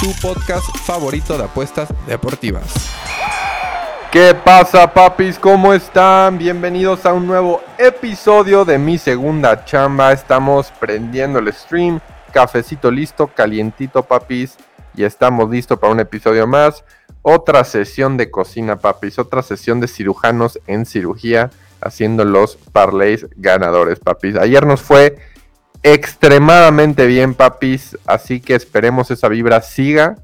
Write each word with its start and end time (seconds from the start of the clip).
tu 0.00 0.12
podcast 0.20 0.66
favorito 0.78 1.38
de 1.38 1.44
apuestas 1.44 1.88
deportivas. 2.06 2.90
¿Qué 4.12 4.34
pasa, 4.34 4.92
papis? 4.92 5.38
¿Cómo 5.38 5.72
están? 5.72 6.36
Bienvenidos 6.36 7.06
a 7.06 7.12
un 7.12 7.26
nuevo 7.26 7.62
episodio 7.78 8.64
de 8.64 8.78
Mi 8.78 8.98
Segunda 8.98 9.64
Chamba. 9.64 10.12
Estamos 10.12 10.70
prendiendo 10.78 11.38
el 11.38 11.52
stream, 11.52 12.00
cafecito 12.32 12.90
listo, 12.90 13.26
calientito, 13.28 14.02
papis, 14.02 14.56
y 14.94 15.04
estamos 15.04 15.50
listos 15.50 15.78
para 15.78 15.92
un 15.92 16.00
episodio 16.00 16.46
más. 16.46 16.84
Otra 17.22 17.64
sesión 17.64 18.16
de 18.16 18.30
cocina, 18.30 18.76
papis, 18.76 19.18
otra 19.18 19.42
sesión 19.42 19.80
de 19.80 19.88
cirujanos 19.88 20.60
en 20.66 20.84
cirugía 20.84 21.50
haciendo 21.80 22.24
los 22.24 22.56
parlays 22.56 23.26
ganadores, 23.36 23.98
papis. 23.98 24.36
Ayer 24.36 24.66
nos 24.66 24.82
fue 24.82 25.18
extremadamente 25.92 27.06
bien, 27.06 27.34
papis. 27.34 27.96
Así 28.06 28.40
que 28.40 28.56
esperemos 28.56 29.10
esa 29.12 29.28
vibra 29.28 29.62
siga. 29.62 30.16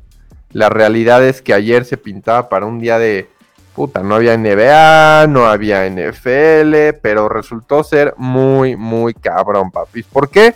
La 0.50 0.68
realidad 0.68 1.24
es 1.24 1.40
que 1.40 1.54
ayer 1.54 1.84
se 1.84 1.96
pintaba 1.96 2.48
para 2.48 2.66
un 2.66 2.80
día 2.80 2.98
de 2.98 3.28
puta, 3.72 4.02
no 4.02 4.16
había 4.16 4.36
NBA, 4.36 5.28
no 5.28 5.46
había 5.46 5.88
NFL, 5.88 6.98
pero 7.00 7.28
resultó 7.28 7.84
ser 7.84 8.12
muy, 8.16 8.74
muy 8.76 9.14
cabrón, 9.14 9.70
papis. 9.70 10.04
¿Por 10.04 10.30
qué? 10.30 10.54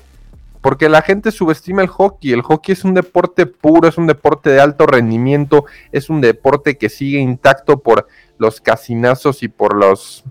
Porque 0.60 0.88
la 0.88 1.00
gente 1.02 1.30
subestima 1.30 1.82
el 1.82 1.88
hockey. 1.88 2.32
El 2.32 2.42
hockey 2.42 2.72
es 2.72 2.84
un 2.84 2.92
deporte 2.92 3.46
puro, 3.46 3.88
es 3.88 3.96
un 3.98 4.08
deporte 4.08 4.50
de 4.50 4.60
alto 4.60 4.86
rendimiento, 4.86 5.66
es 5.92 6.10
un 6.10 6.20
deporte 6.20 6.76
que 6.76 6.88
sigue 6.88 7.20
intacto 7.20 7.78
por 7.78 8.08
los 8.38 8.60
casinazos 8.60 9.44
y 9.44 9.48
por 9.48 9.76
los 9.76 10.24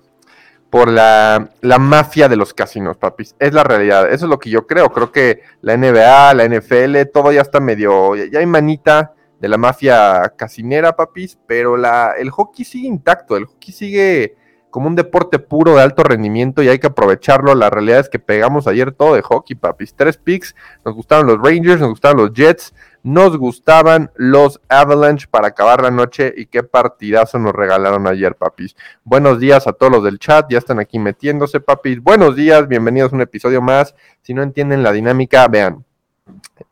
por 0.75 0.91
la, 0.91 1.51
mafia 1.79 2.27
de 2.27 2.35
los 2.35 2.53
casinos, 2.53 2.97
papis. 2.97 3.33
Es 3.39 3.53
la 3.53 3.63
realidad. 3.63 4.11
Eso 4.11 4.25
es 4.25 4.29
lo 4.29 4.39
que 4.39 4.49
yo 4.49 4.67
creo. 4.67 4.89
Creo 4.89 5.09
que 5.09 5.39
la 5.61 5.77
NBA, 5.77 6.33
la 6.33 6.45
NFL, 6.49 7.11
todo 7.13 7.31
ya 7.31 7.39
está 7.39 7.61
medio. 7.61 8.13
Ya 8.17 8.39
hay 8.39 8.45
manita 8.45 9.13
de 9.39 9.47
la 9.47 9.57
mafia 9.57 10.33
casinera, 10.35 10.93
papis. 10.93 11.39
Pero 11.47 11.77
la, 11.77 12.15
el 12.19 12.29
hockey 12.29 12.65
sigue 12.65 12.89
intacto. 12.89 13.37
El 13.37 13.45
hockey 13.45 13.73
sigue 13.73 14.35
como 14.69 14.87
un 14.87 14.97
deporte 14.97 15.39
puro 15.39 15.77
de 15.77 15.81
alto 15.81 16.03
rendimiento 16.03 16.61
y 16.61 16.67
hay 16.67 16.77
que 16.77 16.87
aprovecharlo. 16.87 17.55
La 17.55 17.69
realidad 17.69 18.01
es 18.01 18.09
que 18.09 18.19
pegamos 18.19 18.67
ayer 18.67 18.91
todo 18.91 19.15
de 19.15 19.21
hockey, 19.21 19.55
papis. 19.55 19.95
Tres 19.95 20.17
picks. 20.17 20.57
Nos 20.83 20.93
gustaron 20.93 21.25
los 21.27 21.37
Rangers, 21.37 21.79
nos 21.79 21.91
gustaron 21.91 22.17
los 22.17 22.33
Jets 22.33 22.73
nos 23.05 23.37
gustaban 23.37 24.09
los 24.15 24.59
Avalanche 24.67 25.27
para 25.29 25.49
acabar 25.49 25.83
la 25.83 25.91
noche 25.91 26.33
y 26.35 26.47
qué 26.47 26.63
partidazo 26.63 27.37
nos 27.37 27.53
regalaron 27.53 28.07
ayer, 28.07 28.33
papis. 28.33 28.75
Buenos 29.03 29.39
días 29.39 29.67
a 29.67 29.73
todos 29.73 29.91
los 29.91 30.03
del 30.03 30.17
chat, 30.17 30.47
ya 30.49 30.57
están 30.57 30.79
aquí 30.79 30.97
metiéndose, 30.97 31.59
papis. 31.59 32.01
Buenos 32.01 32.35
días, 32.35 32.67
bienvenidos 32.67 33.13
a 33.13 33.15
un 33.15 33.21
episodio 33.21 33.61
más. 33.61 33.93
Si 34.23 34.33
no 34.33 34.41
entienden 34.41 34.81
la 34.81 34.91
dinámica, 34.91 35.47
vean. 35.47 35.85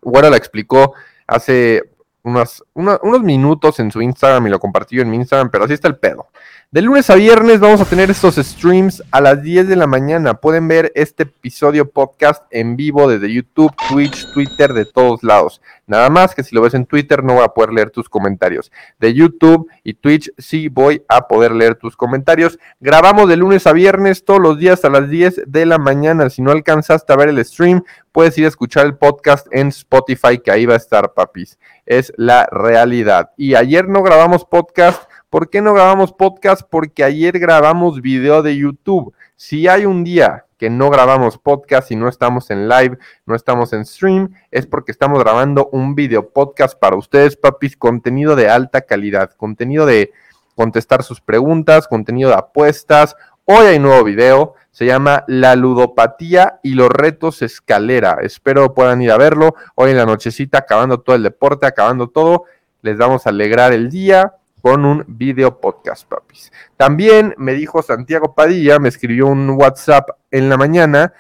Bueno, 0.02 0.32
la 0.32 0.38
explicó 0.38 0.96
hace 1.28 1.84
unos 2.24 3.22
minutos 3.22 3.80
en 3.80 3.92
su 3.92 4.02
Instagram 4.02 4.48
y 4.48 4.50
lo 4.50 4.60
compartió 4.60 5.04
en 5.04 5.12
mi 5.12 5.18
Instagram, 5.18 5.52
pero 5.52 5.66
así 5.66 5.74
está 5.74 5.88
el 5.88 5.98
pedo. 5.98 6.30
De 6.74 6.82
lunes 6.82 7.08
a 7.12 7.16
viernes 7.16 7.60
vamos 7.60 7.82
a 7.82 7.86
tener 7.86 8.10
estos 8.10 8.38
streams 8.38 9.04
a 9.12 9.22
las 9.22 9.44
10 9.44 9.68
de 9.68 9.76
la 9.76 9.86
mañana. 9.86 10.34
Pueden 10.34 10.68
ver 10.68 10.92
este 10.96 11.22
episodio 11.22 11.88
podcast 11.88 12.46
en 12.50 12.76
vivo 12.76 13.08
desde 13.08 13.32
YouTube, 13.32 13.72
Twitch, 13.90 14.26
Twitter, 14.34 14.74
de 14.74 14.86
todos 14.86 15.22
lados. 15.22 15.62
Nada 15.86 16.10
más 16.10 16.34
que 16.34 16.44
si 16.44 16.56
lo 16.56 16.62
ves 16.62 16.74
en 16.74 16.86
Twitter 16.86 17.24
no 17.24 17.36
voy 17.36 17.44
a 17.44 17.50
poder 17.50 17.74
leer 17.74 17.90
tus 17.90 18.08
comentarios. 18.08 18.72
De 19.00 19.14
YouTube 19.14 19.70
y 19.84 19.94
Twitch 19.94 20.32
sí 20.38 20.70
voy 20.70 21.04
a 21.08 21.28
poder 21.28 21.52
leer 21.52 21.76
tus 21.76 21.98
comentarios. 21.98 22.58
Grabamos 22.80 23.28
de 23.28 23.38
lunes 23.38 23.68
a 23.68 23.74
viernes 23.74 24.24
todos 24.24 24.40
los 24.40 24.58
días 24.58 24.86
a 24.86 24.90
las 24.90 25.10
10 25.10 25.44
de 25.48 25.66
la 25.66 25.78
mañana. 25.78 26.30
Si 26.30 26.42
no 26.42 26.52
alcanzaste 26.52 27.12
a 27.12 27.18
ver 27.18 27.30
el 27.30 27.44
stream, 27.44 27.84
puedes 28.12 28.38
ir 28.38 28.46
a 28.46 28.50
escuchar 28.50 28.86
el 28.86 28.96
podcast 28.96 29.48
en 29.52 29.68
Spotify 29.68 30.40
que 30.40 30.52
ahí 30.52 30.66
va 30.66 30.76
a 30.76 30.78
estar, 30.78 31.14
papis. 31.14 31.60
Es 31.86 32.14
la 32.18 32.48
realidad. 32.52 33.32
Y 33.38 33.56
ayer 33.56 33.88
no 33.90 34.04
grabamos 34.04 34.46
podcast 34.46 35.04
¿Por 35.34 35.50
qué 35.50 35.64
no 35.64 35.74
grabamos 35.74 36.14
podcast? 36.14 36.62
Porque 36.70 37.04
ayer 37.04 37.40
grabamos 37.40 38.04
video 38.04 38.44
de 38.44 38.56
YouTube. 38.56 39.16
Si 39.36 39.68
hay 39.68 39.88
un 39.88 40.04
día 40.04 40.46
que 40.64 40.70
no 40.70 40.90
grabamos 40.90 41.38
podcast 41.38 41.92
y 41.92 41.98
no 41.98 42.08
estamos 42.08 42.50
en 42.50 42.70
live, 42.70 42.98
no 43.26 43.36
estamos 43.36 43.74
en 43.74 43.86
stream, 43.86 44.34
es 44.50 44.66
porque 44.66 44.94
estamos 44.94 45.20
grabando 45.20 45.68
un 45.74 45.94
video 45.94 46.30
podcast 46.30 46.80
para 46.80 46.96
ustedes, 46.96 47.36
papis, 47.36 47.76
contenido 47.76 48.38
de 48.38 48.48
alta 48.48 48.80
calidad, 48.80 49.32
contenido 49.32 49.86
de 49.86 50.14
contestar 50.56 51.04
sus 51.04 51.20
preguntas, 51.20 51.90
contenido 51.90 52.30
de 52.30 52.38
apuestas. 52.38 53.18
Hoy 53.44 53.66
hay 53.66 53.80
nuevo 53.80 54.06
video, 54.06 54.54
se 54.72 54.86
llama 54.86 55.26
La 55.28 55.58
ludopatía 55.58 56.62
y 56.64 56.76
los 56.76 56.88
retos 56.88 57.42
escalera. 57.42 58.20
Espero 58.22 58.74
puedan 58.74 59.02
ir 59.02 59.12
a 59.12 59.18
verlo. 59.18 59.56
Hoy 59.76 59.92
en 59.92 59.98
la 59.98 60.06
nochecita, 60.06 60.60
acabando 60.60 61.02
todo 61.02 61.18
el 61.18 61.24
deporte, 61.24 61.66
acabando 61.66 62.08
todo, 62.08 62.46
les 62.82 62.98
vamos 62.98 63.28
a 63.28 63.32
alegrar 63.32 63.74
el 63.74 63.90
día 63.90 64.36
con 64.64 64.86
un 64.86 65.04
video 65.10 65.60
podcast, 65.60 66.08
papis. 66.08 66.50
También 66.78 67.36
me 67.38 67.54
dijo 67.54 67.84
Santiago 67.84 68.34
Padilla, 68.34 68.80
me 68.80 68.88
escribió 68.88 69.28
un 69.28 69.50
WhatsApp 69.50 70.12
en 70.32 70.48
la 70.48 70.56
mañana. 70.56 71.12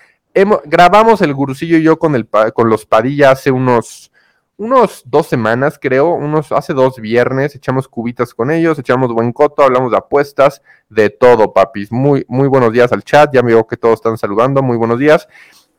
grabamos 0.64 1.22
el 1.22 1.34
gurusillo 1.34 1.78
y 1.78 1.84
yo 1.84 2.00
con, 2.00 2.16
el, 2.16 2.26
con 2.54 2.70
los 2.70 2.86
Padilla 2.86 3.32
hace 3.32 3.52
unos, 3.52 4.14
unos 4.56 5.04
dos 5.06 5.28
semanas, 5.28 5.78
creo, 5.78 6.14
unos, 6.14 6.54
hace 6.54 6.74
dos 6.74 7.02
viernes, 7.02 7.54
echamos 7.54 7.90
cubitas 7.90 8.34
con 8.34 8.50
ellos, 8.50 8.80
echamos 8.80 9.12
buen 9.12 9.34
coto, 9.34 9.62
hablamos 9.62 9.92
de 9.92 9.98
apuestas, 9.98 10.62
de 10.88 11.10
todo, 11.10 11.52
papis. 11.52 11.92
Muy, 11.92 12.26
muy 12.30 12.48
buenos 12.48 12.72
días 12.72 12.94
al 12.94 13.04
chat, 13.04 13.34
ya 13.34 13.44
me 13.44 13.52
veo 13.52 13.68
que 13.68 13.76
todos 13.76 13.96
están 13.96 14.18
saludando, 14.18 14.64
muy 14.64 14.78
buenos 14.78 15.00
días. 15.00 15.28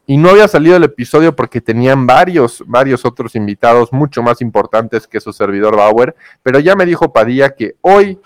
Y 0.07 0.17
no 0.19 0.31
había 0.31 0.49
salido 0.49 0.77
el 0.77 0.85
episodio 0.85 1.35
porque 1.35 1.61
tenían 1.61 2.07
varios, 2.07 2.63
varios 2.67 3.05
otros 3.05 3.35
invitados 3.35 3.93
mucho 3.93 4.23
más 4.23 4.43
importantes 4.43 5.07
que 5.07 5.21
su 5.21 5.33
servidor 5.33 5.77
Bauer. 5.77 6.15
Pero 6.43 6.59
ya 6.59 6.77
me 6.77 6.85
dijo 6.85 7.13
Padilla 7.13 7.55
que 7.55 7.77
hoy, 7.81 8.19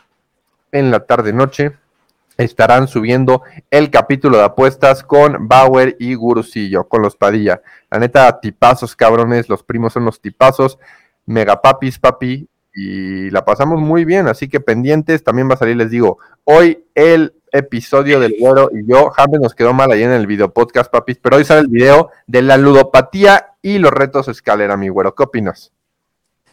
en 0.73 0.91
la 0.91 1.07
tarde-noche, 1.07 1.77
estarán 2.37 2.89
subiendo 2.89 3.43
el 3.71 3.91
capítulo 3.91 4.39
de 4.39 4.45
apuestas 4.45 5.03
con 5.03 5.49
Bauer 5.49 5.97
y 6.01 6.15
Gurusillo, 6.15 6.89
con 6.89 7.03
los 7.03 7.17
Padilla. 7.17 7.61
La 7.91 7.99
neta, 7.99 8.41
tipazos, 8.41 8.97
cabrones, 8.97 9.49
los 9.49 9.63
primos 9.63 9.93
son 9.93 10.05
los 10.05 10.21
tipazos. 10.21 10.79
Megapapis, 11.27 11.99
papi, 11.99 12.49
y 12.75 13.31
la 13.31 13.45
pasamos 13.45 13.81
muy 13.81 14.05
bien, 14.05 14.29
así 14.29 14.49
que 14.49 14.61
pendientes, 14.61 15.25
también 15.25 15.51
va 15.51 15.55
a 15.55 15.59
salir, 15.59 15.77
les 15.77 15.91
digo, 15.91 16.19
hoy 16.45 16.85
el 16.95 17.35
episodio 17.53 18.21
del 18.21 18.37
güero 18.39 18.71
y 18.73 18.91
yo. 18.91 19.11
James 19.11 19.41
nos 19.41 19.55
quedó 19.55 19.73
mal 19.73 19.91
ahí 19.91 20.03
en 20.03 20.11
el 20.11 20.27
video 20.27 20.53
podcast, 20.53 20.91
papis, 20.91 21.19
pero 21.21 21.37
hoy 21.37 21.45
sale 21.45 21.61
el 21.61 21.69
video 21.69 22.11
de 22.27 22.43
la 22.43 22.57
ludopatía 22.57 23.55
y 23.63 23.79
los 23.79 23.91
retos 23.93 24.29
escalera, 24.29 24.77
mi 24.77 24.89
güero. 24.89 25.15
¿Qué 25.15 25.23
opinas? 25.23 25.73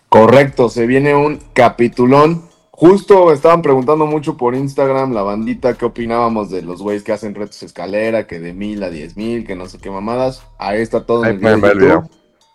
Correcto, 0.10 0.70
se 0.70 0.86
viene 0.86 1.16
un 1.16 1.40
capitulón. 1.54 2.44
Justo 2.72 3.32
estaban 3.32 3.62
preguntando 3.62 4.06
mucho 4.06 4.36
por 4.36 4.54
Instagram 4.54 5.14
la 5.14 5.22
bandita 5.22 5.76
qué 5.76 5.86
opinábamos 5.86 6.50
de 6.50 6.62
los 6.62 6.82
güeyes 6.82 7.04
que 7.04 7.14
hacen 7.14 7.34
retos 7.34 7.64
escalera, 7.64 8.28
que 8.28 8.40
de 8.40 8.54
mil 8.54 8.84
a 8.84 8.90
diez 8.90 9.16
mil, 9.16 9.46
que 9.46 9.56
no 9.56 9.68
sé 9.68 9.78
qué 9.78 9.90
mamadas. 9.90 10.44
Ahí 10.58 10.82
está 10.82 11.06
todo 11.06 11.26
en 11.26 11.46
el 11.46 11.62
video. 11.62 12.10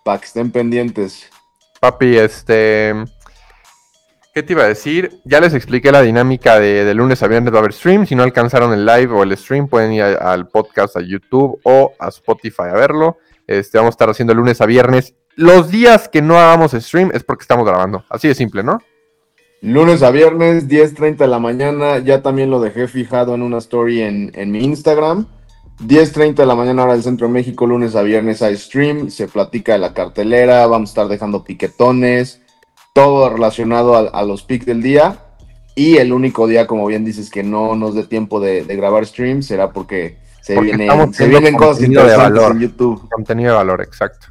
Para 0.05 0.19
que 0.19 0.27
estén 0.27 0.51
pendientes. 0.51 1.27
Papi, 1.81 2.19
este 2.19 2.95
¿Qué 4.33 4.45
te 4.45 4.53
iba 4.53 4.63
a 4.63 4.69
decir? 4.69 5.11
Ya 5.25 5.41
les 5.41 5.55
expliqué 5.55 5.91
la 5.91 6.03
dinámica 6.03 6.61
de, 6.61 6.95
lunes 6.95 7.21
a 7.21 7.27
viernes 7.27 7.53
va 7.53 7.57
a 7.57 7.61
haber 7.61 7.73
stream. 7.73 8.07
Si 8.07 8.15
no 8.15 8.23
alcanzaron 8.23 8.73
el 8.73 8.87
live 8.87 9.13
o 9.13 9.25
el 9.25 9.37
stream, 9.37 9.67
pueden 9.67 9.93
ir 9.93 10.05
al 10.05 10.47
podcast, 10.47 10.97
a 10.97 11.01
YouTube 11.01 11.59
o 11.65 11.93
a 11.99 12.09
Spotify 12.09 12.69
a 12.71 12.75
verlo. 12.75 13.19
Este, 13.49 13.77
vamos 13.79 13.93
a 13.93 13.97
estar 13.97 14.09
haciendo 14.09 14.33
lunes 14.33 14.61
a 14.61 14.67
viernes. 14.67 15.17
Los 15.35 15.73
días 15.73 16.09
que 16.09 16.23
no 16.23 16.39
hagamos 16.39 16.73
stream 16.73 17.11
es 17.13 17.25
porque 17.25 17.43
estamos 17.43 17.67
grabando. 17.67 18.05
Así 18.09 18.29
de 18.29 18.37
simple, 18.37 18.63
¿no? 18.63 18.79
Lunes 19.63 20.01
a 20.05 20.13
viernes, 20.13 20.69
10.30 20.69 21.17
de 21.17 21.27
la 21.27 21.41
mañana. 21.41 21.99
Ya 21.99 22.23
también 22.23 22.51
lo 22.51 22.61
dejé 22.61 22.87
fijado 22.87 23.35
en 23.35 23.43
una 23.43 23.59
story 23.59 24.03
en, 24.03 24.51
mi 24.53 24.63
Instagram. 24.63 25.27
10.30 25.81 26.35
de 26.35 26.47
la 26.47 26.55
mañana 26.55 26.85
hora 26.85 26.93
del 26.93 27.03
Centro 27.03 27.27
de 27.27 27.33
México, 27.33 27.67
lunes 27.67 27.97
a 27.97 28.03
viernes 28.03 28.43
hay 28.43 28.57
stream. 28.57 29.11
Se 29.11 29.27
platica 29.27 29.73
de 29.73 29.81
la 29.81 29.93
cartelera. 29.93 30.69
Vamos 30.69 30.91
a 30.91 30.93
estar 30.93 31.09
dejando 31.09 31.43
piquetones 31.43 32.41
todo 32.93 33.31
relacionado 33.31 33.97
a, 33.97 34.23
los 34.25 34.43
picks 34.43 34.67
del 34.67 34.83
día. 34.83 35.19
Y 35.75 35.97
el 35.97 36.13
único 36.13 36.47
día, 36.47 36.67
como 36.67 36.87
bien 36.87 37.05
dices, 37.05 37.31
que 37.31 37.43
no 37.43 37.75
nos 37.77 37.95
dé 37.95 38.05
tiempo 38.05 38.41
de, 38.41 38.65
grabar 38.65 39.07
stream 39.07 39.43
será 39.43 39.73
porque 39.73 40.19
se, 40.43 40.61
vienen, 40.61 41.15
se 41.15 41.29
vienen 41.29 41.57
cosas 41.57 41.83
interesantes 41.83 42.43
en 42.43 42.59
YouTube. 42.61 43.09
Contenido 43.11 43.53
de 43.53 43.57
valor, 43.57 43.81
exacto. 43.81 44.29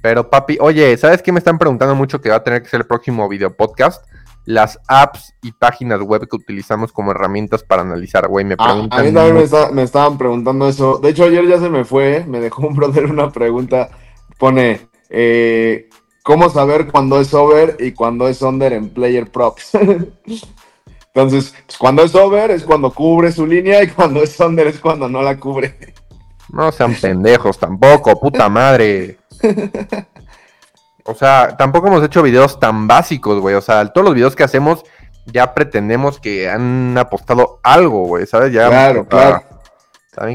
Pero 0.00 0.30
papi, 0.30 0.58
oye, 0.60 0.96
¿sabes 0.96 1.22
qué 1.22 1.32
me 1.32 1.38
están 1.38 1.58
preguntando 1.58 1.94
mucho 1.94 2.20
que 2.20 2.30
va 2.30 2.36
a 2.36 2.44
tener 2.44 2.62
que 2.62 2.68
ser 2.68 2.80
el 2.80 2.86
próximo 2.86 3.28
video 3.28 3.54
podcast? 3.54 4.02
las 4.48 4.80
apps 4.88 5.34
y 5.42 5.52
páginas 5.52 6.00
web 6.00 6.26
que 6.26 6.34
utilizamos 6.34 6.90
como 6.90 7.10
herramientas 7.10 7.62
para 7.62 7.82
analizar, 7.82 8.28
güey. 8.28 8.46
Me 8.46 8.54
Ah, 8.58 8.64
preguntan. 8.64 8.98
a 8.98 9.02
mí 9.02 9.12
también 9.12 9.34
me, 9.36 9.42
está- 9.42 9.70
me 9.70 9.82
estaban 9.82 10.16
preguntando 10.16 10.66
eso. 10.66 10.96
De 10.96 11.10
hecho, 11.10 11.24
ayer 11.24 11.46
ya 11.46 11.60
se 11.60 11.68
me 11.68 11.84
fue. 11.84 12.24
Me 12.26 12.40
dejó 12.40 12.66
un 12.66 12.74
brother 12.74 13.04
una 13.04 13.30
pregunta. 13.30 13.90
Pone, 14.38 14.88
eh, 15.10 15.87
¿cómo 16.28 16.50
saber 16.50 16.88
cuándo 16.88 17.18
es 17.22 17.32
over 17.32 17.78
y 17.80 17.92
cuándo 17.92 18.28
es 18.28 18.42
under 18.42 18.74
en 18.74 18.90
player 18.90 19.30
props? 19.30 19.70
Entonces, 21.14 21.54
pues, 21.64 21.78
cuando 21.78 22.02
es 22.02 22.14
over 22.14 22.50
es 22.50 22.64
cuando 22.64 22.92
cubre 22.92 23.32
su 23.32 23.46
línea 23.46 23.82
y 23.82 23.88
cuando 23.88 24.22
es 24.22 24.38
under 24.38 24.66
es 24.66 24.78
cuando 24.78 25.08
no 25.08 25.22
la 25.22 25.38
cubre. 25.40 25.94
No 26.52 26.70
sean 26.70 26.94
pendejos 26.94 27.58
tampoco, 27.58 28.20
puta 28.20 28.50
madre. 28.50 29.16
O 31.04 31.14
sea, 31.14 31.56
tampoco 31.56 31.86
hemos 31.86 32.04
hecho 32.04 32.22
videos 32.22 32.60
tan 32.60 32.86
básicos, 32.86 33.40
güey. 33.40 33.54
O 33.54 33.62
sea, 33.62 33.86
todos 33.86 34.04
los 34.04 34.14
videos 34.14 34.36
que 34.36 34.44
hacemos 34.44 34.84
ya 35.24 35.54
pretendemos 35.54 36.20
que 36.20 36.50
han 36.50 36.98
apostado 36.98 37.58
algo, 37.62 38.04
güey, 38.04 38.26
¿sabes? 38.26 38.52
Ya, 38.52 38.68
Claro, 38.68 39.06
claro. 39.06 39.42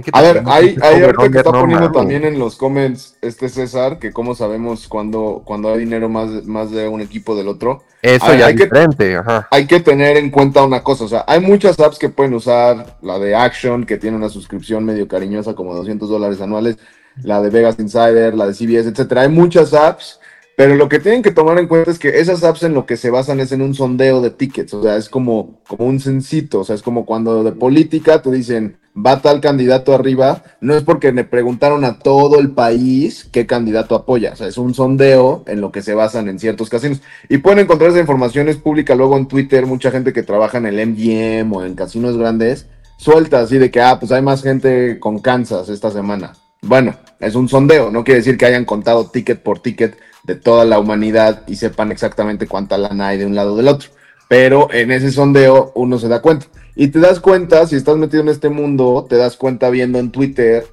Que 0.03 0.11
A 0.13 0.21
ver, 0.21 0.43
hay, 0.45 0.75
hay 0.81 1.01
ahorita 1.03 1.29
que 1.29 1.37
está 1.39 1.51
no 1.51 1.61
poniendo 1.61 1.91
también 1.91 2.23
en 2.25 2.39
los 2.39 2.55
comments 2.55 3.15
este 3.21 3.49
César, 3.49 3.99
que 3.99 4.11
cómo 4.11 4.35
sabemos 4.35 4.87
cuando, 4.87 5.41
cuando 5.45 5.71
hay 5.73 5.79
dinero 5.79 6.09
más, 6.09 6.45
más 6.45 6.71
de 6.71 6.87
un 6.87 7.01
equipo 7.01 7.35
del 7.35 7.47
otro. 7.47 7.83
Eso 8.01 8.33
ya 8.33 8.47
hay 8.47 8.53
es 8.53 8.57
que- 8.59 8.63
diferente, 8.65 9.15
ajá. 9.17 9.47
hay 9.51 9.65
que 9.65 9.79
tener 9.79 10.17
en 10.17 10.29
cuenta 10.29 10.63
una 10.63 10.83
cosa, 10.83 11.05
o 11.05 11.07
sea, 11.07 11.23
hay 11.27 11.39
muchas 11.39 11.79
apps 11.79 11.97
que 11.99 12.09
pueden 12.09 12.33
usar, 12.33 12.97
la 13.01 13.17
de 13.19 13.35
Action, 13.35 13.85
que 13.85 13.97
tiene 13.97 14.17
una 14.17 14.29
suscripción 14.29 14.83
medio 14.85 15.07
cariñosa, 15.07 15.53
como 15.55 15.73
200 15.75 16.09
dólares 16.09 16.41
anuales, 16.41 16.77
la 17.21 17.41
de 17.41 17.49
Vegas 17.49 17.79
Insider, 17.79 18.33
la 18.33 18.47
de 18.47 18.53
CBS, 18.53 18.89
etcétera. 18.89 19.21
Hay 19.21 19.29
muchas 19.29 19.73
apps, 19.73 20.19
pero 20.55 20.75
lo 20.75 20.87
que 20.87 20.99
tienen 20.99 21.23
que 21.23 21.31
tomar 21.31 21.57
en 21.57 21.67
cuenta 21.67 21.91
es 21.91 21.99
que 21.99 22.19
esas 22.19 22.43
apps 22.43 22.63
en 22.63 22.73
lo 22.73 22.85
que 22.85 22.97
se 22.97 23.09
basan 23.09 23.39
es 23.39 23.51
en 23.51 23.61
un 23.61 23.73
sondeo 23.73 24.21
de 24.21 24.29
tickets, 24.29 24.73
o 24.73 24.83
sea, 24.83 24.97
es 24.97 25.09
como, 25.09 25.61
como 25.67 25.87
un 25.87 25.99
censito, 25.99 26.59
o 26.59 26.63
sea, 26.63 26.75
es 26.75 26.83
como 26.83 27.05
cuando 27.05 27.43
de 27.43 27.51
política 27.53 28.21
te 28.21 28.31
dicen, 28.31 28.77
va 28.95 29.21
tal 29.21 29.41
candidato 29.41 29.93
arriba, 29.93 30.43
no 30.61 30.75
es 30.75 30.83
porque 30.83 31.11
le 31.11 31.23
preguntaron 31.23 31.83
a 31.83 31.97
todo 31.99 32.39
el 32.39 32.51
país 32.51 33.27
qué 33.31 33.47
candidato 33.47 33.95
apoya, 33.95 34.33
o 34.33 34.35
sea, 34.35 34.47
es 34.47 34.57
un 34.57 34.73
sondeo 34.73 35.43
en 35.47 35.59
lo 35.59 35.71
que 35.71 35.81
se 35.81 35.95
basan 35.95 36.29
en 36.29 36.37
ciertos 36.37 36.69
casinos. 36.69 37.01
Y 37.29 37.39
pueden 37.39 37.59
encontrar 37.59 37.89
esa 37.89 37.99
información, 37.99 38.47
es 38.47 38.57
pública 38.57 38.95
luego 38.95 39.17
en 39.17 39.27
Twitter, 39.27 39.65
mucha 39.65 39.89
gente 39.89 40.13
que 40.13 40.23
trabaja 40.23 40.59
en 40.59 40.67
el 40.67 40.87
MGM 40.87 41.51
o 41.51 41.63
en 41.63 41.73
casinos 41.73 42.17
grandes, 42.17 42.67
suelta 42.97 43.39
así 43.39 43.57
de 43.57 43.71
que, 43.71 43.81
ah, 43.81 43.99
pues 43.99 44.11
hay 44.11 44.21
más 44.21 44.43
gente 44.43 44.99
con 44.99 45.19
Kansas 45.19 45.69
esta 45.69 45.89
semana. 45.89 46.33
Bueno, 46.63 46.95
es 47.19 47.35
un 47.35 47.47
sondeo, 47.49 47.91
no 47.91 48.03
quiere 48.03 48.19
decir 48.19 48.37
que 48.37 48.45
hayan 48.45 48.65
contado 48.65 49.09
ticket 49.09 49.41
por 49.41 49.59
ticket 49.59 49.97
de 50.23 50.35
toda 50.35 50.65
la 50.65 50.79
humanidad 50.79 51.43
y 51.47 51.55
sepan 51.57 51.91
exactamente 51.91 52.47
cuánta 52.47 52.77
lana 52.77 53.09
hay 53.09 53.17
de 53.17 53.25
un 53.25 53.35
lado 53.35 53.53
o 53.53 53.57
del 53.57 53.67
otro. 53.67 53.89
Pero 54.29 54.69
en 54.73 54.91
ese 54.91 55.11
sondeo 55.11 55.71
uno 55.75 55.99
se 55.99 56.07
da 56.07 56.21
cuenta. 56.21 56.47
Y 56.75 56.87
te 56.87 56.99
das 56.99 57.19
cuenta, 57.19 57.67
si 57.67 57.75
estás 57.75 57.97
metido 57.97 58.23
en 58.23 58.29
este 58.29 58.49
mundo, 58.49 59.05
te 59.07 59.17
das 59.17 59.35
cuenta 59.37 59.69
viendo 59.69 59.99
en 59.99 60.11
Twitter, 60.11 60.65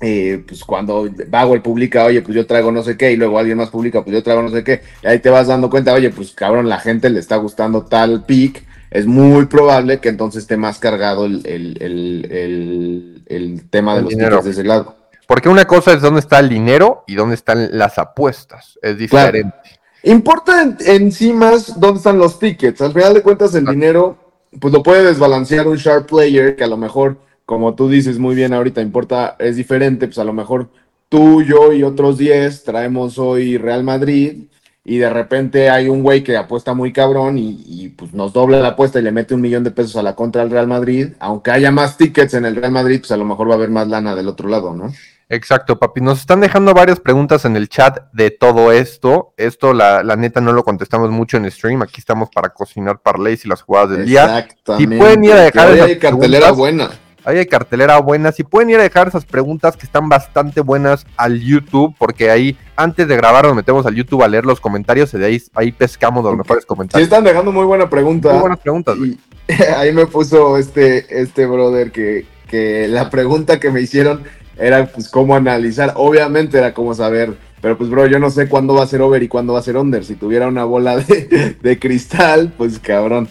eh, 0.00 0.44
pues 0.46 0.64
cuando 0.64 1.08
Bauer 1.28 1.62
publica, 1.62 2.04
oye, 2.04 2.20
pues 2.20 2.34
yo 2.34 2.46
traigo 2.46 2.70
no 2.72 2.82
sé 2.82 2.96
qué, 2.98 3.12
y 3.12 3.16
luego 3.16 3.38
alguien 3.38 3.56
más 3.56 3.70
publica, 3.70 4.02
pues 4.04 4.12
yo 4.14 4.22
traigo 4.22 4.42
no 4.42 4.50
sé 4.50 4.62
qué, 4.64 4.82
y 5.02 5.06
ahí 5.06 5.20
te 5.20 5.30
vas 5.30 5.46
dando 5.46 5.70
cuenta, 5.70 5.94
oye, 5.94 6.10
pues 6.10 6.32
cabrón, 6.32 6.68
la 6.68 6.78
gente 6.78 7.08
le 7.08 7.20
está 7.20 7.36
gustando 7.36 7.84
tal 7.86 8.24
pick, 8.26 8.64
es 8.90 9.06
muy 9.06 9.46
probable 9.46 10.00
que 10.00 10.10
entonces 10.10 10.42
esté 10.42 10.56
más 10.58 10.78
cargado 10.78 11.24
el, 11.24 11.46
el, 11.46 11.78
el, 11.80 13.22
el- 13.26 13.70
tema 13.70 13.94
de 13.96 14.02
los 14.02 14.10
tickets 14.10 14.44
de 14.44 14.50
ese 14.50 14.64
lado. 14.64 14.96
Porque 15.26 15.48
una 15.48 15.64
cosa 15.64 15.92
es 15.92 16.02
dónde 16.02 16.20
está 16.20 16.38
el 16.38 16.48
dinero 16.48 17.04
y 17.06 17.14
dónde 17.14 17.34
están 17.34 17.68
las 17.76 17.98
apuestas. 17.98 18.78
Es 18.82 18.98
diferente. 18.98 19.54
Importa 20.02 20.62
en, 20.62 20.76
en 20.80 21.12
sí 21.12 21.32
más 21.32 21.80
dónde 21.80 21.98
están 21.98 22.18
los 22.18 22.38
tickets. 22.38 22.82
Al 22.82 22.92
final 22.92 23.14
de 23.14 23.22
cuentas, 23.22 23.54
el 23.54 23.64
dinero, 23.64 24.18
pues 24.60 24.72
lo 24.72 24.82
puede 24.82 25.04
desbalancear 25.04 25.66
un 25.66 25.76
sharp 25.76 26.08
player 26.08 26.56
que 26.56 26.64
a 26.64 26.68
lo 26.68 26.76
mejor, 26.76 27.16
como 27.46 27.74
tú 27.74 27.88
dices 27.88 28.18
muy 28.18 28.34
bien 28.34 28.52
ahorita, 28.52 28.82
importa, 28.82 29.36
es 29.38 29.56
diferente. 29.56 30.06
Pues 30.06 30.18
a 30.18 30.24
lo 30.24 30.34
mejor 30.34 30.68
tú, 31.08 31.42
yo 31.42 31.72
y 31.72 31.82
otros 31.82 32.18
10 32.18 32.64
traemos 32.64 33.18
hoy 33.18 33.56
Real 33.56 33.82
Madrid 33.82 34.44
y 34.84 34.98
de 34.98 35.08
repente 35.08 35.70
hay 35.70 35.88
un 35.88 36.02
güey 36.02 36.22
que 36.22 36.36
apuesta 36.36 36.74
muy 36.74 36.92
cabrón 36.92 37.38
y, 37.38 37.62
y, 37.66 37.88
pues 37.88 38.12
nos 38.12 38.34
dobla 38.34 38.60
la 38.60 38.68
apuesta 38.68 38.98
y 38.98 39.02
le 39.02 39.12
mete 39.12 39.34
un 39.34 39.40
millón 39.40 39.64
de 39.64 39.70
pesos 39.70 39.96
a 39.96 40.02
la 40.02 40.14
contra 40.14 40.42
al 40.42 40.50
Real 40.50 40.66
Madrid. 40.66 41.14
Aunque 41.20 41.50
haya 41.50 41.70
más 41.70 41.96
tickets 41.96 42.34
en 42.34 42.44
el 42.44 42.54
Real 42.54 42.70
Madrid, 42.70 43.00
pues 43.00 43.10
a 43.10 43.16
lo 43.16 43.24
mejor 43.24 43.48
va 43.48 43.52
a 43.52 43.56
haber 43.56 43.70
más 43.70 43.88
lana 43.88 44.14
del 44.14 44.28
otro 44.28 44.46
lado, 44.46 44.74
¿no? 44.74 44.92
Exacto, 45.30 45.78
papi. 45.78 46.02
Nos 46.02 46.20
están 46.20 46.40
dejando 46.40 46.74
varias 46.74 47.00
preguntas 47.00 47.46
en 47.46 47.56
el 47.56 47.70
chat 47.70 47.98
de 48.12 48.30
todo 48.30 48.72
esto. 48.72 49.32
Esto, 49.38 49.72
la, 49.72 50.02
la 50.02 50.16
neta, 50.16 50.42
no 50.42 50.52
lo 50.52 50.64
contestamos 50.64 51.10
mucho 51.10 51.38
en 51.38 51.50
stream. 51.50 51.80
Aquí 51.80 51.96
estamos 51.98 52.28
para 52.28 52.50
cocinar 52.50 53.00
parlays 53.00 53.46
y 53.46 53.48
las 53.48 53.62
jugadas 53.62 53.90
del 53.90 54.04
día. 54.04 54.38
Exactamente. 54.38 54.94
Si 54.94 55.00
pueden 55.00 55.24
ir 55.24 55.32
a 55.32 55.40
dejar 55.40 55.68
hay 55.80 55.98
cartelera 55.98 56.52
buena. 56.52 56.90
Ahí 57.24 57.38
hay 57.38 57.46
cartelera 57.46 57.98
buena. 57.98 58.32
Si 58.32 58.44
pueden 58.44 58.70
ir 58.70 58.78
a 58.78 58.82
dejar 58.82 59.08
esas 59.08 59.24
preguntas 59.24 59.76
que 59.76 59.86
están 59.86 60.08
bastante 60.08 60.60
buenas 60.60 61.06
al 61.16 61.40
YouTube, 61.40 61.94
porque 61.98 62.30
ahí, 62.30 62.56
antes 62.76 63.08
de 63.08 63.16
grabar, 63.16 63.44
nos 63.46 63.54
metemos 63.56 63.86
al 63.86 63.94
YouTube 63.94 64.22
a 64.22 64.28
leer 64.28 64.44
los 64.44 64.60
comentarios 64.60 65.12
y 65.14 65.18
de 65.18 65.26
ahí, 65.26 65.42
ahí 65.54 65.72
pescamos 65.72 66.22
los 66.24 66.36
mejores 66.36 66.64
Sí, 66.64 66.68
comentarios. 66.68 67.06
están 67.06 67.24
dejando 67.24 67.50
muy 67.52 67.64
buena 67.64 67.88
pregunta. 67.88 68.30
Muy 68.32 68.40
buenas 68.40 68.58
preguntas. 68.60 68.96
Y 68.98 69.18
ahí 69.76 69.92
me 69.92 70.06
puso 70.06 70.58
este, 70.58 71.20
este 71.22 71.46
brother 71.46 71.92
que, 71.92 72.26
que 72.46 72.88
la 72.88 73.08
pregunta 73.10 73.58
que 73.58 73.70
me 73.70 73.80
hicieron 73.80 74.22
era 74.58 74.86
pues 74.86 75.08
cómo 75.08 75.34
analizar. 75.34 75.94
Obviamente 75.96 76.58
era 76.58 76.74
cómo 76.74 76.94
saber. 76.94 77.34
Pero 77.60 77.78
pues 77.78 77.88
bro, 77.88 78.06
yo 78.06 78.18
no 78.18 78.28
sé 78.30 78.46
cuándo 78.50 78.74
va 78.74 78.82
a 78.84 78.86
ser 78.86 79.00
over 79.00 79.22
y 79.22 79.28
cuándo 79.28 79.54
va 79.54 79.60
a 79.60 79.62
ser 79.62 79.78
under. 79.78 80.04
Si 80.04 80.14
tuviera 80.16 80.46
una 80.46 80.64
bola 80.64 80.98
de, 80.98 81.56
de 81.60 81.78
cristal, 81.78 82.52
pues 82.58 82.78
cabrón. 82.78 83.28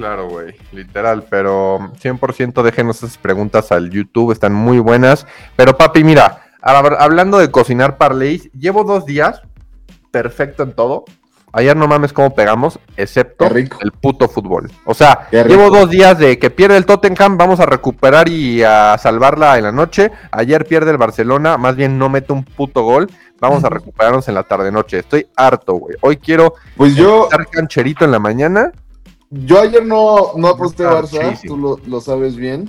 Claro, 0.00 0.28
güey, 0.30 0.54
literal, 0.72 1.24
pero 1.28 1.78
100% 2.00 2.62
déjenos 2.62 3.02
esas 3.02 3.18
preguntas 3.18 3.70
al 3.70 3.90
YouTube, 3.90 4.32
están 4.32 4.54
muy 4.54 4.78
buenas. 4.78 5.26
Pero 5.56 5.76
papi, 5.76 6.04
mira, 6.04 6.40
hab- 6.62 6.96
hablando 6.98 7.36
de 7.36 7.50
cocinar 7.50 7.98
parlays, 7.98 8.50
llevo 8.52 8.84
dos 8.84 9.04
días 9.04 9.42
perfecto 10.10 10.62
en 10.62 10.72
todo. 10.72 11.04
Ayer 11.52 11.76
no 11.76 11.86
mames 11.86 12.14
cómo 12.14 12.34
pegamos, 12.34 12.78
excepto 12.96 13.44
el 13.82 13.92
puto 13.92 14.26
fútbol. 14.28 14.70
O 14.86 14.94
sea, 14.94 15.28
llevo 15.48 15.68
dos 15.68 15.90
días 15.90 16.16
de 16.16 16.38
que 16.38 16.48
pierde 16.48 16.78
el 16.78 16.86
Tottenham, 16.86 17.36
vamos 17.36 17.60
a 17.60 17.66
recuperar 17.66 18.30
y 18.30 18.62
a 18.62 18.96
salvarla 18.96 19.58
en 19.58 19.64
la 19.64 19.72
noche. 19.72 20.12
Ayer 20.30 20.64
pierde 20.64 20.92
el 20.92 20.96
Barcelona, 20.96 21.58
más 21.58 21.76
bien 21.76 21.98
no 21.98 22.08
mete 22.08 22.32
un 22.32 22.44
puto 22.44 22.84
gol. 22.84 23.10
Vamos 23.38 23.64
a 23.64 23.68
recuperarnos 23.68 24.28
en 24.28 24.34
la 24.34 24.44
tarde-noche. 24.44 25.00
Estoy 25.00 25.26
harto, 25.36 25.74
güey. 25.74 25.96
Hoy 26.00 26.16
quiero 26.16 26.54
Pues 26.76 26.94
yo, 26.94 27.24
estar 27.24 27.46
cancherito 27.48 28.06
en 28.06 28.12
la 28.12 28.18
mañana. 28.18 28.72
Yo 29.30 29.60
ayer 29.60 29.84
no, 29.84 30.32
no 30.36 30.48
aposté 30.48 30.84
Ah, 30.84 31.00
Barça, 31.02 31.30
sí, 31.30 31.36
sí. 31.42 31.48
tú 31.48 31.56
lo, 31.56 31.80
lo 31.86 32.00
sabes 32.00 32.36
bien. 32.36 32.68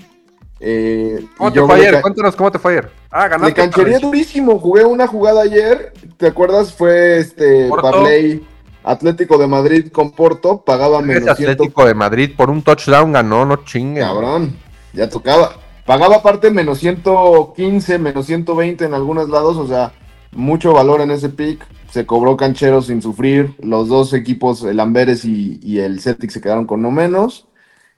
Eh, 0.60 1.26
¿Cómo 1.38 1.52
te 1.52 1.62
fue 1.62 1.76
ayer? 1.76 2.02
Cuéntanos 2.02 2.36
cómo 2.36 2.52
te 2.52 2.60
fue 2.60 2.74
ayer. 2.74 2.92
Ah, 3.10 3.28
ganaste. 3.28 3.54
canchería 3.56 3.94
padre. 3.96 4.08
durísimo, 4.08 4.60
jugué 4.60 4.86
una 4.86 5.08
jugada 5.08 5.42
ayer, 5.42 5.92
¿te 6.18 6.28
acuerdas? 6.28 6.72
Fue 6.74 7.18
este 7.18 7.68
Porto. 7.68 7.82
Parlay 7.92 8.46
Atlético 8.84 9.38
de 9.38 9.48
Madrid 9.48 9.92
con 9.92 10.12
Porto, 10.12 10.62
pagaba 10.62 11.02
menos 11.02 11.36
100, 11.36 11.50
Atlético 11.50 11.86
de 11.86 11.94
Madrid 11.96 12.32
por 12.38 12.50
un 12.50 12.62
touchdown 12.62 13.12
ganó, 13.12 13.46
no 13.46 13.58
chingue. 13.66 14.02
cabrón, 14.02 14.56
ya 14.94 15.10
tocaba. 15.10 15.54
Pagaba 15.86 16.18
aparte 16.18 16.52
menos 16.52 16.78
115, 16.80 17.98
menos 17.98 18.26
120 18.28 18.86
en 18.86 18.94
algunos 18.94 19.30
lados, 19.30 19.58
o 19.58 19.68
sea, 19.68 19.92
mucho 20.32 20.74
valor 20.74 21.02
en 21.02 21.12
ese 21.12 21.30
pick. 21.30 21.66
Se 21.92 22.06
cobró 22.06 22.38
canchero 22.38 22.82
sin 22.82 23.02
sufrir. 23.02 23.56
Los 23.60 23.88
dos 23.90 24.14
equipos, 24.14 24.64
el 24.64 24.80
Amberes 24.80 25.26
y, 25.26 25.60
y 25.62 25.80
el 25.80 26.00
Celtic, 26.00 26.32
se 26.32 26.42
quedaron 26.42 26.66
con 26.66 26.82
no 26.82 26.92
menos. 26.92 27.48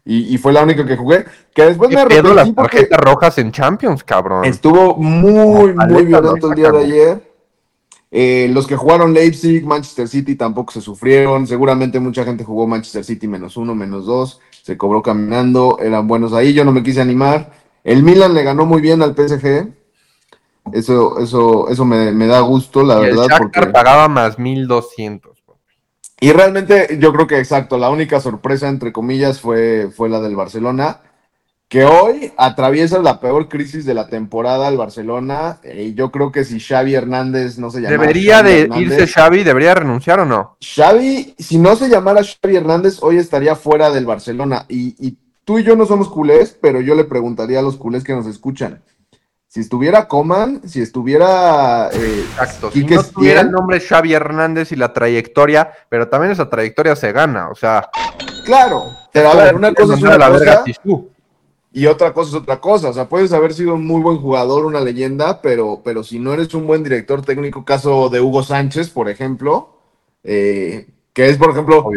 Y, 0.05 0.33
y 0.33 0.37
fue 0.37 0.51
la 0.51 0.63
única 0.63 0.85
que 0.85 0.97
jugué. 0.97 1.25
Que 1.53 1.63
después 1.63 1.89
¿Qué 1.89 1.95
me 1.95 2.03
las 2.03 2.11
arrepentí 2.11 2.51
porque 2.51 2.77
tarjetas 2.77 2.99
rojas 2.99 3.37
en 3.37 3.51
Champions, 3.51 4.03
cabrón? 4.03 4.45
Estuvo 4.45 4.97
muy, 4.97 5.73
muy 5.73 6.05
violento 6.05 6.51
el 6.51 6.55
día 6.55 6.71
de 6.71 6.83
ayer. 6.83 7.33
Eh, 8.15 8.47
los 8.51 8.67
que 8.67 8.75
jugaron 8.75 9.11
Leipzig, 9.11 9.65
Manchester 9.65 10.07
City 10.07 10.35
tampoco 10.35 10.71
se 10.71 10.81
sufrieron. 10.81 11.47
Seguramente 11.47 11.99
mucha 11.99 12.23
gente 12.23 12.43
jugó 12.43 12.67
Manchester 12.67 13.03
City 13.03 13.27
menos 13.27 13.57
uno, 13.57 13.73
menos 13.73 14.05
dos. 14.05 14.39
Se 14.61 14.77
cobró 14.77 15.01
caminando, 15.01 15.79
eran 15.79 16.07
buenos 16.07 16.33
ahí. 16.33 16.53
Yo 16.53 16.63
no 16.63 16.71
me 16.71 16.83
quise 16.83 17.01
animar. 17.01 17.51
El 17.83 18.03
Milan 18.03 18.33
le 18.33 18.43
ganó 18.43 18.65
muy 18.65 18.81
bien 18.81 19.01
al 19.01 19.15
PSG. 19.15 19.82
Eso, 20.71 21.19
eso, 21.19 21.69
eso 21.69 21.85
me, 21.85 22.11
me 22.11 22.25
da 22.27 22.39
gusto, 22.39 22.83
la 22.83 22.95
y 22.95 22.97
el 22.97 23.03
verdad. 23.11 23.27
Shakhtar 23.27 23.41
Porque... 23.63 23.71
pagaba 23.71 24.07
más 24.07 24.39
1200. 24.39 25.43
Y 26.21 26.31
realmente 26.31 26.97
yo 26.99 27.11
creo 27.11 27.27
que 27.27 27.37
exacto, 27.37 27.77
la 27.77 27.89
única 27.89 28.21
sorpresa 28.21 28.69
entre 28.69 28.93
comillas 28.93 29.41
fue, 29.41 29.89
fue 29.93 30.07
la 30.07 30.21
del 30.21 30.37
Barcelona, 30.37 31.01
que 31.67 31.83
hoy 31.83 32.31
atraviesa 32.37 32.99
la 32.99 33.19
peor 33.19 33.49
crisis 33.49 33.83
de 33.85 33.93
la 33.93 34.07
temporada 34.07 34.69
el 34.69 34.77
Barcelona. 34.77 35.59
Y 35.75 35.95
yo 35.95 36.11
creo 36.11 36.31
que 36.31 36.45
si 36.45 36.59
Xavi 36.61 36.95
Hernández 36.95 37.57
no 37.57 37.69
se 37.71 37.81
llamara 37.81 37.99
¿Debería 37.99 38.37
Xavi 38.37 38.49
de 38.51 38.61
Hernández- 38.69 38.81
irse 38.81 39.07
Xavi? 39.07 39.43
¿Debería 39.43 39.75
renunciar 39.75 40.19
o 40.21 40.25
no? 40.25 40.55
Xavi, 40.61 41.35
si 41.37 41.57
no 41.57 41.75
se 41.75 41.89
llamara 41.89 42.21
Xavi 42.23 42.55
Hernández, 42.55 42.99
hoy 43.01 43.17
estaría 43.17 43.55
fuera 43.55 43.89
del 43.89 44.05
Barcelona. 44.05 44.65
Y, 44.69 44.95
y 45.05 45.17
tú 45.43 45.59
y 45.59 45.63
yo 45.63 45.75
no 45.75 45.85
somos 45.85 46.07
culés, 46.09 46.57
pero 46.61 46.79
yo 46.79 46.95
le 46.95 47.03
preguntaría 47.03 47.59
a 47.59 47.63
los 47.63 47.75
culés 47.75 48.03
que 48.05 48.13
nos 48.13 48.27
escuchan. 48.27 48.81
Si 49.53 49.59
estuviera 49.59 50.07
Coman, 50.07 50.67
si 50.67 50.81
estuviera. 50.81 51.91
Eh, 51.93 52.25
Exacto. 52.27 52.71
Si 52.71 52.83
no 52.83 53.03
tuviera 53.03 53.41
el 53.41 53.51
nombre 53.51 53.79
Xavi 53.79 54.11
Hernández 54.11 54.71
y 54.71 54.75
la 54.75 54.93
trayectoria, 54.93 55.69
pero 55.89 56.09
también 56.09 56.31
esa 56.31 56.49
trayectoria 56.49 56.95
se 56.95 57.11
gana, 57.11 57.49
o 57.49 57.53
sea. 57.53 57.87
Claro, 58.45 58.85
pero 59.11 59.29
a 59.29 59.35
ver, 59.35 59.55
una 59.55 59.71
cosa 59.71 59.93
es 59.93 60.01
una 60.01 60.17
cosa. 60.17 60.63
Y 61.71 61.85
otra 61.85 62.13
cosa 62.13 62.29
es 62.29 62.41
otra 62.41 62.59
cosa. 62.59 62.89
O 62.89 62.93
sea, 62.93 63.07
puedes 63.07 63.31
haber 63.31 63.53
sido 63.53 63.75
un 63.75 63.85
muy 63.85 64.01
buen 64.01 64.17
jugador, 64.17 64.65
una 64.65 64.79
leyenda, 64.79 65.39
pero, 65.39 65.81
pero 65.83 66.03
si 66.03 66.17
no 66.17 66.33
eres 66.33 66.51
un 66.55 66.65
buen 66.65 66.81
director 66.81 67.21
técnico, 67.21 67.63
caso 67.63 68.09
de 68.09 68.21
Hugo 68.21 68.41
Sánchez, 68.41 68.89
por 68.89 69.07
ejemplo, 69.07 69.77
eh, 70.23 70.87
que 71.13 71.29
es, 71.29 71.37
por 71.37 71.51
ejemplo, 71.51 71.87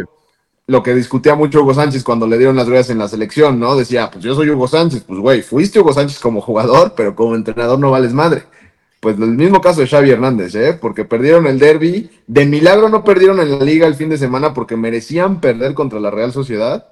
lo 0.67 0.83
que 0.83 0.95
discutía 0.95 1.35
mucho 1.35 1.63
Hugo 1.63 1.75
Sánchez 1.75 2.03
cuando 2.03 2.27
le 2.27 2.39
dieron 2.39 2.57
las 2.57 2.69
gracias 2.69 2.91
en 2.91 2.99
la 2.99 3.09
selección, 3.09 3.61
¿no? 3.61 3.77
Decía, 3.77 4.11
pues 4.11 4.25
yo 4.25 4.35
soy 4.35 4.51
Hugo 4.51 4.67
Sánchez, 4.67 5.05
pues 5.07 5.21
güey, 5.21 5.43
fuiste 5.43 5.79
Hugo 5.79 5.93
Sánchez 5.93 6.19
como 6.19 6.41
jugador, 6.41 6.95
pero 6.97 7.15
como 7.15 7.37
entrenador 7.37 7.79
no 7.79 7.91
vales 7.91 8.13
madre. 8.13 8.45
Pues 9.01 9.17
el 9.19 9.37
mismo 9.37 9.61
caso 9.61 9.81
de 9.81 9.87
Xavi 9.87 10.11
Hernández, 10.11 10.55
¿eh? 10.57 10.77
Porque 10.81 11.05
perdieron 11.05 11.47
el 11.47 11.61
derby. 11.61 12.11
De 12.27 12.47
milagro 12.47 12.89
no 12.89 13.05
perdieron 13.05 13.39
en 13.41 13.59
la 13.59 13.65
liga 13.65 13.87
el 13.87 13.95
fin 13.95 14.09
de 14.09 14.19
semana 14.19 14.55
porque 14.55 14.77
merecían 14.77 15.41
perder 15.41 15.75
contra 15.75 16.01
la 16.01 16.11
Real 16.11 16.33
Sociedad 16.33 16.87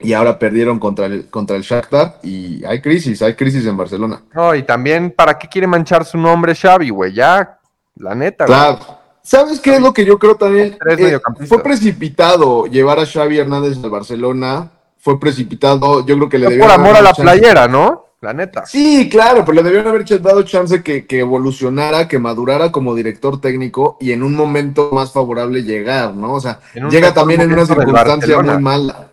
y 0.00 0.12
ahora 0.12 0.38
perdieron 0.38 0.78
contra 0.78 1.06
el, 1.06 1.30
contra 1.30 1.56
el 1.56 1.62
Shakhtar 1.62 2.18
y 2.22 2.62
hay 2.64 2.82
crisis, 2.82 3.22
hay 3.22 3.34
crisis 3.34 3.64
en 3.64 3.76
Barcelona. 3.76 4.22
No, 4.34 4.54
y 4.54 4.64
también, 4.64 5.12
¿para 5.12 5.38
qué 5.38 5.48
quiere 5.48 5.66
manchar 5.66 6.04
su 6.04 6.18
nombre 6.18 6.54
Xavi, 6.54 6.90
güey? 6.90 7.14
Ya, 7.14 7.58
la 7.96 8.14
neta, 8.14 8.44
Claro. 8.44 9.03
¿Sabes 9.24 9.58
qué 9.58 9.76
es 9.76 9.80
lo 9.80 9.92
que 9.92 10.04
yo 10.04 10.18
creo 10.18 10.36
también? 10.36 10.76
Eh, 10.86 11.18
fue 11.48 11.62
precipitado 11.62 12.66
llevar 12.66 13.00
a 13.00 13.06
Xavi 13.06 13.38
Hernández 13.38 13.82
al 13.82 13.90
Barcelona, 13.90 14.70
fue 14.98 15.18
precipitado, 15.18 16.06
yo 16.06 16.14
creo 16.16 16.28
que 16.28 16.38
le 16.38 16.44
debieron 16.46 16.68
Por 16.68 16.78
amor 16.78 16.96
a 16.96 17.02
la 17.02 17.12
playera, 17.12 17.66
¿no? 17.66 18.04
La 18.20 18.32
neta. 18.32 18.64
Sí, 18.64 19.08
claro, 19.10 19.44
pero 19.44 19.56
le 19.56 19.62
debieron 19.62 19.88
haber 19.88 20.04
dado 20.22 20.42
chance 20.42 20.82
que, 20.82 21.06
que 21.06 21.20
evolucionara, 21.20 22.06
que 22.06 22.18
madurara 22.18 22.70
como 22.70 22.94
director 22.94 23.40
técnico 23.40 23.96
y 24.00 24.12
en 24.12 24.22
un 24.22 24.34
momento 24.34 24.90
más 24.92 25.12
favorable 25.12 25.62
llegar, 25.62 26.14
¿no? 26.14 26.34
O 26.34 26.40
sea, 26.40 26.60
llega 26.90 27.12
también 27.12 27.40
en 27.40 27.52
una 27.52 27.66
circunstancia 27.66 28.40
muy 28.40 28.62
mala 28.62 29.08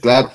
claro. 0.00 0.30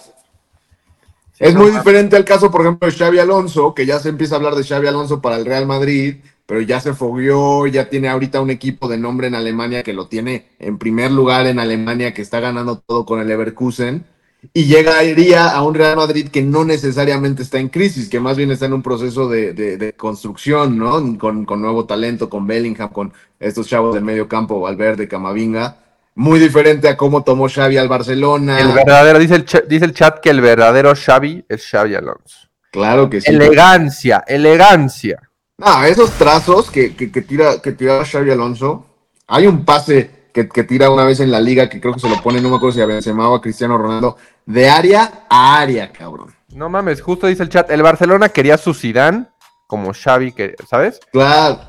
es 1.40 1.56
muy 1.56 1.72
diferente 1.72 2.16
al 2.16 2.26
caso, 2.26 2.50
por 2.50 2.62
ejemplo, 2.62 2.90
de 2.90 2.96
Xavi 2.96 3.20
Alonso, 3.20 3.74
que 3.74 3.86
ya 3.86 4.00
se 4.00 4.10
empieza 4.10 4.36
a 4.36 4.38
hablar 4.38 4.56
de 4.56 4.64
Xavi 4.64 4.88
Alonso 4.88 5.22
para 5.22 5.38
el 5.38 5.46
Real 5.46 5.66
Madrid, 5.66 6.18
pero 6.46 6.62
ya 6.62 6.80
se 6.80 6.94
fogueó, 6.94 7.68
ya 7.68 7.90
tiene 7.90 8.10
ahorita 8.10 8.42
un 8.42 8.50
equipo 8.50 8.88
de 8.88 8.98
nombre 8.98 9.28
en 9.28 9.36
Alemania 9.36 9.84
que 9.84 9.94
lo 9.94 10.08
tiene 10.08 10.50
en 10.60 10.78
primer 10.78 11.12
lugar 11.12 11.48
en 11.48 11.60
Alemania, 11.60 12.14
que 12.14 12.22
está 12.22 12.40
ganando 12.40 12.80
todo 12.80 13.06
con 13.06 13.20
el 13.20 13.28
Leverkusen, 13.28 14.06
y 14.54 14.66
llegaría 14.66 15.50
a 15.50 15.64
un 15.64 15.74
Real 15.74 15.96
Madrid 15.96 16.28
que 16.28 16.42
no 16.42 16.66
necesariamente 16.66 17.44
está 17.44 17.60
en 17.60 17.70
crisis, 17.70 18.10
que 18.10 18.20
más 18.20 18.36
bien 18.36 18.52
está 18.52 18.66
en 18.66 18.74
un 18.74 18.82
proceso 18.82 19.30
de, 19.30 19.94
construcción, 19.98 20.78
¿no? 20.78 21.18
Con, 21.18 21.46
con, 21.46 21.62
nuevo 21.62 21.86
talento, 21.86 22.30
con 22.30 22.46
Bellingham, 22.46 22.90
con 22.90 23.14
estos 23.40 23.68
chavos 23.68 23.94
del 23.96 24.04
medio 24.04 24.28
campo, 24.28 24.60
Valverde, 24.60 25.08
Camavinga 25.08 25.78
muy 26.16 26.40
diferente 26.40 26.88
a 26.88 26.98
cómo 26.98 27.24
tomó 27.24 27.50
Xavi 27.50 27.78
al 27.78 27.88
Barcelona. 27.88 28.60
El 28.60 28.72
verdadero, 28.72 29.20
dice 29.20 29.36
el, 29.36 29.46
dice 29.68 29.86
el 29.86 29.94
chat 29.94 30.20
que 30.20 30.30
el 30.30 30.42
verdadero 30.42 30.94
Xavi 30.96 31.46
es 31.50 31.68
Xavi 31.68 31.96
Alonso. 31.96 32.50
Claro 32.72 33.10
que 33.10 33.22
sí. 33.22 33.32
Elegancia, 33.32 34.24
elegancia. 34.28 35.22
Ah, 35.66 35.88
esos 35.88 36.12
trazos 36.12 36.70
que, 36.70 36.94
que, 36.94 37.10
que 37.10 37.22
tira 37.22 37.62
que 37.62 37.72
tiraba 37.72 38.04
Xavi 38.04 38.32
Alonso. 38.32 38.86
Hay 39.28 39.48
un 39.48 39.64
pase 39.64 40.12
que, 40.34 40.50
que, 40.50 40.64
tira 40.66 40.90
una 40.90 41.06
vez 41.06 41.22
en 41.22 41.32
la 41.32 41.40
liga 41.40 41.70
que 41.70 41.80
creo 41.80 41.94
que 41.94 42.02
se 42.02 42.10
lo 42.10 42.22
pone, 42.22 42.42
no 42.42 42.50
me 42.50 42.58
acuerdo 42.58 42.76
si 42.76 42.82
a 42.82 42.86
Benzema 42.86 43.30
o 43.30 43.36
a 43.36 43.42
Cristiano 43.42 43.78
Ronaldo, 43.78 44.18
de 44.46 44.70
área 44.70 45.26
a 45.30 45.60
área, 45.60 45.90
cabrón. 45.94 46.36
No 46.54 46.68
mames, 46.68 47.02
justo 47.02 47.28
dice 47.28 47.44
el 47.44 47.50
chat, 47.50 47.72
el 47.72 47.82
Barcelona 47.82 48.28
quería 48.28 48.58
su 48.58 48.74
Zidane 48.74 49.28
como 49.66 49.94
Xavi, 49.94 50.34
que, 50.34 50.56
¿sabes? 50.70 51.00
Claro. 51.12 51.60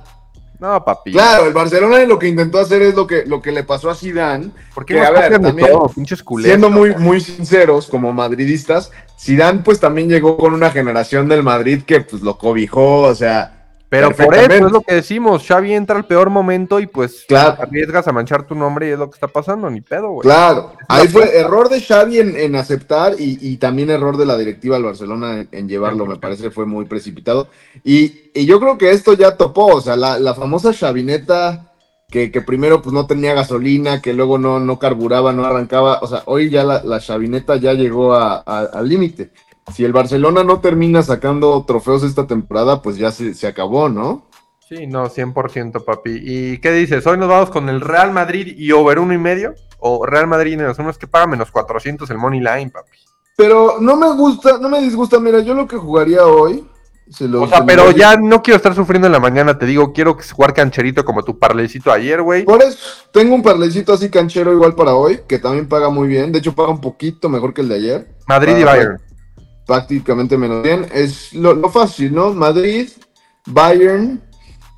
No, 0.58 0.84
papi. 0.84 1.12
Claro, 1.12 1.46
el 1.46 1.52
Barcelona 1.52 1.98
lo 2.04 2.18
que 2.18 2.28
intentó 2.28 2.58
hacer 2.58 2.82
es 2.82 2.94
lo 2.94 3.06
que, 3.06 3.24
lo 3.26 3.42
que 3.42 3.52
le 3.52 3.64
pasó 3.64 3.90
a 3.90 3.94
Zidane. 3.94 4.50
Porque, 4.74 4.98
a 5.00 5.10
ver, 5.10 5.40
también, 5.40 5.68
siendo 6.42 6.70
muy, 6.70 6.94
muy 6.96 7.20
sinceros 7.20 7.86
como 7.86 8.12
madridistas, 8.12 8.90
Zidane 9.20 9.60
pues 9.60 9.78
también 9.78 10.08
llegó 10.08 10.36
con 10.36 10.52
una 10.52 10.70
generación 10.70 11.28
del 11.28 11.42
Madrid 11.42 11.82
que 11.86 12.00
pues 12.00 12.22
lo 12.22 12.38
cobijó, 12.38 13.02
o 13.02 13.14
sea, 13.14 13.63
pero 13.94 14.10
por 14.16 14.34
eso 14.34 14.66
es 14.66 14.72
lo 14.72 14.80
que 14.80 14.94
decimos, 14.94 15.46
Xavi 15.46 15.72
entra 15.72 15.96
al 15.96 16.06
peor 16.06 16.28
momento 16.28 16.80
y 16.80 16.86
pues 16.86 17.24
claro. 17.28 17.62
arriesgas 17.62 18.08
a 18.08 18.12
manchar 18.12 18.46
tu 18.46 18.54
nombre 18.54 18.88
y 18.88 18.90
es 18.90 18.98
lo 18.98 19.08
que 19.08 19.14
está 19.14 19.28
pasando, 19.28 19.70
ni 19.70 19.80
pedo, 19.80 20.10
güey. 20.10 20.22
Claro, 20.22 20.72
ahí 20.88 21.06
fue 21.06 21.36
error 21.38 21.68
de 21.68 21.80
Xavi 21.80 22.18
en, 22.18 22.56
aceptar 22.56 23.14
y, 23.18 23.56
también 23.58 23.90
error 23.90 24.16
de 24.16 24.26
la 24.26 24.36
directiva 24.36 24.76
al 24.76 24.82
Barcelona 24.82 25.46
en, 25.50 25.68
llevarlo, 25.68 26.06
me 26.06 26.16
parece 26.16 26.44
que 26.44 26.50
fue 26.50 26.66
muy 26.66 26.86
precipitado. 26.86 27.48
Y, 27.84 28.24
yo 28.44 28.58
creo 28.58 28.78
que 28.78 28.90
esto 28.90 29.12
ya 29.12 29.36
topó, 29.36 29.66
o 29.66 29.80
sea, 29.80 29.96
la, 29.96 30.34
famosa 30.34 30.72
Xavineta 30.72 31.70
que, 32.10 32.30
que, 32.30 32.42
primero 32.42 32.82
pues 32.82 32.92
no 32.92 33.06
tenía 33.06 33.34
gasolina, 33.34 34.02
que 34.02 34.12
luego 34.12 34.38
no, 34.38 34.60
no 34.60 34.78
carburaba, 34.78 35.32
no 35.32 35.44
arrancaba, 35.44 36.00
o 36.02 36.06
sea, 36.06 36.22
hoy 36.26 36.50
ya 36.50 36.64
la, 36.64 36.82
la 36.84 37.00
Xavineta 37.00 37.56
ya 37.56 37.72
llegó 37.72 38.14
al 38.14 38.88
límite 38.88 39.30
si 39.72 39.84
el 39.84 39.92
Barcelona 39.92 40.44
no 40.44 40.60
termina 40.60 41.02
sacando 41.02 41.64
trofeos 41.66 42.02
esta 42.02 42.26
temporada, 42.26 42.82
pues 42.82 42.96
ya 42.96 43.10
se, 43.10 43.46
acabó, 43.46 43.88
¿no? 43.88 44.26
Sí, 44.68 44.86
no, 44.86 45.08
100%, 45.08 45.84
papi. 45.84 46.20
¿Y 46.22 46.58
qué 46.58 46.72
dices? 46.72 47.06
¿Hoy 47.06 47.18
nos 47.18 47.28
vamos 47.28 47.50
con 47.50 47.68
el 47.68 47.80
Real 47.80 48.12
Madrid 48.12 48.54
y 48.56 48.72
over 48.72 48.98
uno 48.98 49.14
y 49.14 49.18
medio? 49.18 49.54
¿O 49.78 50.06
Real 50.06 50.26
Madrid 50.26 50.52
y 50.52 50.56
menos 50.56 50.78
uno 50.78 50.90
es 50.90 50.98
que 50.98 51.06
paga 51.06 51.26
menos 51.26 51.50
400 51.50 52.08
el 52.10 52.18
Money 52.18 52.40
Line, 52.40 52.70
papi? 52.70 52.98
Pero 53.36 53.76
no 53.80 53.96
me 53.96 54.12
gusta, 54.12 54.58
no 54.58 54.68
me 54.68 54.80
disgusta. 54.80 55.18
Mira, 55.18 55.40
yo 55.40 55.54
lo 55.54 55.66
que 55.66 55.76
jugaría 55.76 56.24
hoy. 56.24 56.66
o 57.10 57.46
sea, 57.46 57.66
pero 57.66 57.90
ya 57.90 58.16
no 58.16 58.42
quiero 58.42 58.56
estar 58.56 58.74
sufriendo 58.74 59.06
en 59.06 59.12
la 59.12 59.20
mañana, 59.20 59.58
te 59.58 59.66
digo, 59.66 59.92
quiero 59.92 60.16
jugar 60.32 60.54
cancherito 60.54 61.04
como 61.04 61.24
tu 61.24 61.38
parlecito 61.38 61.90
ayer, 61.90 62.22
güey. 62.22 62.44
Por 62.44 62.62
eso, 62.62 62.78
tengo 63.12 63.34
un 63.34 63.42
parlecito 63.42 63.92
así 63.92 64.08
canchero 64.08 64.52
igual 64.52 64.74
para 64.74 64.94
hoy, 64.94 65.20
que 65.26 65.38
también 65.38 65.68
paga 65.68 65.90
muy 65.90 66.06
bien. 66.06 66.32
De 66.32 66.38
hecho, 66.38 66.54
paga 66.54 66.70
un 66.70 66.80
poquito 66.80 67.28
mejor 67.28 67.52
que 67.52 67.62
el 67.62 67.68
de 67.68 67.74
ayer. 67.74 68.14
Madrid 68.26 68.56
y 68.56 68.64
Bayern 68.64 69.03
prácticamente 69.66 70.36
menos 70.36 70.62
bien. 70.62 70.86
Es 70.92 71.32
lo, 71.32 71.68
fácil, 71.70 72.14
¿no? 72.14 72.32
Madrid, 72.32 72.88
Bayern 73.46 74.20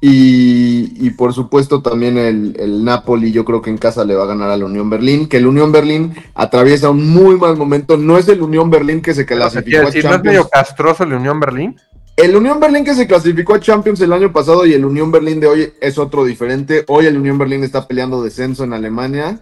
y, 0.00 1.10
por 1.10 1.32
supuesto 1.32 1.82
también 1.82 2.18
el, 2.18 2.84
Napoli, 2.84 3.32
yo 3.32 3.44
creo 3.44 3.62
que 3.62 3.70
en 3.70 3.78
casa 3.78 4.04
le 4.04 4.14
va 4.14 4.24
a 4.24 4.28
ganar 4.28 4.50
al 4.50 4.62
Unión 4.62 4.88
Berlín, 4.90 5.28
que 5.28 5.38
el 5.38 5.46
Unión 5.46 5.72
Berlín 5.72 6.14
atraviesa 6.34 6.90
un 6.90 7.08
muy 7.08 7.36
mal 7.36 7.56
momento. 7.56 7.96
No 7.96 8.18
es 8.18 8.28
el 8.28 8.42
Unión 8.42 8.70
Berlín 8.70 9.00
que 9.00 9.14
se 9.14 9.26
clasificó 9.26 9.88
a 9.88 9.90
Champions. 9.90 10.04
¿No 10.04 10.14
es 10.14 10.22
medio 10.22 10.48
castroso 10.48 11.04
el 11.04 11.14
Unión 11.14 11.40
Berlín? 11.40 11.76
El 12.16 12.36
Unión 12.36 12.60
Berlín 12.60 12.84
que 12.84 12.94
se 12.94 13.06
clasificó 13.06 13.54
a 13.54 13.60
Champions 13.60 14.00
el 14.00 14.12
año 14.12 14.32
pasado 14.32 14.64
y 14.64 14.74
el 14.74 14.84
Unión 14.84 15.10
Berlín 15.10 15.40
de 15.40 15.48
hoy 15.48 15.72
es 15.80 15.98
otro 15.98 16.24
diferente. 16.24 16.84
Hoy 16.88 17.06
el 17.06 17.16
Unión 17.16 17.36
Berlín 17.36 17.64
está 17.64 17.86
peleando 17.86 18.22
descenso 18.22 18.64
en 18.64 18.72
Alemania. 18.74 19.40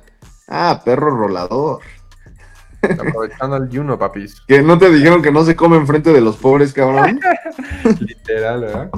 Ah, 0.49 0.83
perro 0.85 1.11
rolador. 1.11 1.81
Aprovechando 2.93 3.57
el 3.57 3.69
Juno, 3.71 3.99
papis. 3.99 4.41
Que 4.47 4.63
no 4.63 4.79
te 4.79 4.91
dijeron 4.91 5.23
que 5.23 5.33
no 5.33 5.45
se 5.45 5.57
come 5.57 5.77
enfrente 5.77 6.13
de 6.13 6.21
los 6.21 6.37
pobres, 6.37 6.73
cabrón. 6.73 7.21
Literal, 8.01 8.61
¿verdad? 8.61 8.91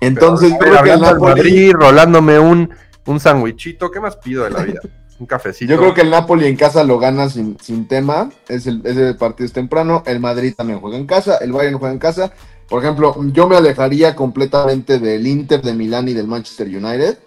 Entonces, 0.00 0.52
creo 0.58 0.82
que 0.82 0.92
el 0.92 1.00
Napoli... 1.00 1.72
rolándome 1.72 2.38
un, 2.38 2.70
un 3.06 3.20
sandwichito. 3.20 3.90
¿Qué 3.90 4.00
más 4.00 4.16
pido 4.16 4.44
de 4.44 4.50
la 4.50 4.62
vida? 4.62 4.80
Un 5.18 5.26
cafecito. 5.26 5.72
Yo 5.72 5.78
creo 5.78 5.94
que 5.94 6.02
el 6.02 6.10
Napoli 6.10 6.46
en 6.46 6.56
casa 6.56 6.84
lo 6.84 6.98
gana 6.98 7.28
sin, 7.30 7.58
sin 7.60 7.88
tema. 7.88 8.30
Es 8.48 8.66
el, 8.66 8.82
ese 8.84 9.14
partido 9.14 9.46
es 9.46 9.52
temprano. 9.52 10.02
El 10.06 10.20
Madrid 10.20 10.54
también 10.56 10.80
juega 10.80 10.96
en 10.96 11.06
casa. 11.06 11.38
El 11.38 11.52
Bayern 11.52 11.78
juega 11.78 11.92
en 11.92 11.98
casa. 11.98 12.32
Por 12.68 12.82
ejemplo, 12.82 13.16
yo 13.32 13.48
me 13.48 13.56
alejaría 13.56 14.14
completamente 14.14 14.98
del 14.98 15.26
Inter 15.26 15.62
de 15.62 15.72
Milán 15.74 16.08
y 16.08 16.14
del 16.14 16.26
Manchester 16.26 16.66
United 16.66 17.18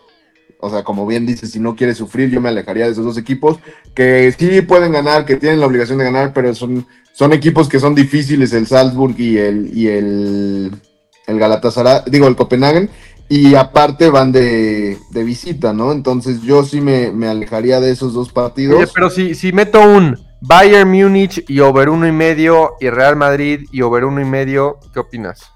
o 0.60 0.70
sea, 0.70 0.84
como 0.84 1.08
bien 1.08 1.26
dices, 1.26 1.52
si 1.52 1.60
no 1.60 1.76
quieres 1.76 1.98
sufrir, 1.98 2.30
yo 2.30 2.42
me 2.42 2.50
alejaría 2.50 2.86
de 2.86 2.92
esos 2.92 3.06
dos 3.06 3.18
equipos 3.18 3.60
que 3.94 4.34
sí 4.38 4.62
pueden 4.62 4.92
ganar, 4.92 5.26
que 5.26 5.38
tienen 5.38 5.60
la 5.60 5.66
obligación 5.66 5.98
de 5.98 6.04
ganar, 6.04 6.34
pero 6.34 6.54
son, 6.54 6.86
son 7.14 7.32
equipos 7.32 7.70
que 7.70 7.80
son 7.80 7.96
difíciles, 7.96 8.52
el 8.54 8.68
Salzburg 8.68 9.18
y 9.18 9.38
el, 9.38 9.72
y 9.74 9.88
el, 9.88 10.72
el 11.28 11.40
Galatasaray, 11.40 12.02
digo, 12.08 12.28
el 12.28 12.36
Copenhagen, 12.36 12.90
y 13.30 13.56
aparte 13.56 14.10
van 14.10 14.32
de, 14.32 14.98
visita, 15.14 15.72
¿no? 15.72 15.92
Entonces 15.92 16.42
yo 16.42 16.64
sí 16.64 16.82
me, 16.82 17.12
me, 17.12 17.28
alejaría 17.28 17.80
de 17.80 17.92
esos 17.92 18.14
dos 18.14 18.32
partidos. 18.32 18.76
Oye, 18.76 18.92
pero 18.94 19.10
si, 19.10 19.36
si 19.36 19.54
meto 19.54 19.82
un 19.82 20.18
Bayern 20.42 20.90
Múnich 20.90 21.46
y 21.48 21.60
over 21.60 21.90
uno 21.90 22.08
y 22.08 22.12
medio 22.12 22.72
y 22.82 22.90
Real 22.90 23.16
Madrid 23.16 23.62
y 23.72 23.82
over 23.82 24.04
uno 24.04 24.20
y 24.20 24.26
medio, 24.26 24.80
¿qué 24.94 25.00
opinas? 25.00 25.52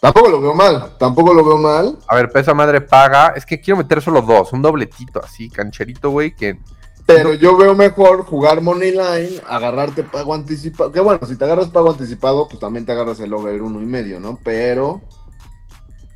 Tampoco 0.00 0.28
lo 0.28 0.40
veo 0.40 0.54
mal, 0.54 0.96
tampoco 0.96 1.34
lo 1.34 1.44
veo 1.44 1.58
mal. 1.58 1.98
A 2.06 2.14
ver, 2.14 2.30
pesa 2.30 2.54
madre 2.54 2.80
paga. 2.80 3.32
Es 3.34 3.44
que 3.44 3.60
quiero 3.60 3.78
meter 3.78 4.00
solo 4.00 4.22
dos, 4.22 4.52
un 4.52 4.62
dobletito 4.62 5.20
así, 5.22 5.50
cancherito, 5.50 6.10
güey, 6.10 6.34
que. 6.34 6.58
Pero 7.04 7.34
yo 7.34 7.56
veo 7.56 7.74
mejor 7.74 8.24
jugar 8.24 8.60
money 8.60 8.92
line, 8.92 9.40
agarrarte 9.48 10.04
pago 10.04 10.34
anticipado. 10.34 10.92
Que 10.92 11.00
bueno, 11.00 11.26
si 11.26 11.36
te 11.36 11.44
agarras 11.44 11.68
pago 11.68 11.90
anticipado, 11.90 12.46
pues 12.46 12.60
también 12.60 12.86
te 12.86 12.92
agarras 12.92 13.18
el 13.20 13.32
over 13.32 13.60
uno 13.60 13.80
y 13.80 13.86
medio, 13.86 14.20
¿no? 14.20 14.38
Pero. 14.44 15.00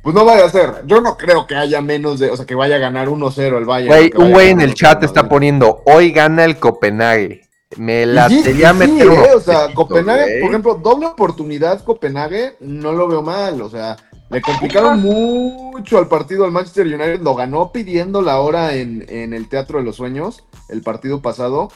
Pues 0.01 0.13
no 0.13 0.23
vaya 0.23 0.45
a 0.45 0.49
ser. 0.49 0.83
Yo 0.85 1.01
no 1.01 1.17
creo 1.17 1.47
que 1.47 1.55
haya 1.55 1.81
menos 1.81 2.19
de. 2.19 2.29
O 2.29 2.37
sea, 2.37 2.45
que 2.45 2.55
vaya 2.55 2.75
a 2.75 2.79
ganar 2.79 3.07
1-0 3.07 3.57
el 3.57 3.65
Bayern. 3.65 3.87
Güey, 3.87 4.13
un 4.15 4.31
güey 4.31 4.49
en 4.49 4.61
el 4.61 4.75
chat 4.75 5.03
está 5.03 5.27
poniendo: 5.27 5.81
hoy 5.85 6.11
gana 6.11 6.45
el 6.45 6.57
Copenhague. 6.57 7.42
Me 7.77 8.05
la 8.05 8.29
sí, 8.29 8.41
sería 8.41 8.71
y 8.71 8.73
sí, 8.73 8.79
meter 8.79 9.07
eh, 9.07 9.33
o 9.35 9.39
sea, 9.39 9.73
Copenhague, 9.73 10.23
güey. 10.23 10.39
por 10.41 10.49
ejemplo, 10.49 10.75
doble 10.75 11.07
oportunidad 11.07 11.83
Copenhague, 11.83 12.55
no 12.59 12.91
lo 12.91 13.07
veo 13.07 13.21
mal, 13.21 13.61
o 13.61 13.69
sea, 13.69 13.97
le 14.29 14.41
complicaron 14.41 15.01
mucho 15.01 15.97
al 15.97 16.07
partido 16.07 16.45
al 16.45 16.51
Manchester 16.51 16.87
United, 16.87 17.21
lo 17.21 17.35
ganó 17.35 17.71
pidiendo 17.71 18.21
la 18.21 18.39
hora 18.39 18.75
en, 18.75 19.05
en 19.09 19.33
el 19.33 19.47
Teatro 19.49 19.79
de 19.79 19.85
los 19.85 19.95
Sueños, 19.95 20.43
el 20.69 20.81
partido 20.81 21.21
pasado, 21.21 21.69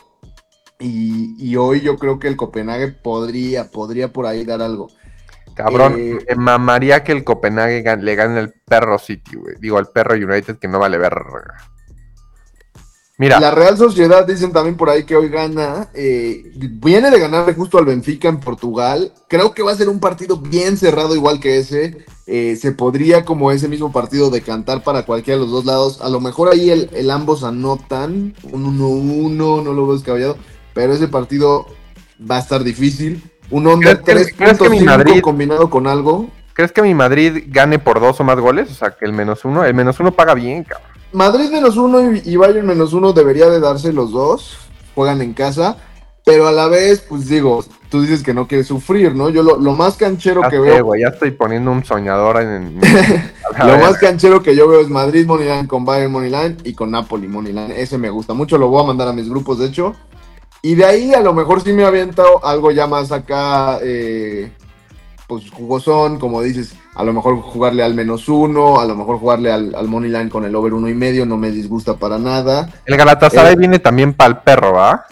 y, 0.80 1.36
y 1.44 1.56
hoy 1.56 1.82
yo 1.82 1.98
creo 1.98 2.20
que 2.20 2.28
el 2.28 2.36
Copenhague 2.36 2.90
podría, 2.90 3.72
podría 3.72 4.14
por 4.14 4.26
ahí 4.26 4.46
dar 4.46 4.62
algo. 4.62 4.90
Cabrón, 5.56 5.96
Eh, 5.98 6.20
me 6.30 6.36
mamaría 6.36 7.04
que 7.04 7.12
el 7.12 7.24
Copenhague 7.24 7.84
le 7.98 8.16
gane 8.16 8.40
el 8.40 8.54
perro 8.64 9.00
City, 9.00 9.36
güey. 9.36 9.56
Digo, 9.60 9.80
al 9.80 9.88
perro 9.88 10.14
United 10.14 10.60
que 10.60 10.68
no 10.68 10.78
vale 10.78 11.00
verga. 11.00 11.56
Mira, 13.20 13.40
La 13.40 13.50
Real 13.50 13.76
Sociedad 13.78 14.28
dicen 14.28 14.52
también 14.54 14.78
por 14.78 14.90
ahí 14.92 15.04
que 15.04 15.16
hoy 15.16 15.30
gana. 15.30 15.90
eh, 15.96 16.52
viene 16.56 17.10
de 17.10 17.20
ganarle 17.20 17.54
justo 17.56 17.80
al 17.80 17.86
Benfica 17.86 18.30
en 18.30 18.40
Portugal. 18.40 19.12
Creo 19.28 19.54
que 19.54 19.64
va 19.64 19.72
a 19.72 19.76
ser 19.76 19.90
un 19.90 20.00
partido 20.00 20.38
bien 20.38 20.78
cerrado 20.78 21.16
igual 21.16 21.40
que 21.40 21.58
ese. 21.58 21.98
Eh, 22.28 22.56
se 22.62 22.74
podría 22.74 23.26
como 23.26 23.52
ese 23.52 23.68
mismo 23.70 23.92
partido 23.92 24.30
decantar 24.30 24.84
para 24.84 25.04
cualquiera 25.04 25.40
de 25.40 25.46
los 25.46 25.52
dos 25.52 25.66
lados. 25.66 26.02
A 26.02 26.10
lo 26.10 26.20
mejor 26.20 26.50
ahí 26.54 26.70
el, 26.70 26.90
el 26.94 27.10
ambos 27.10 27.44
anotan. 27.44 28.36
Un 28.52 28.80
1-1, 28.80 29.64
no 29.64 29.74
lo 29.74 29.88
veo 29.88 29.96
descabellado. 29.96 30.38
Pero 30.76 30.94
ese 30.94 31.08
partido 31.08 31.66
va 32.30 32.38
a 32.38 32.40
estar 32.42 32.64
difícil. 32.64 33.24
Un 33.50 33.66
under 33.66 34.02
¿Crees 34.04 34.28
que- 34.28 34.34
crees 34.36 34.60
que 34.60 34.70
mi 34.70 34.80
3.5 34.82 34.86
Madrid- 34.86 35.22
combinado 35.22 35.70
con 35.72 35.88
algo. 35.88 36.30
¿crees 36.54 36.72
que 36.72 36.82
mi 36.82 36.94
Madrid 36.96 37.44
gane 37.50 37.78
por 37.80 38.00
dos 38.00 38.20
o 38.20 38.24
más 38.24 38.40
goles? 38.40 38.70
O 38.72 38.74
sea, 38.74 38.92
que 38.92 39.06
el 39.06 39.14
menos 39.14 39.46
uno, 39.46 39.64
el 39.64 39.74
menos 39.74 40.00
uno 40.00 40.12
paga 40.12 40.34
bien, 40.34 40.64
cabrón. 40.64 40.87
Madrid 41.12 41.50
menos 41.50 41.78
uno 41.78 42.14
y, 42.14 42.22
y 42.26 42.36
Bayern 42.36 42.68
menos 42.68 42.94
uno 42.94 43.14
debería 43.14 43.50
de 43.50 43.60
darse 43.60 43.94
los 43.94 44.12
dos. 44.12 44.58
Juegan 44.96 45.22
en 45.22 45.34
casa. 45.34 45.78
Pero 46.28 46.46
a 46.46 46.52
la 46.52 46.68
vez, 46.68 47.06
pues 47.08 47.30
digo, 47.30 47.64
tú 47.90 48.02
dices 48.02 48.22
que 48.22 48.34
no 48.34 48.50
quieres 48.50 48.68
sufrir, 48.68 49.16
¿no? 49.16 49.30
Yo 49.30 49.44
lo, 49.44 49.56
lo 49.56 49.72
más 49.72 49.96
canchero 49.96 50.42
Ya 50.42 50.50
que 50.50 50.58
sé, 50.58 50.62
veo, 50.62 50.94
ya 50.96 51.08
estoy 51.08 51.32
poniendo 51.32 51.72
un 51.72 51.86
soñador 51.86 52.42
en... 52.42 52.82
lo 53.66 53.78
más 53.78 53.98
canchero 53.98 54.44
que 54.44 54.54
yo 54.54 54.68
veo 54.68 54.82
es 54.82 54.90
Madrid 54.90 55.26
Moneyline 55.26 55.68
con 55.68 55.86
Bayern 55.86 56.12
Moneyline 56.12 56.58
y 56.66 56.74
con 56.74 56.92
Napoli 56.92 57.30
Moneyline. 57.30 57.72
Ese 57.72 57.98
me 57.98 58.10
gusta 58.10 58.34
mucho, 58.34 58.58
lo 58.58 58.68
voy 58.68 58.84
a 58.84 58.88
mandar 58.88 59.08
a 59.08 59.14
mis 59.14 59.30
grupos, 59.30 59.60
de 59.60 59.68
hecho. 59.68 59.96
Y 60.62 60.76
de 60.76 60.84
ahí 60.84 61.14
a 61.14 61.22
lo 61.22 61.34
mejor 61.34 61.62
sí 61.62 61.72
me 61.72 61.86
aviento 61.86 62.44
algo 62.44 62.72
ya 62.72 62.88
más 62.88 63.14
acá, 63.14 63.80
eh, 63.82 64.52
pues 65.28 65.50
jugosón, 65.52 66.20
como 66.20 66.42
dices, 66.42 66.74
a 66.96 67.04
lo 67.04 67.12
mejor 67.12 67.40
jugarle 67.42 67.84
al 67.84 67.94
menos 67.94 68.30
uno, 68.30 68.80
a 68.80 68.86
lo 68.86 68.96
mejor 68.96 69.20
jugarle 69.20 69.52
al, 69.52 69.76
al 69.76 69.88
Moneyline 69.88 70.30
con 70.30 70.46
el 70.46 70.56
over 70.56 70.74
uno 70.74 70.88
y 70.88 70.94
medio, 70.94 71.26
no 71.26 71.38
me 71.38 71.52
disgusta 71.52 71.98
para 71.98 72.18
nada. 72.18 72.70
El 72.86 72.96
Galatasaray 72.96 73.54
eh, 73.54 73.58
viene 73.58 73.80
también 73.80 74.14
para 74.14 74.30
el 74.30 74.38
perro, 74.38 74.74
¿va? 74.74 75.06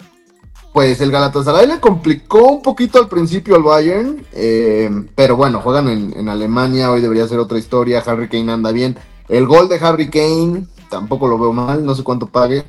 Pues 0.72 1.00
el 1.00 1.10
Galatasaray 1.10 1.66
le 1.66 1.80
complicó 1.80 2.48
un 2.48 2.62
poquito 2.62 2.98
al 2.98 3.08
principio 3.08 3.56
al 3.56 3.62
Bayern, 3.62 4.24
eh, 4.32 4.90
pero 5.14 5.36
bueno, 5.36 5.60
juegan 5.60 5.88
en, 5.88 6.14
en 6.18 6.28
Alemania, 6.28 6.90
hoy 6.90 7.02
debería 7.02 7.28
ser 7.28 7.38
otra 7.38 7.58
historia, 7.58 8.02
Harry 8.04 8.28
Kane 8.28 8.52
anda 8.52 8.72
bien. 8.72 8.96
El 9.28 9.46
gol 9.46 9.68
de 9.68 9.78
Harry 9.78 10.08
Kane 10.08 10.66
tampoco 10.88 11.28
lo 11.28 11.38
veo 11.38 11.52
mal, 11.52 11.84
no 11.84 11.94
sé 11.94 12.02
cuánto 12.02 12.26
pague. 12.26 12.64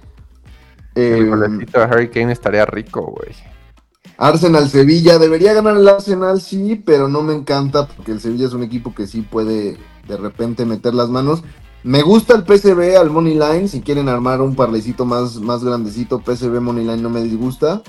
Eh, 0.95 1.17
El 1.17 1.29
golecito 1.29 1.79
de 1.79 1.85
Harry 1.85 2.09
Kane 2.09 2.33
estaría 2.33 2.65
rico, 2.65 3.01
güey. 3.01 3.35
Arsenal 4.17 4.69
Sevilla, 4.69 5.19
debería 5.19 5.53
ganar 5.53 5.77
el 5.77 5.87
Arsenal, 5.87 6.41
sí, 6.41 6.81
pero 6.83 7.07
no 7.07 7.21
me 7.21 7.33
encanta 7.33 7.87
porque 7.87 8.11
el 8.11 8.19
Sevilla 8.19 8.47
es 8.47 8.53
un 8.53 8.63
equipo 8.63 8.93
que 8.95 9.05
sí 9.05 9.21
puede 9.21 9.77
de 10.07 10.17
repente 10.17 10.65
meter 10.65 10.93
las 10.95 11.09
manos. 11.09 11.43
Me 11.83 12.01
gusta 12.01 12.35
el 12.35 12.43
PSV 12.43 12.97
al 12.97 13.11
Money 13.11 13.35
Line, 13.35 13.67
si 13.67 13.81
quieren 13.81 14.09
armar 14.09 14.41
un 14.41 14.55
parlecito 14.55 15.05
más, 15.05 15.35
más 15.35 15.63
grandecito, 15.63 16.21
PSV 16.25 16.59
Money 16.59 16.83
Line 16.83 17.01
no 17.01 17.09
me 17.09 17.21
disgusta. 17.21 17.83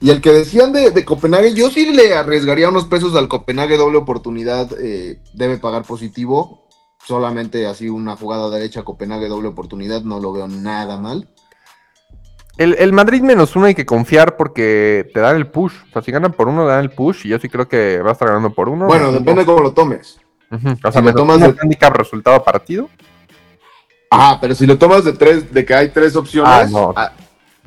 Y 0.00 0.08
el 0.08 0.22
que 0.22 0.30
decían 0.30 0.72
de, 0.72 0.90
de 0.90 1.04
Copenhague, 1.04 1.52
yo 1.52 1.70
sí 1.70 1.92
le 1.92 2.14
arriesgaría 2.14 2.70
unos 2.70 2.86
pesos 2.86 3.14
al 3.14 3.28
Copenhague, 3.28 3.76
doble 3.76 3.98
oportunidad, 3.98 4.70
eh, 4.80 5.20
debe 5.34 5.58
pagar 5.58 5.84
positivo. 5.84 6.66
Solamente 7.06 7.66
así 7.66 7.90
una 7.90 8.16
jugada 8.16 8.48
derecha, 8.48 8.82
Copenhague, 8.82 9.28
doble 9.28 9.48
oportunidad, 9.48 10.02
no 10.02 10.18
lo 10.18 10.32
veo 10.32 10.48
nada 10.48 10.96
mal. 10.96 11.28
El, 12.60 12.76
el 12.78 12.92
Madrid 12.92 13.22
menos 13.22 13.56
uno 13.56 13.66
hay 13.66 13.74
que 13.74 13.86
confiar 13.86 14.36
porque 14.36 15.10
te 15.14 15.20
dan 15.20 15.36
el 15.36 15.46
push. 15.46 15.72
O 15.88 15.92
sea, 15.94 16.02
si 16.02 16.12
ganan 16.12 16.32
por 16.32 16.46
uno, 16.48 16.66
dan 16.66 16.80
el 16.80 16.90
push. 16.90 17.24
Y 17.24 17.30
yo 17.30 17.38
sí 17.38 17.48
creo 17.48 17.66
que 17.66 18.00
va 18.02 18.10
a 18.10 18.12
estar 18.12 18.28
ganando 18.28 18.52
por 18.52 18.68
uno. 18.68 18.86
Bueno, 18.86 19.10
depende 19.12 19.40
de 19.40 19.46
cómo 19.46 19.60
lo 19.60 19.72
tomes. 19.72 20.20
O 20.52 20.58
si 20.58 20.66
sea, 20.80 20.90
lo 20.96 21.02
menos 21.02 21.14
tomas 21.14 21.40
de- 21.40 21.54
handicap 21.60 21.96
resultado 21.96 22.44
partido. 22.44 22.90
Ajá, 24.10 24.38
pero 24.40 24.54
si 24.54 24.66
lo 24.66 24.76
tomas 24.76 25.04
de 25.04 25.12
tres, 25.14 25.52
de 25.52 25.64
que 25.64 25.74
hay 25.74 25.88
tres 25.88 26.14
opciones, 26.16 26.52
Ah, 26.52 26.66
no. 26.70 26.92
ah, 26.96 27.12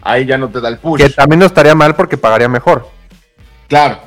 ahí 0.02 0.26
ya 0.26 0.38
no 0.38 0.50
te 0.50 0.62
da 0.62 0.70
el 0.70 0.78
push. 0.78 1.02
Que 1.02 1.10
también 1.10 1.40
no 1.40 1.46
estaría 1.46 1.74
mal 1.74 1.96
porque 1.96 2.18
pagaría 2.18 2.48
mejor. 2.50 2.88
Claro. 3.68 3.98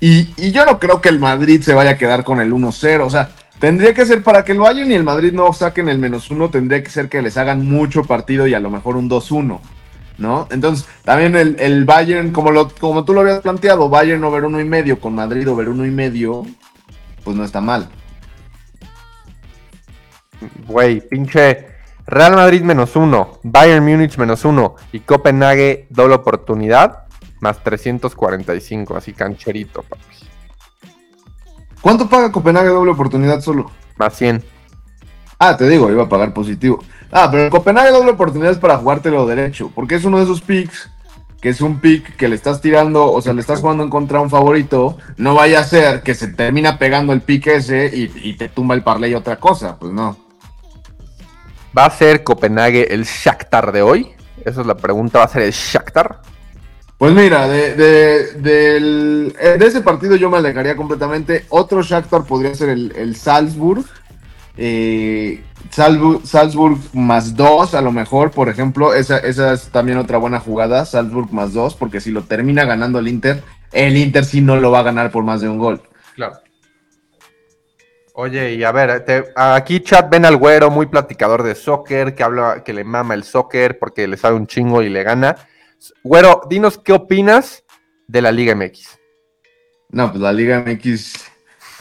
Y, 0.00 0.28
y 0.36 0.52
yo 0.52 0.66
no 0.66 0.78
creo 0.78 1.00
que 1.00 1.08
el 1.08 1.18
Madrid 1.20 1.62
se 1.62 1.72
vaya 1.72 1.92
a 1.92 1.96
quedar 1.96 2.22
con 2.24 2.40
el 2.40 2.52
1-0. 2.52 3.00
O 3.06 3.08
sea, 3.10 3.30
tendría 3.58 3.94
que 3.94 4.04
ser 4.04 4.22
para 4.22 4.44
que 4.44 4.52
el 4.52 4.58
Bayern 4.58 4.90
y 4.90 4.94
el 4.94 5.04
Madrid 5.04 5.32
no 5.32 5.52
saquen 5.52 5.88
el 5.88 5.98
menos 5.98 6.30
uno, 6.30 6.50
tendría 6.50 6.82
que 6.82 6.90
ser 6.90 7.08
que 7.08 7.22
les 7.22 7.36
hagan 7.38 7.64
mucho 7.66 8.04
partido 8.04 8.46
y 8.46 8.52
a 8.54 8.60
lo 8.60 8.68
mejor 8.70 8.96
un 8.96 9.08
2-1. 9.08 9.58
¿No? 10.18 10.48
Entonces, 10.50 10.86
también 11.04 11.36
el, 11.36 11.56
el 11.60 11.84
Bayern, 11.84 12.32
como, 12.32 12.50
lo, 12.50 12.68
como 12.68 13.04
tú 13.04 13.14
lo 13.14 13.20
habías 13.20 13.40
planteado, 13.40 13.88
Bayern 13.88 14.22
over 14.24 14.44
uno 14.44 14.60
y 14.60 14.64
medio 14.64 14.98
con 14.98 15.14
Madrid 15.14 15.48
over 15.48 15.68
uno 15.68 15.86
y 15.86 15.90
medio, 15.90 16.44
pues 17.22 17.36
no 17.36 17.44
está 17.44 17.60
mal. 17.60 17.88
Güey, 20.66 21.00
pinche 21.00 21.68
Real 22.06 22.34
Madrid 22.34 22.62
menos 22.62 22.96
uno, 22.96 23.38
Bayern 23.42 23.84
Múnich 23.84 24.16
menos 24.16 24.44
uno 24.44 24.76
y 24.92 25.00
Copenhague 25.00 25.86
doble 25.90 26.14
oportunidad 26.14 27.04
más 27.40 27.62
345, 27.62 28.96
así 28.96 29.12
cancherito, 29.12 29.82
papi. 29.82 30.02
¿Cuánto 31.80 32.08
paga 32.08 32.32
Copenhague 32.32 32.70
doble 32.70 32.92
oportunidad 32.92 33.40
solo? 33.40 33.70
Más 33.96 34.14
100. 34.16 34.42
Ah, 35.38 35.56
te 35.56 35.68
digo, 35.68 35.90
iba 35.90 36.04
a 36.04 36.08
pagar 36.08 36.32
positivo. 36.32 36.82
Ah, 37.10 37.28
pero 37.30 37.44
el 37.44 37.50
Copenhague 37.50 37.90
doble 37.90 38.12
oportunidad 38.12 38.52
es 38.52 38.58
para 38.58 38.78
jugártelo 38.78 39.26
derecho, 39.26 39.70
porque 39.74 39.94
es 39.94 40.04
uno 40.04 40.18
de 40.18 40.24
esos 40.24 40.40
picks 40.40 40.90
que 41.40 41.50
es 41.50 41.60
un 41.60 41.78
pick 41.78 42.16
que 42.16 42.28
le 42.28 42.34
estás 42.34 42.60
tirando, 42.60 43.12
o 43.12 43.22
sea, 43.22 43.32
le 43.32 43.40
estás 43.40 43.60
jugando 43.60 43.84
en 43.84 43.90
contra 43.90 44.18
a 44.18 44.22
un 44.22 44.28
favorito, 44.28 44.98
no 45.18 45.36
vaya 45.36 45.60
a 45.60 45.64
ser 45.64 46.02
que 46.02 46.16
se 46.16 46.26
termina 46.26 46.78
pegando 46.78 47.12
el 47.12 47.20
pick 47.20 47.46
ese 47.46 47.86
y, 47.94 48.10
y 48.28 48.32
te 48.34 48.48
tumba 48.48 48.74
el 48.74 48.82
parlay 48.82 49.14
otra 49.14 49.36
cosa, 49.36 49.76
pues 49.78 49.92
no. 49.92 50.16
¿Va 51.76 51.86
a 51.86 51.90
ser 51.90 52.24
Copenhague 52.24 52.92
el 52.92 53.04
Shakhtar 53.04 53.70
de 53.70 53.82
hoy? 53.82 54.10
Esa 54.44 54.62
es 54.62 54.66
la 54.66 54.76
pregunta. 54.76 55.18
¿Va 55.18 55.26
a 55.26 55.28
ser 55.28 55.42
el 55.42 55.52
Shakhtar? 55.52 56.22
Pues 56.96 57.12
mira, 57.12 57.46
de, 57.46 57.74
de, 57.74 59.32
eh, 59.38 59.56
de 59.58 59.66
ese 59.66 59.82
partido 59.82 60.16
yo 60.16 60.30
me 60.30 60.38
alejaría 60.38 60.74
completamente. 60.74 61.44
Otro 61.50 61.82
Shakhtar 61.82 62.24
podría 62.24 62.54
ser 62.54 62.70
el, 62.70 62.92
el 62.96 63.14
Salzburg. 63.14 63.84
Eh, 64.56 65.44
Salzburg. 65.70 66.26
Salzburg 66.26 66.78
más 66.92 67.34
dos, 67.36 67.74
a 67.74 67.80
lo 67.80 67.92
mejor, 67.92 68.30
por 68.30 68.48
ejemplo. 68.48 68.94
Esa, 68.94 69.18
esa 69.18 69.52
es 69.52 69.68
también 69.70 69.98
otra 69.98 70.18
buena 70.18 70.40
jugada. 70.40 70.84
Salzburg 70.84 71.32
más 71.32 71.52
dos, 71.52 71.74
porque 71.74 72.00
si 72.00 72.10
lo 72.10 72.22
termina 72.24 72.64
ganando 72.64 72.98
el 72.98 73.08
Inter, 73.08 73.42
el 73.72 73.96
Inter 73.96 74.24
sí 74.24 74.40
no 74.40 74.56
lo 74.56 74.70
va 74.70 74.80
a 74.80 74.84
ganar 74.84 75.10
por 75.10 75.24
más 75.24 75.40
de 75.40 75.48
un 75.48 75.58
gol. 75.58 75.82
Claro. 76.14 76.34
Oye, 78.14 78.54
y 78.54 78.64
a 78.64 78.72
ver, 78.72 79.04
te- 79.04 79.26
aquí 79.36 79.78
chat 79.80 80.10
ven 80.10 80.24
al 80.24 80.36
güero, 80.36 80.70
muy 80.70 80.86
platicador 80.86 81.44
de 81.44 81.54
soccer, 81.54 82.16
que 82.16 82.24
habla, 82.24 82.64
que 82.64 82.72
le 82.72 82.82
mama 82.82 83.14
el 83.14 83.22
soccer 83.22 83.78
porque 83.78 84.08
le 84.08 84.16
sabe 84.16 84.34
un 84.34 84.48
chingo 84.48 84.82
y 84.82 84.88
le 84.88 85.04
gana. 85.04 85.36
Güero, 86.02 86.40
dinos 86.50 86.78
qué 86.78 86.92
opinas 86.94 87.62
de 88.08 88.22
la 88.22 88.32
Liga 88.32 88.56
MX. 88.56 88.98
No, 89.90 90.10
pues 90.10 90.20
la 90.20 90.32
Liga 90.32 90.64
MX 90.66 91.27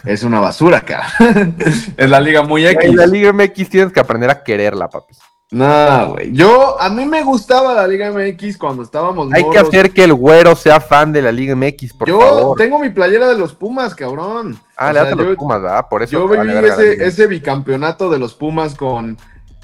es 0.05 0.23
una 0.23 0.39
basura, 0.39 0.81
cara. 0.81 1.07
es 1.97 2.10
la 2.10 2.19
Liga 2.19 2.43
muy 2.43 2.65
X. 2.65 2.86
En 2.86 2.95
la 2.95 3.07
Liga 3.07 3.33
MX 3.33 3.69
tienes 3.69 3.93
que 3.93 3.99
aprender 3.99 4.29
a 4.29 4.43
quererla, 4.43 4.89
papi. 4.89 5.13
No, 5.49 6.12
güey. 6.13 6.33
Yo, 6.33 6.79
a 6.79 6.89
mí 6.89 7.05
me 7.05 7.23
gustaba 7.23 7.73
la 7.73 7.88
Liga 7.88 8.12
MX 8.12 8.57
cuando 8.57 8.83
estábamos 8.83 9.31
Hay 9.31 9.49
que 9.49 9.57
hacer 9.57 9.91
que 9.91 10.03
el 10.03 10.13
güero 10.13 10.55
sea 10.57 10.81
fan 10.81 11.13
de 11.13 11.21
la 11.21 11.31
Liga 11.31 11.55
MX, 11.55 11.93
por 11.93 12.07
Yo 12.07 12.19
favor. 12.19 12.57
tengo 12.57 12.79
mi 12.79 12.89
playera 12.89 13.29
de 13.29 13.38
los 13.38 13.53
Pumas, 13.53 13.95
cabrón. 13.95 14.60
Ah, 14.75 14.89
O 14.89 14.93
le 14.93 14.99
das 14.99 15.07
a 15.07 15.15
yo, 15.15 15.23
los 15.23 15.36
Pumas, 15.38 15.62
¿verdad? 15.62 15.86
Por 15.89 16.03
eso. 16.03 16.12
yo 16.12 16.27
vale 16.27 16.53
viví 16.53 16.67
ese, 16.67 17.05
ese 17.05 17.27
bicampeonato 17.27 18.10
de 18.10 18.19
los 18.19 18.33
Pumas 18.33 18.75
con, 18.75 19.17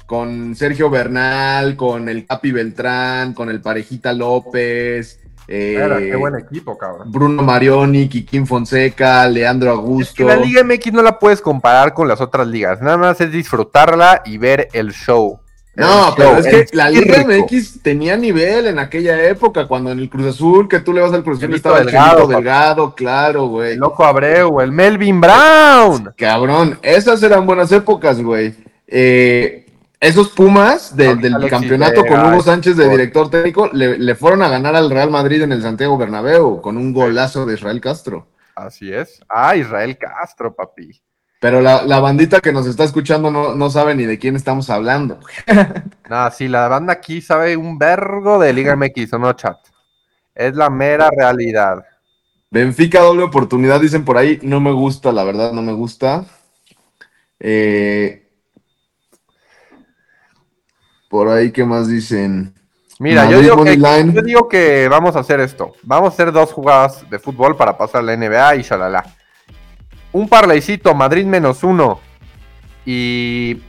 con 0.06 0.54
Sergio 0.56 0.88
Bernal, 0.88 1.76
con 1.76 2.08
el 2.08 2.26
Capi 2.26 2.50
Beltrán, 2.50 3.34
con 3.34 3.50
el 3.50 3.60
Parejita 3.60 4.14
López, 4.14 5.20
eh, 5.48 5.74
Era, 5.78 5.98
qué 5.98 6.16
buen 6.16 6.36
equipo, 6.36 6.76
cabrón. 6.78 7.10
Bruno 7.12 7.42
Marioni, 7.42 8.08
Kikín 8.08 8.46
Fonseca, 8.46 9.26
Leandro 9.28 9.72
Es 9.72 9.76
Augusto. 9.78 10.14
que 10.16 10.24
la 10.24 10.36
Liga 10.36 10.62
MX 10.64 10.92
no 10.92 11.02
la 11.02 11.18
puedes 11.18 11.40
comparar 11.40 11.92
con 11.94 12.08
las 12.08 12.20
otras 12.20 12.46
ligas. 12.46 12.80
Nada 12.80 12.96
más 12.96 13.20
es 13.20 13.30
disfrutarla 13.30 14.22
y 14.24 14.38
ver 14.38 14.68
el 14.72 14.92
show. 14.92 15.38
No, 15.76 16.10
El 16.10 16.14
pero 16.16 16.30
show, 16.30 16.38
es 16.38 16.46
el 16.46 16.66
que 16.66 16.76
la 16.76 16.88
Liga. 16.90 17.24
MX 17.26 17.82
tenía 17.82 18.16
nivel 18.16 18.66
en 18.68 18.78
aquella 18.78 19.22
época, 19.28 19.66
cuando 19.66 19.90
en 19.90 19.98
el 19.98 20.08
Cruz 20.08 20.26
Azul, 20.26 20.68
que 20.68 20.78
tú 20.80 20.92
le 20.92 21.00
vas 21.00 21.12
al 21.12 21.24
Cruz 21.24 21.38
Azul, 21.38 21.48
Chelito 21.50 21.56
estaba 21.56 21.78
el 21.80 21.86
Delgado. 21.86 22.26
Delgado, 22.28 22.94
claro, 22.94 23.46
güey. 23.48 23.72
El 23.72 23.78
Loco 23.80 24.04
Abreu, 24.04 24.60
el 24.60 24.70
Melvin 24.72 25.20
Brown. 25.20 26.14
Cabrón, 26.16 26.78
esas 26.82 27.22
eran 27.24 27.44
buenas 27.44 27.72
épocas, 27.72 28.22
güey. 28.22 28.54
Eh, 28.86 29.63
Esos 30.04 30.28
Pumas 30.28 30.94
de- 30.96 31.16
del 31.16 31.34
Alexis 31.34 31.50
campeonato 31.50 32.04
con 32.04 32.26
Hugo 32.26 32.42
Sánchez 32.42 32.76
de 32.76 32.88
director 32.88 33.30
técnico 33.30 33.70
le, 33.72 33.98
le 33.98 34.14
fueron 34.14 34.42
a 34.42 34.48
ganar 34.48 34.76
al 34.76 34.90
Real 34.90 35.10
Madrid 35.10 35.42
en 35.42 35.52
el 35.52 35.62
Santiago 35.62 35.96
Bernabéu 35.96 36.60
con 36.60 36.76
un 36.76 36.92
golazo 36.92 37.46
de 37.46 37.54
Israel 37.54 37.80
Castro. 37.80 38.26
Así 38.54 38.92
es. 38.92 39.20
Ah, 39.28 39.56
Israel 39.56 39.96
Castro, 39.98 40.54
papi. 40.54 41.00
Pero 41.40 41.60
la, 41.60 41.82
la 41.84 42.00
bandita 42.00 42.40
que 42.40 42.52
nos 42.52 42.66
está 42.66 42.84
escuchando 42.84 43.30
no, 43.30 43.54
no 43.54 43.70
sabe 43.70 43.94
ni 43.94 44.04
de 44.04 44.18
quién 44.18 44.36
estamos 44.36 44.70
hablando. 44.70 45.20
Nada, 46.08 46.30
sí, 46.30 46.48
la 46.48 46.68
banda 46.68 46.92
aquí 46.92 47.20
sabe 47.20 47.56
un 47.56 47.78
vergo 47.78 48.38
de 48.38 48.52
Liga 48.52 48.76
MX, 48.76 49.12
¿o 49.14 49.18
no, 49.18 49.32
chat? 49.32 49.56
Es 50.34 50.54
la 50.54 50.70
mera 50.70 51.10
realidad. 51.16 51.84
Benfica 52.50 53.00
doble 53.00 53.24
oportunidad, 53.24 53.80
dicen 53.80 54.04
por 54.04 54.16
ahí. 54.16 54.38
No 54.42 54.60
me 54.60 54.72
gusta, 54.72 55.12
la 55.12 55.24
verdad, 55.24 55.52
no 55.52 55.62
me 55.62 55.72
gusta. 55.72 56.24
Eh, 57.40 58.23
por 61.14 61.28
ahí, 61.28 61.52
¿qué 61.52 61.64
más 61.64 61.86
dicen? 61.86 62.52
Mira, 62.98 63.30
yo 63.30 63.40
digo, 63.40 63.62
que, 63.62 63.76
yo 63.76 64.22
digo 64.22 64.48
que 64.48 64.88
vamos 64.88 65.14
a 65.14 65.20
hacer 65.20 65.38
esto. 65.38 65.70
Vamos 65.84 66.10
a 66.10 66.12
hacer 66.12 66.32
dos 66.32 66.52
jugadas 66.52 67.08
de 67.08 67.20
fútbol 67.20 67.54
para 67.56 67.78
pasar 67.78 68.00
a 68.00 68.02
la 68.02 68.16
NBA 68.16 68.56
y 68.56 68.62
shalala. 68.62 69.04
Un 70.10 70.28
parlaycito, 70.28 70.92
Madrid 70.92 71.24
menos 71.24 71.62
uno 71.62 72.00
y, 72.84 73.62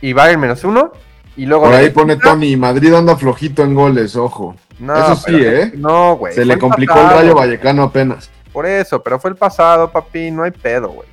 y 0.00 0.12
Bayern 0.12 0.40
menos 0.40 0.62
uno. 0.62 0.92
Y 1.36 1.46
luego 1.46 1.64
Por 1.64 1.74
ahí 1.74 1.90
pone 1.90 2.14
Tony, 2.14 2.56
Madrid 2.56 2.94
anda 2.94 3.16
flojito 3.16 3.64
en 3.64 3.74
goles, 3.74 4.14
ojo. 4.14 4.54
No, 4.78 4.94
Eso 4.96 5.16
sí, 5.16 5.34
¿eh? 5.34 5.72
No, 5.74 6.14
güey. 6.14 6.32
Se 6.32 6.44
le 6.44 6.58
complicó 6.58 6.94
pasado. 6.94 7.10
el 7.10 7.18
Rayo 7.18 7.34
Vallecano 7.34 7.82
apenas. 7.82 8.30
Por 8.52 8.66
eso, 8.66 9.02
pero 9.02 9.18
fue 9.18 9.30
el 9.30 9.36
pasado, 9.36 9.90
papi. 9.90 10.30
No 10.30 10.44
hay 10.44 10.52
pedo, 10.52 10.90
güey. 10.90 11.08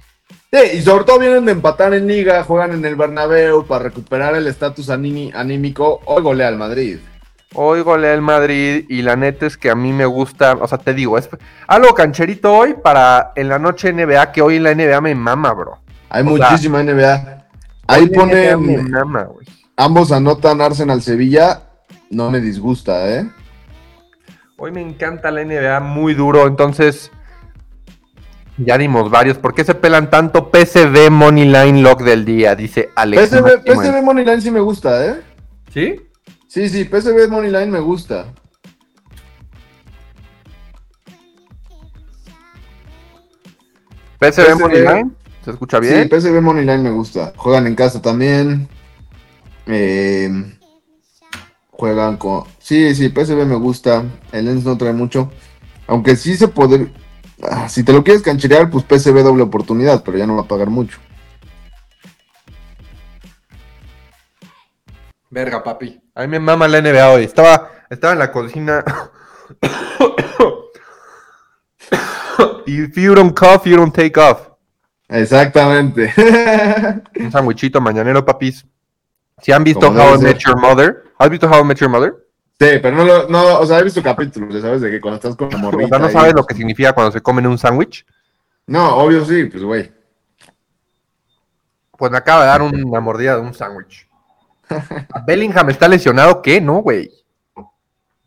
Sí, 0.51 0.77
y 0.77 0.81
sobre 0.81 1.03
todo 1.03 1.19
vienen 1.19 1.45
de 1.45 1.51
empatar 1.51 1.93
en 1.93 2.07
liga, 2.07 2.43
juegan 2.43 2.71
en 2.73 2.85
el 2.85 2.95
Bernabéu 2.95 3.65
para 3.65 3.83
recuperar 3.85 4.35
el 4.35 4.47
estatus 4.47 4.89
aní- 4.89 5.33
anímico. 5.35 5.99
Hoy 6.05 6.21
golea 6.21 6.47
al 6.47 6.57
Madrid. 6.57 6.99
Hoy 7.53 7.81
golea 7.81 8.13
el 8.13 8.21
Madrid 8.21 8.85
y 8.89 9.01
la 9.01 9.15
neta 9.15 9.45
es 9.45 9.57
que 9.57 9.69
a 9.69 9.75
mí 9.75 9.91
me 9.93 10.05
gusta, 10.05 10.53
o 10.59 10.67
sea, 10.67 10.77
te 10.77 10.93
digo, 10.93 11.17
es 11.17 11.29
algo 11.67 11.93
cancherito 11.93 12.53
hoy 12.53 12.73
para 12.81 13.31
en 13.35 13.47
la 13.49 13.59
noche 13.59 13.91
NBA, 13.93 14.31
que 14.31 14.41
hoy 14.41 14.57
en 14.57 14.63
la 14.63 14.71
NBA 14.75 14.99
me 15.01 15.15
mama, 15.15 15.53
bro. 15.53 15.79
Hay 16.09 16.25
O 16.25 16.37
sea, 16.37 16.49
muchísima 16.49 16.83
NBA. 16.83 17.47
Ahí 17.87 18.05
NBA 18.07 18.25
me 18.25 18.57
ponen, 18.57 18.91
mama, 18.91 19.23
güey. 19.23 19.47
ambos 19.77 20.11
anotan 20.11 20.61
Arsenal 20.61 21.01
Sevilla. 21.01 21.61
No 22.09 22.29
me 22.29 22.39
disgusta, 22.39 23.09
¿eh? 23.09 23.29
Hoy 24.57 24.71
me 24.71 24.81
encanta 24.81 25.31
la 25.31 25.43
NBA 25.43 25.79
muy 25.81 26.13
duro, 26.13 26.47
entonces 26.47 27.11
ya 28.57 28.77
dimos 28.77 29.09
varios. 29.09 29.37
¿Por 29.37 29.53
qué 29.53 29.63
se 29.63 29.75
pelan 29.75 30.09
tanto 30.09 30.49
PSV 30.51 31.09
Money 31.11 31.45
Line 31.45 31.81
Lock 31.81 32.03
del 32.03 32.25
día? 32.25 32.55
Dice 32.55 32.89
Alex. 32.95 33.29
PSV, 33.29 33.41
Máximo. 33.41 33.81
PSV 33.81 34.03
Moneyline 34.03 34.41
sí 34.41 34.51
me 34.51 34.59
gusta, 34.59 35.05
¿eh? 35.05 35.21
¿Sí? 35.73 36.01
Sí, 36.47 36.69
sí, 36.69 36.85
PSV 36.85 37.29
Moneyline 37.29 37.69
me 37.69 37.79
gusta. 37.79 38.27
PSV, 44.19 44.41
PSV. 44.41 44.59
Money 44.59 44.81
Line. 44.81 45.11
¿Se 45.43 45.51
escucha 45.51 45.79
bien? 45.79 46.09
Sí, 46.09 46.19
PSV 46.19 46.41
Moneyline 46.41 46.81
me 46.81 46.91
gusta. 46.91 47.33
Juegan 47.35 47.67
en 47.67 47.75
casa 47.75 48.01
también. 48.01 48.67
Eh, 49.67 50.29
juegan 51.71 52.17
con. 52.17 52.45
Sí, 52.57 52.95
sí, 52.95 53.09
PSV 53.09 53.45
me 53.45 53.55
gusta. 53.55 54.03
El 54.31 54.45
Lens 54.45 54.63
no 54.63 54.77
trae 54.77 54.93
mucho. 54.93 55.31
Aunque 55.87 56.15
sí 56.15 56.35
se 56.35 56.47
puede. 56.47 56.91
Ah, 57.43 57.69
si 57.69 57.83
te 57.83 57.93
lo 57.93 58.03
quieres 58.03 58.21
cancherear, 58.21 58.69
pues 58.69 58.85
PSV 58.85 59.23
doble 59.23 59.43
oportunidad, 59.43 60.03
pero 60.03 60.17
ya 60.17 60.27
no 60.27 60.35
va 60.35 60.43
a 60.43 60.47
pagar 60.47 60.69
mucho. 60.69 60.99
Verga, 65.29 65.63
papi. 65.63 66.01
A 66.13 66.21
mí 66.21 66.27
me 66.27 66.39
mama 66.39 66.67
la 66.67 66.81
NBA 66.81 67.09
hoy. 67.09 67.23
Estaba, 67.23 67.69
estaba 67.89 68.13
en 68.13 68.19
la 68.19 68.31
cocina. 68.31 68.83
If 72.67 72.97
you 72.97 73.13
don't 73.13 73.37
cough, 73.37 73.65
you 73.65 73.75
don't 73.75 73.93
take 73.93 74.19
off. 74.19 74.49
Exactamente. 75.09 76.13
Un 77.19 77.31
sandwichito 77.31 77.79
mañanero, 77.79 78.25
papis. 78.25 78.65
Si 79.41 79.51
han 79.51 79.63
visto 79.63 79.87
How 79.87 80.15
I 80.15 80.23
Met. 80.23 80.37
Your 80.39 80.59
Mother, 80.59 81.03
¿has 81.19 81.29
visto 81.29 81.47
How 81.47 81.61
I 81.61 81.65
Met 81.65 81.79
Your 81.79 81.89
Mother? 81.89 82.24
Sí, 82.59 82.79
pero 82.81 82.91
no 82.91 83.03
lo. 83.03 83.27
No, 83.29 83.59
o 83.59 83.65
sea, 83.65 83.79
he 83.79 83.83
visto 83.83 84.01
capítulos, 84.01 84.61
sabes, 84.61 84.81
de 84.81 84.91
que 84.91 85.01
cuando 85.01 85.15
estás 85.15 85.35
con 85.35 85.49
la 85.49 85.57
morrita. 85.57 85.99
¿no 85.99 86.09
sabes 86.09 86.33
lo 86.33 86.45
que 86.45 86.55
significa 86.55 86.93
cuando 86.93 87.11
se 87.11 87.21
comen 87.21 87.47
un 87.47 87.57
sándwich? 87.57 88.05
No, 88.67 88.97
obvio 88.97 89.23
sí, 89.25 89.45
pues 89.45 89.63
güey. 89.63 89.91
Pues 91.97 92.11
me 92.11 92.17
acaba 92.17 92.41
de 92.41 92.47
dar 92.47 92.61
una 92.61 92.99
mordida 92.99 93.35
de 93.35 93.41
un 93.41 93.53
sándwich. 93.53 94.09
Bellingham 95.27 95.69
está 95.69 95.87
lesionado, 95.87 96.41
¿qué? 96.41 96.59
No, 96.59 96.81
güey. 96.81 97.11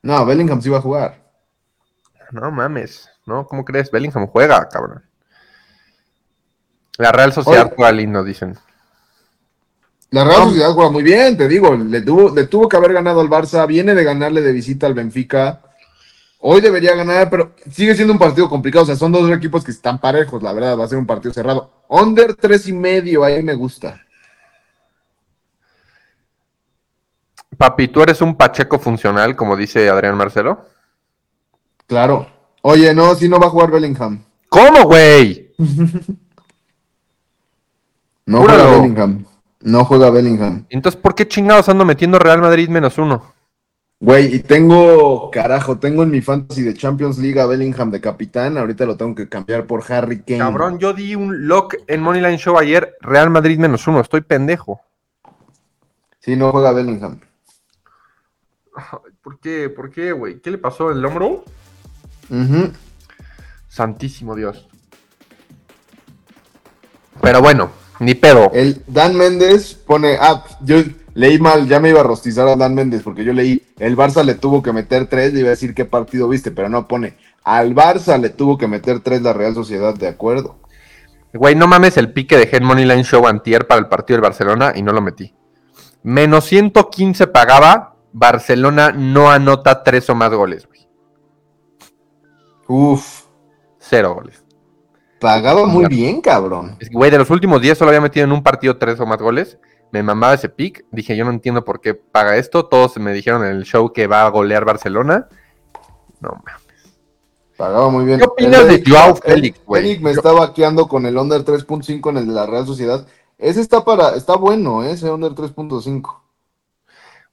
No, 0.02 0.24
Bellingham 0.24 0.62
sí 0.62 0.70
va 0.70 0.78
a 0.78 0.82
jugar. 0.82 1.28
No 2.30 2.50
mames. 2.50 3.10
No, 3.26 3.46
¿cómo 3.46 3.64
crees? 3.64 3.90
Bellingham 3.90 4.26
juega, 4.26 4.68
cabrón. 4.68 5.04
La 6.96 7.12
Real 7.12 7.32
Sociedad 7.32 7.66
Oye. 7.66 7.74
juega 7.76 7.92
lindo, 7.92 8.24
dicen. 8.24 8.58
La 10.10 10.24
Real 10.24 10.38
No. 10.40 10.44
Sociedad 10.46 10.72
juega 10.72 10.90
muy 10.90 11.02
bien, 11.02 11.36
te 11.36 11.48
digo, 11.48 11.74
le 11.74 12.00
tuvo, 12.00 12.34
le 12.34 12.46
tuvo 12.46 12.68
que 12.68 12.76
haber 12.76 12.92
ganado 12.94 13.20
al 13.20 13.28
Barça, 13.28 13.66
viene 13.66 13.94
de 13.94 14.04
ganarle 14.04 14.40
de 14.40 14.52
visita 14.52 14.86
al 14.86 14.94
Benfica. 14.94 15.60
Hoy 16.40 16.60
debería 16.60 16.94
ganar, 16.94 17.28
pero 17.28 17.54
sigue 17.70 17.94
siendo 17.94 18.12
un 18.12 18.18
partido 18.18 18.48
complicado. 18.48 18.84
O 18.84 18.86
sea, 18.86 18.96
son 18.96 19.10
dos 19.12 19.30
equipos 19.30 19.64
que 19.64 19.72
están 19.72 19.98
parejos, 20.00 20.42
la 20.42 20.52
verdad, 20.52 20.78
va 20.78 20.84
a 20.84 20.88
ser 20.88 20.96
un 20.98 21.06
partido 21.06 21.34
cerrado. 21.34 21.70
Under 21.88 22.34
tres 22.34 22.68
y 22.68 22.72
medio, 22.72 23.24
ahí 23.24 23.42
me 23.42 23.54
gusta. 23.54 24.00
Papi, 27.56 27.88
¿tú 27.88 28.02
eres 28.02 28.20
un 28.20 28.36
Pacheco 28.36 28.78
funcional, 28.78 29.34
como 29.34 29.56
dice 29.56 29.88
Adrián 29.88 30.16
Marcelo? 30.16 30.64
Claro. 31.86 32.28
Oye, 32.62 32.94
no, 32.94 33.14
si 33.14 33.28
no 33.28 33.38
va 33.40 33.46
a 33.46 33.50
jugar 33.50 33.70
Bellingham. 33.70 34.22
¿Cómo, 34.48 34.84
güey? 34.84 35.52
No 38.26 38.40
Júralo. 38.42 38.62
juega 38.64 38.80
Bellingham. 38.82 39.24
No 39.60 39.84
juega 39.84 40.10
Bellingham. 40.10 40.66
Entonces, 40.70 41.00
¿por 41.00 41.14
qué 41.14 41.26
chingados 41.26 41.68
ando 41.68 41.84
metiendo 41.84 42.18
Real 42.18 42.40
Madrid 42.40 42.68
menos 42.68 42.96
uno? 42.98 43.34
Güey, 44.00 44.36
y 44.36 44.38
tengo, 44.38 45.28
carajo, 45.32 45.78
tengo 45.78 46.04
en 46.04 46.10
mi 46.10 46.20
fantasy 46.20 46.62
de 46.62 46.74
Champions 46.74 47.18
League 47.18 47.40
a 47.40 47.46
Bellingham 47.46 47.90
de 47.90 48.00
capitán. 48.00 48.56
Ahorita 48.56 48.86
lo 48.86 48.96
tengo 48.96 49.16
que 49.16 49.28
cambiar 49.28 49.66
por 49.66 49.82
Harry 49.92 50.22
Kane. 50.22 50.38
Cabrón, 50.38 50.78
yo 50.78 50.92
di 50.92 51.16
un 51.16 51.48
lock 51.48 51.74
en 51.88 52.00
Moneyline 52.00 52.38
Show 52.38 52.56
ayer, 52.56 52.96
Real 53.00 53.30
Madrid 53.30 53.58
menos 53.58 53.88
uno, 53.88 54.00
estoy 54.00 54.20
pendejo. 54.20 54.80
Sí, 56.20 56.36
no 56.36 56.52
juega 56.52 56.72
Bellingham. 56.72 57.18
¿Por 59.20 59.40
qué? 59.40 59.68
¿Por 59.68 59.90
qué, 59.90 60.12
güey? 60.12 60.40
¿Qué 60.40 60.52
le 60.52 60.58
pasó 60.58 60.92
el 60.92 61.04
hombro? 61.04 61.42
Santísimo 63.66 64.36
Dios. 64.36 64.68
Pero 67.20 67.42
bueno, 67.42 67.70
ni 68.00 68.14
pedo. 68.14 68.50
El 68.52 68.82
Dan 68.86 69.16
Méndez 69.16 69.74
pone, 69.74 70.16
ah, 70.20 70.44
yo 70.62 70.76
leí 71.14 71.38
mal, 71.38 71.66
ya 71.66 71.80
me 71.80 71.90
iba 71.90 72.00
a 72.00 72.04
rostizar 72.04 72.48
a 72.48 72.56
Dan 72.56 72.74
Méndez 72.74 73.02
porque 73.02 73.24
yo 73.24 73.32
leí, 73.32 73.62
el 73.78 73.96
Barça 73.96 74.24
le 74.24 74.34
tuvo 74.34 74.62
que 74.62 74.72
meter 74.72 75.06
tres, 75.06 75.32
le 75.32 75.40
iba 75.40 75.48
a 75.48 75.50
decir 75.50 75.74
qué 75.74 75.84
partido 75.84 76.28
viste, 76.28 76.50
pero 76.50 76.68
no 76.68 76.86
pone, 76.86 77.16
al 77.44 77.74
Barça 77.74 78.18
le 78.20 78.30
tuvo 78.30 78.58
que 78.58 78.68
meter 78.68 79.00
tres 79.00 79.22
la 79.22 79.32
Real 79.32 79.54
Sociedad, 79.54 79.94
de 79.94 80.08
acuerdo. 80.08 80.56
Güey, 81.32 81.54
no 81.54 81.66
mames 81.66 81.96
el 81.96 82.12
pique 82.12 82.36
de 82.36 82.48
Head 82.50 82.62
Moneyline 82.62 83.04
Show 83.04 83.26
antier 83.26 83.66
para 83.66 83.80
el 83.80 83.88
partido 83.88 84.16
del 84.16 84.22
Barcelona 84.22 84.72
y 84.74 84.82
no 84.82 84.92
lo 84.92 85.02
metí. 85.02 85.34
Menos 86.02 86.44
115 86.46 87.26
pagaba, 87.26 87.96
Barcelona 88.12 88.92
no 88.92 89.30
anota 89.30 89.82
tres 89.82 90.08
o 90.08 90.14
más 90.14 90.32
goles, 90.32 90.66
güey. 90.66 90.88
Uf, 92.66 93.28
Cero 93.78 94.14
goles. 94.14 94.44
Pagaba 95.20 95.66
muy 95.66 95.86
bien, 95.86 96.20
cabrón. 96.20 96.76
Es 96.80 96.88
que, 96.88 96.94
Güey, 96.94 97.10
de 97.10 97.18
los 97.18 97.30
últimos 97.30 97.60
10 97.60 97.76
solo 97.78 97.90
había 97.90 98.00
metido 98.00 98.24
en 98.24 98.32
un 98.32 98.42
partido 98.42 98.76
tres 98.78 98.98
o 99.00 99.06
más 99.06 99.18
goles. 99.18 99.58
Me 99.90 100.02
mamaba 100.02 100.34
ese 100.34 100.48
pick. 100.48 100.84
Dije, 100.90 101.16
yo 101.16 101.24
no 101.24 101.30
entiendo 101.30 101.64
por 101.64 101.80
qué 101.80 101.94
paga 101.94 102.36
esto. 102.36 102.66
Todos 102.66 102.96
me 102.98 103.12
dijeron 103.12 103.44
en 103.44 103.52
el 103.56 103.64
show 103.64 103.92
que 103.92 104.06
va 104.06 104.26
a 104.26 104.28
golear 104.30 104.64
Barcelona. 104.64 105.28
No 106.20 106.30
mames. 106.44 106.62
Pagaba 107.56 107.88
muy 107.90 108.04
bien. 108.04 108.18
¿Qué 108.20 108.24
opinas 108.26 108.60
El 108.62 108.84
de 108.84 108.90
Joao 108.90 109.16
Félix, 109.16 109.60
güey? 109.64 109.84
Eric 109.84 110.00
me 110.02 110.12
Yo- 110.12 110.18
está 110.18 110.32
vaqueando 110.32 110.86
con 110.86 111.06
el 111.06 111.16
under 111.16 111.44
3.5 111.44 112.10
en 112.10 112.16
el 112.18 112.26
de 112.28 112.32
la 112.32 112.46
Real 112.46 112.66
Sociedad. 112.66 113.06
Ese 113.36 113.60
está 113.60 113.84
para, 113.84 114.14
está 114.14 114.36
bueno, 114.36 114.84
¿eh? 114.84 114.92
ese 114.92 115.10
under 115.10 115.32
3.5. 115.32 116.20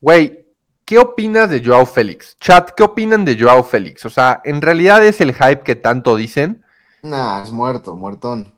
Güey, 0.02 0.46
¿qué 0.84 0.98
opinas 1.00 1.50
de 1.50 1.64
Joao 1.64 1.86
Félix? 1.86 2.38
Chat, 2.40 2.72
¿qué 2.72 2.84
opinan 2.84 3.26
de 3.26 3.38
Joao 3.40 3.64
Félix? 3.64 4.06
O 4.06 4.10
sea, 4.10 4.42
¿en 4.44 4.62
realidad 4.62 5.06
es 5.06 5.22
el 5.22 5.34
hype 5.34 5.62
que 5.62 5.76
tanto 5.76 6.16
dicen? 6.16 6.65
Nah, 7.06 7.44
es 7.44 7.52
muerto, 7.52 7.96
muertón. 7.96 8.52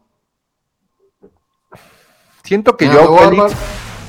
Siento 2.45 2.77
que 2.77 2.88
voy 2.88 3.17
a 3.17 3.29
Félix... 3.29 3.55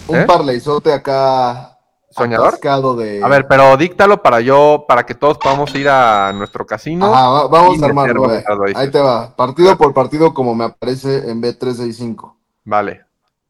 un 0.07 0.17
¿Eh? 0.17 0.25
parlayzote 0.27 0.93
acá. 0.93 1.77
¿Soñador? 2.11 2.59
de. 2.97 3.21
A 3.23 3.27
ver, 3.29 3.49
pero 3.49 3.77
díctalo 3.77 4.23
para 4.23 4.41
yo, 4.41 4.85
para 4.87 5.05
que 5.05 5.15
todos 5.17 5.39
podamos 5.39 5.75
ir 5.75 5.89
a 5.89 6.33
nuestro 6.33 6.65
casino. 6.65 7.13
Ajá, 7.13 7.29
va- 7.29 7.49
vamos 7.49 7.83
a 7.83 7.87
armarlo. 7.87 8.23
balanzado 8.23 8.63
ahí. 8.65 8.91
Te 8.93 9.01
va. 9.01 9.35
Partido 9.35 9.77
por 9.77 9.93
partido, 9.93 10.33
como 10.33 10.55
me 10.55 10.67
aparece 10.67 11.29
en 11.31 11.43
B365. 11.43 12.33
Vale. 12.65 13.05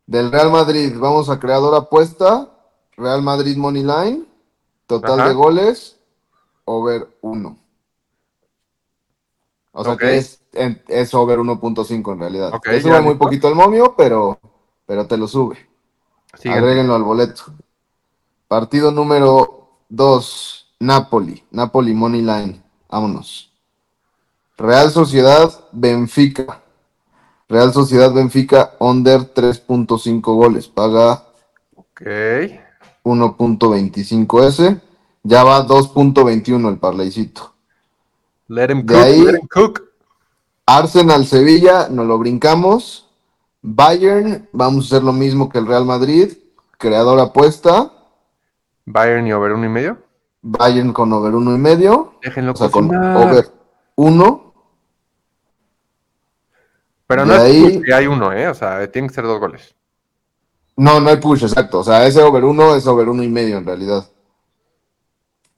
Del 0.06 0.32
Real 0.32 0.50
Madrid, 0.50 0.94
vamos 0.98 1.28
a 1.28 1.38
creador 1.38 1.74
apuesta. 1.74 2.48
Real 2.96 3.20
Madrid 3.22 3.56
Money 3.58 3.82
Line, 3.84 4.24
total 4.86 5.20
Ajá. 5.20 5.28
de 5.28 5.34
goles, 5.34 5.98
over 6.64 7.06
1. 7.20 7.58
O 9.70 9.84
sea 9.84 9.96
que 9.96 10.16
es, 10.16 10.40
es 10.88 11.14
over 11.14 11.38
1.5 11.38 12.12
en 12.12 12.20
realidad. 12.20 12.52
Te 12.62 12.80
sube 12.80 13.00
muy 13.00 13.10
listo. 13.10 13.24
poquito 13.24 13.48
el 13.48 13.54
momio, 13.54 13.94
pero, 13.96 14.38
pero 14.86 15.06
te 15.06 15.16
lo 15.16 15.26
sube. 15.28 15.56
Siguiente. 16.34 16.58
Agréguenlo 16.58 16.94
al 16.94 17.02
boleto. 17.02 17.42
Partido 18.46 18.90
número 18.90 19.68
2, 19.88 20.74
Napoli. 20.80 21.44
Napoli 21.50 21.94
Money 21.94 22.22
Line. 22.22 22.62
Vámonos. 22.88 23.52
Real 24.56 24.90
Sociedad 24.90 25.52
Benfica. 25.72 26.62
Real 27.48 27.72
Sociedad 27.72 28.12
Benfica 28.12 28.74
under 28.78 29.20
3.5 29.32 30.20
goles. 30.34 30.68
Paga 30.68 31.24
Ok. 31.74 32.02
1.25S. 33.04 34.80
Ya 35.22 35.44
va 35.44 35.66
2.21 35.66 36.68
el 36.68 36.78
parleycito. 36.78 37.52
Let 38.48 38.70
him 38.70 38.86
cook, 38.86 38.96
ahí- 38.96 39.22
let 39.22 39.38
him 39.40 39.48
cook. 39.48 39.87
Arsenal 40.68 41.24
Sevilla, 41.24 41.88
nos 41.88 42.06
lo 42.06 42.18
brincamos. 42.18 43.08
Bayern, 43.62 44.46
vamos 44.52 44.84
a 44.84 44.86
hacer 44.96 45.02
lo 45.02 45.14
mismo 45.14 45.48
que 45.48 45.56
el 45.58 45.66
Real 45.66 45.86
Madrid. 45.86 46.34
Creador 46.76 47.18
apuesta. 47.20 47.90
Bayern 48.84 49.26
y 49.26 49.32
over 49.32 49.52
uno 49.52 49.64
y 49.64 49.70
medio. 49.70 49.96
Bayern 50.42 50.92
con 50.92 51.10
over 51.14 51.34
uno 51.34 51.54
y 51.54 51.58
medio. 51.58 52.18
Déjenlo 52.22 52.52
O 52.52 52.56
sea, 52.56 52.68
con 52.70 52.94
over 52.94 53.48
1. 53.96 54.54
Pero 57.06 57.24
no 57.24 57.32
es 57.34 57.40
ahí- 57.40 57.62
push 57.78 57.84
que 57.86 57.94
hay 57.94 58.06
uno, 58.06 58.30
¿eh? 58.34 58.48
O 58.48 58.54
sea, 58.54 58.92
tienen 58.92 59.08
que 59.08 59.14
ser 59.14 59.24
dos 59.24 59.40
goles. 59.40 59.74
No, 60.76 61.00
no 61.00 61.08
hay 61.08 61.16
push, 61.16 61.44
exacto. 61.44 61.78
O 61.78 61.84
sea, 61.84 62.06
ese 62.06 62.22
over 62.22 62.44
1 62.44 62.76
es 62.76 62.86
over 62.86 63.08
uno 63.08 63.22
y 63.22 63.28
medio 63.28 63.56
en 63.56 63.64
realidad. 63.64 64.06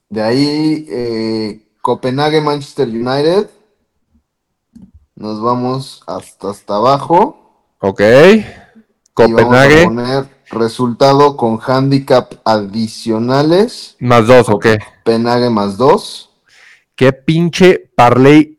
De 0.08 0.22
ahí, 0.22 0.86
eh, 0.88 1.66
Copenhague, 1.82 2.40
Manchester 2.40 2.86
United. 2.88 3.50
Nos 5.20 5.38
vamos 5.42 6.02
hasta 6.06 6.48
hasta 6.48 6.76
abajo. 6.76 7.76
Ok. 7.80 8.00
Y 8.00 8.42
Copenhague. 9.12 9.84
vamos 9.84 10.04
a 10.04 10.24
poner 10.24 10.40
resultado 10.50 11.36
con 11.36 11.60
handicap 11.60 12.32
adicionales. 12.42 13.96
Más 14.00 14.26
dos, 14.26 14.48
ok. 14.48 14.66
Copenhague 15.04 15.50
más 15.50 15.76
2. 15.76 16.30
Qué 16.96 17.12
pinche 17.12 17.90
parlay. 17.94 18.58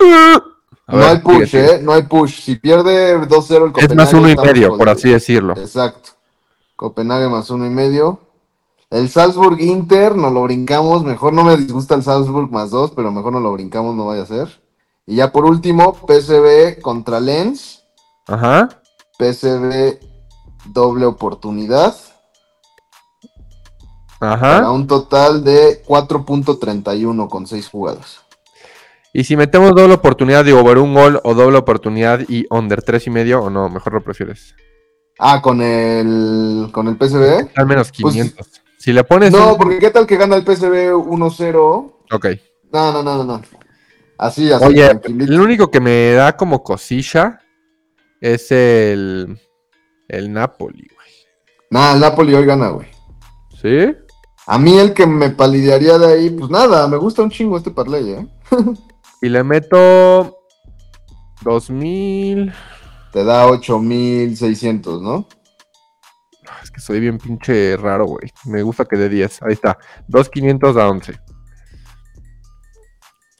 A 0.00 0.92
No 0.92 0.98
ver, 0.98 1.08
hay 1.08 1.18
push, 1.18 1.34
sigue, 1.34 1.46
sigue. 1.46 1.74
¿eh? 1.74 1.80
No 1.82 1.92
hay 1.92 2.02
push. 2.04 2.40
Si 2.40 2.56
pierde 2.56 3.18
2-0 3.18 3.26
el 3.66 3.72
Copenhague. 3.72 3.84
Es 3.84 3.94
más 3.94 4.14
uno 4.14 4.30
y 4.30 4.36
medio, 4.36 4.78
por 4.78 4.88
así 4.88 5.10
decirlo. 5.10 5.52
Exacto. 5.58 6.10
Copenhague 6.74 7.28
más 7.28 7.50
uno 7.50 7.66
y 7.66 7.70
medio. 7.70 8.20
El 8.88 9.10
Salzburg 9.10 9.60
Inter, 9.60 10.16
nos 10.16 10.32
lo 10.32 10.42
brincamos. 10.44 11.04
Mejor 11.04 11.34
no 11.34 11.44
me 11.44 11.54
disgusta 11.58 11.94
el 11.96 12.02
Salzburg 12.02 12.50
más 12.50 12.70
dos, 12.70 12.92
pero 12.92 13.12
mejor 13.12 13.34
no 13.34 13.40
lo 13.40 13.52
brincamos, 13.52 13.94
no 13.94 14.06
vaya 14.06 14.22
a 14.22 14.26
ser. 14.26 14.65
Y 15.06 15.16
ya 15.16 15.30
por 15.32 15.44
último, 15.44 15.94
PSV 16.06 16.80
contra 16.82 17.20
Lens. 17.20 17.84
Ajá. 18.26 18.68
PSV 19.18 19.98
doble 20.66 21.06
oportunidad. 21.06 21.94
Para 24.18 24.32
Ajá. 24.60 24.70
un 24.70 24.86
total 24.86 25.44
de 25.44 25.82
4.31 25.86 27.28
con 27.28 27.46
6 27.46 27.68
jugadas. 27.68 28.20
Y 29.12 29.24
si 29.24 29.36
metemos 29.36 29.70
doble 29.74 29.94
oportunidad 29.94 30.44
de 30.44 30.52
over 30.52 30.78
un 30.78 30.94
gol 30.94 31.20
o 31.22 31.34
doble 31.34 31.58
oportunidad 31.58 32.20
y 32.28 32.46
under 32.50 32.82
tres 32.82 33.06
y 33.06 33.10
medio, 33.10 33.42
o 33.42 33.50
no, 33.50 33.68
mejor 33.70 33.94
lo 33.94 34.02
prefieres. 34.02 34.54
Ah, 35.18 35.40
con 35.40 35.62
el, 35.62 36.68
con 36.72 36.88
el 36.88 36.96
PSV. 36.96 37.50
Al 37.54 37.66
menos 37.66 37.88
Pues- 38.00 38.14
500. 38.14 38.46
si 38.78 38.92
le 38.92 39.04
pones. 39.04 39.32
No, 39.32 39.52
un- 39.52 39.56
porque 39.58 39.78
qué 39.78 39.90
tal 39.90 40.06
que 40.06 40.16
gana 40.18 40.36
el 40.36 40.44
PSV 40.44 40.92
1-0. 40.94 41.92
Ok. 42.12 42.26
No, 42.72 42.92
no, 42.92 43.02
no, 43.02 43.16
no, 43.18 43.24
no. 43.24 43.42
Así, 44.18 44.50
así, 44.50 44.64
Oye, 44.64 44.90
el 45.04 45.40
único 45.40 45.70
que 45.70 45.80
me 45.80 46.12
da 46.12 46.36
como 46.36 46.62
cosilla 46.62 47.40
es 48.20 48.50
el. 48.50 49.40
El 50.08 50.32
Napoli, 50.32 50.88
güey. 50.94 51.08
Nada, 51.70 51.94
el 51.94 52.00
Napoli 52.00 52.34
hoy 52.34 52.46
gana, 52.46 52.68
güey. 52.68 52.86
¿Sí? 53.60 53.94
A 54.46 54.58
mí 54.58 54.78
el 54.78 54.94
que 54.94 55.06
me 55.06 55.30
palidearía 55.30 55.98
de 55.98 56.06
ahí, 56.06 56.30
pues 56.30 56.48
nada, 56.48 56.86
me 56.86 56.96
gusta 56.96 57.22
un 57.22 57.30
chingo 57.30 57.56
este 57.56 57.70
parlay, 57.70 58.10
¿eh? 58.10 58.26
Y 59.22 59.28
le 59.28 59.42
meto. 59.42 60.38
2000. 61.42 62.52
Te 63.12 63.24
da 63.24 63.46
8600, 63.46 65.00
¿no? 65.00 65.26
Es 66.62 66.70
que 66.70 66.80
soy 66.80 67.00
bien 67.00 67.18
pinche 67.18 67.76
raro, 67.76 68.06
güey. 68.06 68.30
Me 68.44 68.62
gusta 68.62 68.84
que 68.84 68.96
dé 68.96 69.08
10. 69.08 69.42
Ahí 69.42 69.54
está. 69.54 69.78
2500 70.08 70.76
a 70.76 70.88
11. 70.88 71.20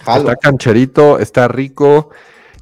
Jalo. 0.06 0.30
Está 0.30 0.36
cancherito, 0.36 1.18
está 1.18 1.48
rico. 1.48 2.10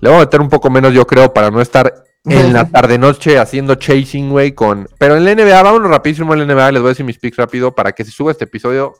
Le 0.00 0.08
voy 0.08 0.18
a 0.18 0.20
meter 0.20 0.40
un 0.40 0.48
poco 0.48 0.70
menos, 0.70 0.92
yo 0.92 1.06
creo, 1.06 1.32
para 1.32 1.50
no 1.50 1.60
estar 1.60 2.04
en 2.24 2.52
la 2.52 2.68
tarde-noche 2.70 3.38
haciendo 3.38 3.74
chasing, 3.76 4.30
güey, 4.30 4.52
con... 4.52 4.88
Pero 4.98 5.16
en 5.16 5.24
la 5.24 5.34
NBA, 5.34 5.62
vámonos 5.62 5.90
rapidísimo 5.90 6.34
en 6.34 6.46
la 6.46 6.54
NBA, 6.54 6.72
les 6.72 6.82
voy 6.82 6.88
a 6.88 6.92
decir 6.92 7.06
mis 7.06 7.18
picks 7.18 7.36
rápido 7.36 7.74
para 7.74 7.92
que 7.92 8.04
se 8.04 8.10
suba 8.10 8.32
este 8.32 8.44
episodio 8.44 8.94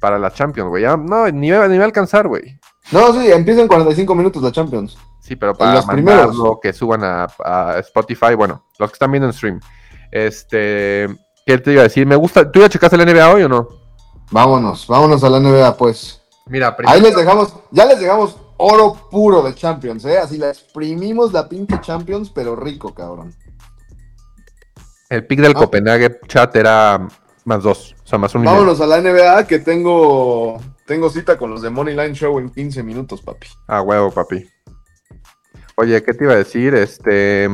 para 0.00 0.18
la 0.18 0.32
Champions, 0.32 0.68
güey. 0.68 0.82
Ya, 0.82 0.96
no, 0.96 1.28
ni 1.28 1.50
va, 1.50 1.68
ni 1.68 1.78
va 1.78 1.84
a 1.84 1.86
alcanzar, 1.86 2.26
güey. 2.26 2.58
No, 2.90 3.12
sí, 3.12 3.30
empieza 3.30 3.60
en 3.60 3.68
45 3.68 4.14
minutos 4.14 4.42
la 4.42 4.50
Champions. 4.50 4.98
Sí, 5.20 5.36
pero 5.36 5.54
para 5.54 5.74
los 5.74 5.86
mandarlo, 5.86 6.30
primeros. 6.32 6.58
que 6.60 6.72
suban 6.72 7.04
a, 7.04 7.28
a 7.44 7.78
Spotify, 7.78 8.34
bueno, 8.34 8.64
los 8.78 8.90
que 8.90 8.94
están 8.94 9.12
viendo 9.12 9.28
en 9.28 9.32
stream. 9.32 9.60
Este, 10.10 11.08
¿qué 11.46 11.58
te 11.58 11.72
iba 11.72 11.82
a 11.82 11.84
decir? 11.84 12.06
Me 12.06 12.16
gusta, 12.16 12.50
¿tú 12.50 12.60
ya 12.60 12.68
checaste 12.68 12.96
la 12.96 13.04
NBA 13.04 13.32
hoy 13.32 13.42
o 13.44 13.48
no? 13.48 13.68
Vámonos, 14.30 14.86
vámonos 14.86 15.22
a 15.22 15.30
la 15.30 15.38
NBA, 15.40 15.76
pues. 15.76 16.21
Mira, 16.46 16.76
Ahí 16.86 17.00
les 17.00 17.14
dejamos, 17.14 17.54
ya 17.70 17.84
les 17.86 18.00
dejamos 18.00 18.36
oro 18.56 18.94
puro 19.10 19.42
de 19.42 19.54
Champions, 19.54 20.04
¿eh? 20.04 20.18
Así 20.18 20.38
la 20.38 20.50
exprimimos 20.50 21.32
la 21.32 21.48
pinche 21.48 21.80
Champions, 21.80 22.30
pero 22.30 22.56
rico, 22.56 22.92
cabrón. 22.94 23.34
el 25.08 25.26
pick 25.26 25.40
del 25.40 25.52
Ah. 25.54 25.58
Copenhague 25.60 26.20
chat 26.26 26.54
era 26.56 27.06
más 27.44 27.62
dos, 27.62 27.94
o 28.02 28.06
sea, 28.06 28.18
más 28.18 28.34
medio. 28.34 28.50
Vámonos 28.50 28.80
a 28.80 28.86
la 28.86 29.00
NBA, 29.00 29.46
que 29.46 29.58
tengo, 29.58 30.58
tengo 30.86 31.10
cita 31.10 31.36
con 31.36 31.50
los 31.50 31.60
de 31.62 31.70
Money 31.70 31.94
Line 31.94 32.14
Show 32.14 32.38
en 32.38 32.48
15 32.50 32.82
minutos, 32.82 33.20
papi. 33.22 33.46
Ah, 33.68 33.82
huevo, 33.82 34.10
papi. 34.10 34.48
Oye, 35.76 36.02
¿qué 36.02 36.14
te 36.14 36.24
iba 36.24 36.32
a 36.34 36.36
decir? 36.36 36.74
Este. 36.74 37.48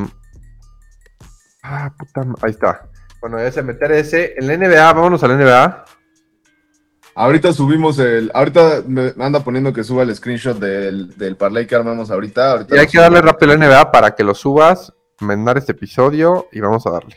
Ah, 1.63 1.93
puta. 1.99 2.27
Ahí 2.43 2.51
está. 2.51 2.89
Bueno, 3.21 3.39
ese 3.39 3.63
meter 3.63 3.93
ese. 3.93 4.35
En 4.37 4.47
la 4.47 4.57
NBA, 4.57 4.93
vámonos 4.93 5.23
a 5.25 5.29
la 5.29 5.35
NBA. 5.35 5.85
Ahorita 7.19 7.53
subimos 7.53 7.99
el. 7.99 8.31
Ahorita 8.33 8.85
me 8.87 9.13
anda 9.19 9.41
poniendo 9.41 9.73
que 9.73 9.83
suba 9.83 10.05
el 10.05 10.15
screenshot 10.15 10.57
del, 10.57 11.19
del 11.19 11.35
parlay 11.35 11.67
que 11.67 11.75
armamos 11.75 12.13
ahorita. 12.13 12.53
ahorita 12.53 12.77
Y 12.77 12.79
hay 12.79 12.87
que 12.87 13.01
darle 13.01 13.21
rápido 13.21 13.51
a 13.51 13.57
la 13.57 13.67
NBA 13.67 13.91
para 13.91 14.15
que 14.15 14.23
lo 14.23 14.37
subas, 14.37 14.93
mandar 15.19 15.59
este 15.59 15.73
episodio 15.73 16.47
y 16.53 16.61
vamos 16.61 16.87
a 16.87 16.91
darle. 16.91 17.17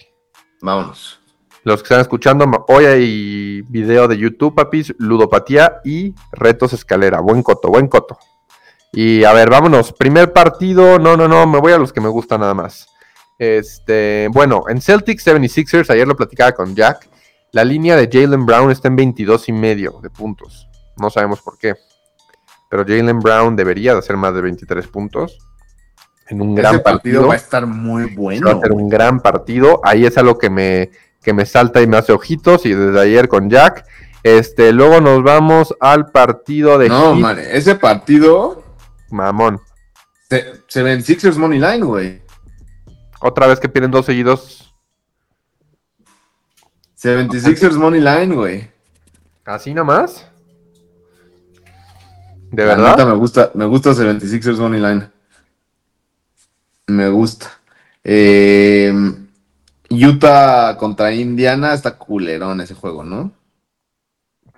Vámonos. 0.59 1.19
Los 1.63 1.81
que 1.81 1.85
están 1.85 1.99
escuchando, 1.99 2.65
hoy 2.67 2.85
hay 2.85 3.61
video 3.61 4.07
de 4.07 4.17
YouTube, 4.17 4.55
papis, 4.55 4.91
ludopatía 4.97 5.81
y 5.85 6.15
retos 6.31 6.73
escalera. 6.73 7.19
Buen 7.19 7.43
coto, 7.43 7.67
buen 7.67 7.87
coto. 7.87 8.17
Y 8.91 9.23
a 9.23 9.33
ver, 9.33 9.51
vámonos. 9.51 9.93
Primer 9.93 10.33
partido, 10.33 10.97
no, 10.97 11.15
no, 11.15 11.27
no, 11.27 11.45
me 11.45 11.59
voy 11.59 11.73
a 11.73 11.77
los 11.77 11.93
que 11.93 12.01
me 12.01 12.09
gustan 12.09 12.39
nada 12.39 12.55
más. 12.55 12.87
Este, 13.37 14.29
bueno, 14.31 14.63
en 14.67 14.81
Celtics 14.81 15.27
76ers, 15.27 15.91
ayer 15.91 16.07
lo 16.07 16.15
platicaba 16.15 16.53
con 16.53 16.75
Jack. 16.75 17.10
La 17.53 17.63
línea 17.65 17.95
de 17.95 18.09
Jalen 18.11 18.45
Brown 18.45 18.71
está 18.71 18.87
en 18.87 18.95
22 18.95 19.49
y 19.49 19.51
medio 19.51 19.99
de 20.01 20.09
puntos. 20.09 20.67
No 20.97 21.09
sabemos 21.09 21.41
por 21.41 21.57
qué. 21.57 21.75
Pero 22.69 22.83
Jalen 22.85 23.19
Brown 23.19 23.55
debería 23.55 23.93
de 23.93 23.99
hacer 23.99 24.15
más 24.17 24.33
de 24.33 24.41
23 24.41 24.87
puntos. 24.87 25.37
En 26.29 26.41
un 26.41 26.55
gran 26.55 26.75
Ese 26.75 26.83
partido. 26.83 27.27
va 27.27 27.33
a 27.33 27.37
estar 27.37 27.65
muy 27.65 28.05
Va 28.05 28.11
bueno. 28.15 28.49
a 28.49 28.59
ser 28.61 28.71
un 28.71 28.87
gran 28.87 29.19
partido. 29.19 29.81
Ahí 29.83 30.05
es 30.05 30.17
algo 30.17 30.37
que 30.37 30.49
me, 30.49 30.91
que 31.21 31.33
me 31.33 31.45
salta 31.45 31.81
y 31.81 31.87
me 31.87 31.97
hace 31.97 32.13
ojitos. 32.13 32.65
Y 32.65 32.73
desde 32.73 32.99
ayer 33.01 33.27
con 33.27 33.49
Jack. 33.49 33.85
Este, 34.23 34.71
luego 34.71 35.01
nos 35.01 35.23
vamos 35.23 35.75
al 35.81 36.05
partido 36.11 36.77
de 36.77 36.87
No, 36.87 37.15
man, 37.15 37.39
ese 37.39 37.73
partido 37.75 38.63
Mamón. 39.09 39.59
se, 40.29 40.61
se 40.67 40.83
ven 40.83 41.01
Sixers 41.01 41.37
Money 41.37 41.59
Line, 41.59 41.83
güey. 41.83 42.21
Otra 43.19 43.47
vez 43.47 43.59
que 43.59 43.67
pierden 43.67 43.91
dos 43.91 44.05
seguidos. 44.05 44.70
76ers 47.01 47.77
Money 47.77 47.99
Line, 47.99 48.35
güey. 48.35 48.69
Así 49.45 49.73
nomás. 49.73 50.27
¿De 52.51 52.63
La 52.63 52.75
verdad? 52.75 52.91
neta 52.91 53.05
me 53.05 53.15
gusta, 53.15 53.51
me 53.55 53.65
gusta 53.65 53.91
76ers 53.91 54.57
Money 54.57 54.79
Line. 54.79 55.09
Me 56.87 57.09
gusta. 57.09 57.59
Eh, 58.03 58.93
Utah 59.89 60.77
contra 60.77 61.11
Indiana 61.11 61.73
está 61.73 61.97
culerón 61.97 62.61
ese 62.61 62.75
juego, 62.75 63.03
¿no? 63.03 63.31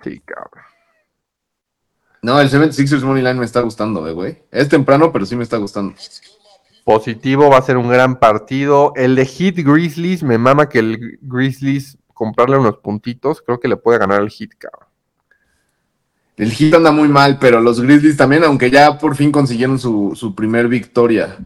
Sí, 0.02 0.20
cabrón. 0.20 0.64
No, 2.20 2.40
el 2.40 2.50
76ers 2.50 3.02
Money 3.02 3.22
Line 3.22 3.38
me 3.38 3.44
está 3.46 3.60
gustando, 3.60 4.06
eh, 4.06 4.12
güey. 4.12 4.42
Es 4.50 4.68
temprano, 4.68 5.12
pero 5.12 5.24
sí 5.24 5.34
me 5.34 5.44
está 5.44 5.56
gustando. 5.56 5.94
Positivo, 6.84 7.48
va 7.48 7.58
a 7.58 7.62
ser 7.62 7.78
un 7.78 7.88
gran 7.88 8.18
partido. 8.18 8.92
El 8.96 9.14
de 9.14 9.24
Heat 9.24 9.56
Grizzlies, 9.56 10.22
me 10.22 10.36
mama 10.36 10.68
que 10.68 10.80
el 10.80 11.18
Grizzlies 11.22 11.96
comprarle 12.14 12.56
unos 12.56 12.78
puntitos, 12.78 13.42
creo 13.42 13.60
que 13.60 13.68
le 13.68 13.76
puede 13.76 13.98
ganar 13.98 14.22
el 14.22 14.30
hit, 14.30 14.54
cabrón. 14.56 14.88
El 16.36 16.50
hit 16.50 16.74
anda 16.74 16.90
muy 16.90 17.08
mal, 17.08 17.38
pero 17.38 17.60
los 17.60 17.80
Grizzlies 17.80 18.16
también, 18.16 18.42
aunque 18.44 18.70
ya 18.70 18.98
por 18.98 19.14
fin 19.14 19.30
consiguieron 19.30 19.78
su, 19.78 20.12
su 20.16 20.34
primer 20.34 20.66
victoria. 20.68 21.36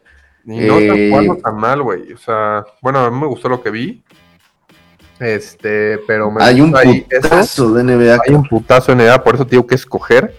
Y 0.47 0.61
no 0.61 0.79
están 0.79 0.97
Eh, 0.97 1.09
jugando 1.11 1.37
tan 1.37 1.57
mal, 1.57 1.83
güey. 1.83 2.13
O 2.13 2.19
sea, 2.19 2.65
bueno, 2.81 3.01
a 3.01 3.11
mí 3.11 3.21
me 3.21 3.27
gustó 3.27 3.49
lo 3.51 3.61
que 3.63 3.71
vi. 3.71 4.03
Este, 5.21 5.99
pero 6.07 6.31
me 6.31 6.43
Hay 6.43 6.61
un 6.61 6.75
ahí 6.77 7.03
putazo 7.03 7.75
de 7.75 7.83
NBA. 7.83 8.19
Hay 8.27 8.35
un 8.35 8.45
putazo 8.45 8.93
en 8.93 9.01
edad, 9.01 9.23
por 9.23 9.35
eso 9.35 9.45
te 9.45 9.51
digo 9.53 9.67
que 9.67 9.75
escoger. 9.75 10.35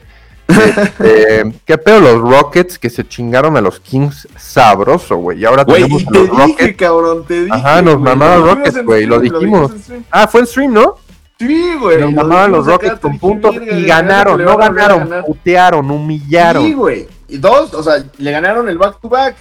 Este, 0.49 1.53
¿Qué 1.65 1.77
pedo 1.77 1.99
los 1.99 2.21
Rockets 2.21 2.79
que 2.79 2.89
se 2.89 3.07
chingaron 3.07 3.55
a 3.55 3.62
los 3.62 3.79
Kings 3.79 4.27
sabroso, 4.35 5.17
güey? 5.17 5.39
Y 5.39 5.45
ahora 5.45 5.63
tenemos 5.63 6.01
y 6.01 6.05
a 6.05 6.09
te 6.09 6.13
los 6.19 6.29
dije, 6.31 6.47
Rockets. 6.47 6.77
cabrón, 6.77 7.25
te 7.25 7.43
dije. 7.45 7.55
Ajá, 7.55 7.81
nos 7.81 7.99
mamaron 7.99 8.45
Rockets, 8.47 8.83
güey, 8.83 9.05
lo 9.05 9.19
dijimos. 9.19 9.71
Ah, 10.09 10.27
fue 10.27 10.41
en 10.41 10.47
stream, 10.47 10.73
¿no? 10.73 10.95
Sí, 11.38 11.75
güey. 11.79 12.01
Nos 12.01 12.12
mamaban 12.13 12.51
los 12.51 12.65
acá, 12.67 12.73
Rockets 12.73 12.95
te 12.95 12.99
con 12.99 13.19
puntos 13.19 13.55
y 13.55 13.59
le 13.59 13.88
ganaron, 13.88 14.39
le 14.39 14.45
no 14.45 14.57
ganaron, 14.57 14.99
ganar. 15.07 15.25
putearon, 15.25 15.89
humillaron. 15.89 16.63
Sí, 16.65 16.73
güey. 16.73 17.07
Y 17.27 17.38
dos, 17.38 17.73
o 17.73 17.83
sea, 17.83 18.03
le 18.17 18.31
ganaron 18.31 18.67
el 18.67 18.77
back 18.77 18.99
to 18.99 19.07
back. 19.07 19.35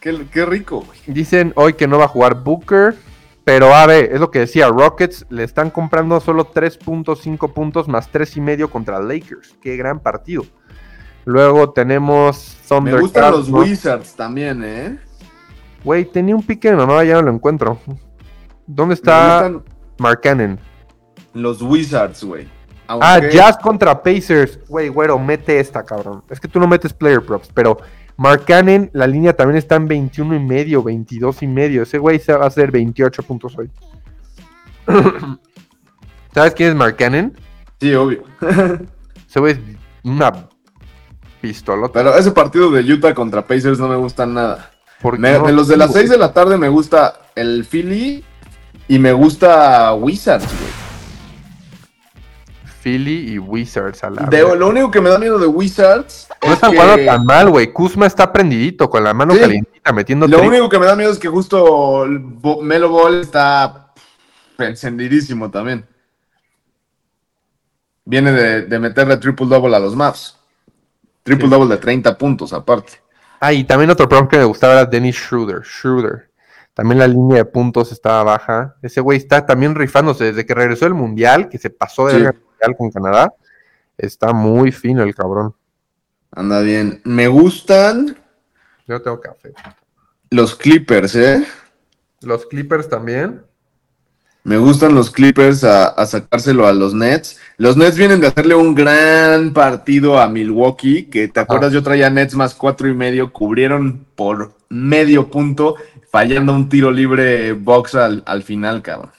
Qué, 0.00 0.26
qué 0.32 0.44
rico, 0.44 0.80
güey. 0.86 0.98
Dicen 1.06 1.52
hoy 1.56 1.74
que 1.74 1.86
no 1.86 1.98
va 1.98 2.06
a 2.06 2.08
jugar 2.08 2.34
Booker, 2.42 2.96
pero 3.44 3.74
a 3.74 3.86
ver, 3.86 4.12
es 4.12 4.20
lo 4.20 4.30
que 4.30 4.40
decía, 4.40 4.68
Rockets 4.68 5.26
le 5.28 5.44
están 5.44 5.70
comprando 5.70 6.18
solo 6.20 6.50
3.5 6.52 7.52
puntos 7.52 7.88
más 7.88 8.10
3.5 8.12 8.68
contra 8.70 9.00
Lakers. 9.00 9.54
Qué 9.62 9.76
gran 9.76 10.00
partido. 10.00 10.44
Luego 11.26 11.70
tenemos 11.70 12.56
Me 12.62 12.68
Thunder 12.68 13.00
gustan 13.00 13.30
los 13.32 13.48
¿no? 13.48 13.60
Wizards 13.60 14.14
también, 14.14 14.62
¿eh? 14.64 14.98
Güey, 15.82 16.04
tenía 16.06 16.34
un 16.34 16.42
pique 16.42 16.70
de 16.70 16.76
mamá, 16.76 17.04
ya 17.04 17.14
no 17.14 17.22
lo 17.22 17.32
encuentro. 17.32 17.78
¿Dónde 18.66 18.92
Me 18.92 18.94
está 18.94 19.52
Mark 19.98 20.20
Cannon? 20.22 20.58
los 21.34 21.60
Wizards, 21.60 22.24
güey. 22.24 22.48
Ah, 22.86 23.18
Jazz 23.18 23.58
contra 23.58 24.02
Pacers. 24.02 24.58
Güey, 24.68 24.88
güero, 24.88 25.18
mete 25.18 25.58
esta, 25.58 25.84
cabrón. 25.84 26.22
Es 26.30 26.38
que 26.38 26.48
tú 26.48 26.60
no 26.60 26.66
metes 26.66 26.92
player 26.92 27.24
props, 27.24 27.48
pero 27.52 27.78
Mark 28.16 28.44
Cannon, 28.46 28.90
la 28.92 29.06
línea 29.06 29.34
también 29.34 29.56
está 29.58 29.74
en 29.76 29.88
21 29.88 30.36
y 30.36 30.38
medio, 30.40 30.82
22 30.82 31.42
y 31.42 31.46
medio. 31.48 31.82
Ese 31.82 31.98
güey 31.98 32.18
se 32.20 32.32
va 32.32 32.44
a 32.44 32.48
hacer 32.48 32.70
28 32.70 33.22
puntos 33.24 33.56
hoy. 33.58 33.70
¿Sabes 36.34 36.54
quién 36.54 36.70
es 36.70 36.74
Mark 36.74 36.96
Cannon? 36.96 37.32
Sí, 37.80 37.94
obvio. 37.94 38.22
Ese 39.28 39.40
güey 39.40 39.52
es 39.54 39.58
una 40.04 40.32
pistolota. 41.40 41.92
Pero 41.92 42.16
ese 42.16 42.30
partido 42.30 42.70
de 42.70 42.80
Utah 42.92 43.14
contra 43.14 43.42
Pacers 43.46 43.78
no 43.78 43.88
me 43.88 43.96
gusta 43.96 44.26
nada. 44.26 44.70
Me- 45.18 45.38
no- 45.38 45.46
de 45.46 45.52
los 45.52 45.68
de 45.68 45.76
las 45.76 45.92
6 45.92 46.10
de 46.10 46.18
la 46.18 46.32
tarde 46.32 46.56
me 46.56 46.68
gusta 46.68 47.14
el 47.34 47.64
Philly 47.70 48.24
y 48.88 48.98
me 48.98 49.12
gusta 49.12 49.92
Wizards, 49.94 50.46
güey. 50.46 50.83
Philly 52.84 53.32
y 53.32 53.38
Wizards 53.38 54.04
a 54.04 54.10
la 54.10 54.26
De- 54.26 54.42
lo 54.56 54.68
único 54.68 54.90
que 54.90 55.00
me 55.00 55.08
da 55.08 55.18
miedo 55.18 55.38
de 55.38 55.46
Wizards 55.46 56.28
No 56.42 56.48
es 56.48 56.54
están 56.54 56.72
que- 56.72 56.76
jugando 56.78 57.04
tan 57.06 57.24
mal, 57.24 57.48
güey. 57.48 57.72
Kuzma 57.72 58.06
está 58.06 58.30
prendidito 58.30 58.90
con 58.90 59.02
la 59.02 59.14
mano 59.14 59.32
Sí. 59.32 59.40
calientita 59.40 59.92
metiendo 59.92 60.28
Lo 60.28 60.42
único 60.42 60.68
que 60.68 60.78
me 60.78 60.84
da 60.86 60.94
miedo 60.94 61.10
es 61.10 61.18
que 61.18 61.28
justo 61.28 62.04
el 62.04 62.20
Melo 62.62 62.90
Ball 62.90 63.22
está 63.22 63.92
encendidísimo 64.58 65.50
también. 65.50 65.86
Viene 68.04 68.32
de, 68.32 68.62
de 68.62 68.78
meterle 68.78 69.16
triple 69.16 69.46
double 69.46 69.74
a 69.74 69.78
los 69.78 69.96
Maps. 69.96 70.38
Triple 71.22 71.48
double 71.48 71.74
de 71.74 71.80
30 71.80 72.18
puntos 72.18 72.52
aparte. 72.52 72.92
Ah, 73.40 73.52
y 73.52 73.64
también 73.64 73.90
otro 73.90 74.06
programa 74.08 74.28
que 74.28 74.38
me 74.38 74.44
gustaba 74.44 74.74
era 74.74 74.84
Dennis 74.84 75.16
Schroeder. 75.16 75.62
Schroeder. 75.64 76.30
También 76.74 76.98
la 76.98 77.06
línea 77.06 77.38
de 77.38 77.44
puntos 77.46 77.92
estaba 77.92 78.22
baja. 78.24 78.76
Ese 78.82 79.00
güey 79.00 79.16
está 79.18 79.46
también 79.46 79.74
rifándose 79.74 80.24
desde 80.24 80.44
que 80.44 80.54
regresó 80.54 80.84
del 80.84 80.94
Mundial, 80.94 81.48
que 81.48 81.56
se 81.56 81.70
pasó 81.70 82.08
de 82.08 82.18
Sí. 82.32 82.38
Mundial 82.68 82.76
con 82.76 82.90
Canadá. 82.90 83.34
Está 83.96 84.32
muy 84.32 84.72
fino 84.72 85.02
el 85.02 85.14
cabrón. 85.14 85.54
Anda 86.32 86.60
bien. 86.60 87.00
Me 87.04 87.28
gustan 87.28 88.16
Yo 88.86 89.00
tengo 89.00 89.20
café. 89.20 89.52
los 90.30 90.54
Clippers, 90.56 91.14
¿eh? 91.16 91.44
Los 92.20 92.46
Clippers 92.46 92.88
también. 92.88 93.42
Me 94.42 94.58
gustan 94.58 94.94
los 94.94 95.10
Clippers 95.10 95.64
a, 95.64 95.86
a 95.88 96.04
sacárselo 96.04 96.66
a 96.66 96.72
los 96.72 96.92
Nets. 96.92 97.38
Los 97.56 97.76
Nets 97.78 97.96
vienen 97.96 98.20
de 98.20 98.26
hacerle 98.26 98.54
un 98.54 98.74
gran 98.74 99.54
partido 99.54 100.18
a 100.20 100.28
Milwaukee, 100.28 101.04
que 101.06 101.28
te 101.28 101.40
acuerdas, 101.40 101.72
yo 101.72 101.82
traía 101.82 102.10
Nets 102.10 102.34
más 102.34 102.54
cuatro 102.54 102.86
y 102.88 102.92
medio, 102.94 103.32
cubrieron 103.32 104.04
por 104.14 104.52
medio 104.68 105.30
punto, 105.30 105.76
fallando 106.10 106.52
un 106.54 106.68
tiro 106.68 106.90
libre 106.90 107.52
box 107.54 107.94
al, 107.94 108.22
al 108.26 108.42
final, 108.42 108.82
cabrón. 108.82 109.12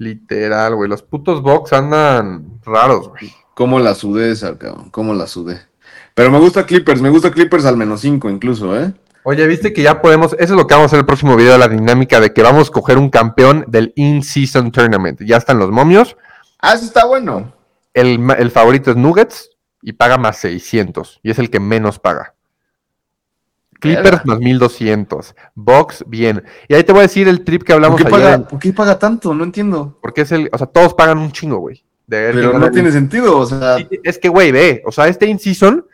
Literal, 0.00 0.76
güey. 0.76 0.88
Los 0.88 1.02
putos 1.02 1.42
box 1.42 1.74
andan 1.74 2.58
raros, 2.64 3.10
güey. 3.10 3.30
¿Cómo 3.52 3.78
la 3.78 3.94
sudé 3.94 4.30
esa, 4.30 4.56
cabrón? 4.56 4.88
¿Cómo 4.88 5.12
la 5.12 5.26
sudé? 5.26 5.60
Pero 6.14 6.30
me 6.30 6.38
gusta 6.38 6.64
Clippers, 6.64 7.02
me 7.02 7.10
gusta 7.10 7.30
Clippers 7.30 7.66
al 7.66 7.76
menos 7.76 8.00
cinco 8.00 8.30
incluso, 8.30 8.80
¿eh? 8.80 8.94
Oye, 9.24 9.46
viste 9.46 9.74
que 9.74 9.82
ya 9.82 10.00
podemos, 10.00 10.32
eso 10.32 10.54
es 10.54 10.58
lo 10.58 10.66
que 10.66 10.72
vamos 10.72 10.84
a 10.84 10.86
hacer 10.86 11.00
el 11.00 11.04
próximo 11.04 11.36
video, 11.36 11.58
la 11.58 11.68
dinámica 11.68 12.18
de 12.18 12.32
que 12.32 12.42
vamos 12.42 12.60
a 12.60 12.62
escoger 12.62 12.96
un 12.96 13.10
campeón 13.10 13.66
del 13.68 13.92
In-Season 13.94 14.72
Tournament. 14.72 15.20
Ya 15.20 15.36
están 15.36 15.58
los 15.58 15.70
momios. 15.70 16.16
Ah, 16.60 16.72
eso 16.72 16.86
está 16.86 17.04
bueno. 17.04 17.52
El, 17.92 18.26
el 18.38 18.50
favorito 18.50 18.92
es 18.92 18.96
Nuggets 18.96 19.50
y 19.82 19.92
paga 19.92 20.16
más 20.16 20.38
600 20.38 21.20
y 21.22 21.30
es 21.30 21.38
el 21.38 21.50
que 21.50 21.60
menos 21.60 21.98
paga. 21.98 22.34
Clippers 23.80 24.24
más 24.26 24.38
1200. 24.38 25.34
Box, 25.54 26.04
bien. 26.06 26.44
Y 26.68 26.74
ahí 26.74 26.84
te 26.84 26.92
voy 26.92 27.00
a 27.00 27.02
decir 27.02 27.26
el 27.28 27.42
trip 27.44 27.62
que 27.62 27.72
¿Por 27.72 27.76
hablamos 27.76 28.00
qué, 28.00 28.06
ayer. 28.06 28.20
paga, 28.20 28.48
por 28.48 28.58
qué 28.60 28.72
paga 28.72 28.98
tanto? 28.98 29.34
No 29.34 29.44
entiendo. 29.44 29.98
porque 30.00 30.22
es 30.22 30.32
el, 30.32 30.48
o 30.52 30.58
sea, 30.58 30.66
todos 30.66 30.94
pagan 30.94 31.18
un 31.18 31.32
chingo, 31.32 31.58
güey. 31.58 31.82
Pero 32.08 32.58
no 32.58 32.70
tiene 32.70 32.90
sentido, 32.90 33.38
o 33.38 33.46
sea, 33.46 33.76
Es 34.02 34.18
que, 34.18 34.28
güey, 34.28 34.50
ve, 34.50 34.82
o 34.84 34.90
sea, 34.90 35.06
este 35.06 35.26
in-season, 35.26 35.86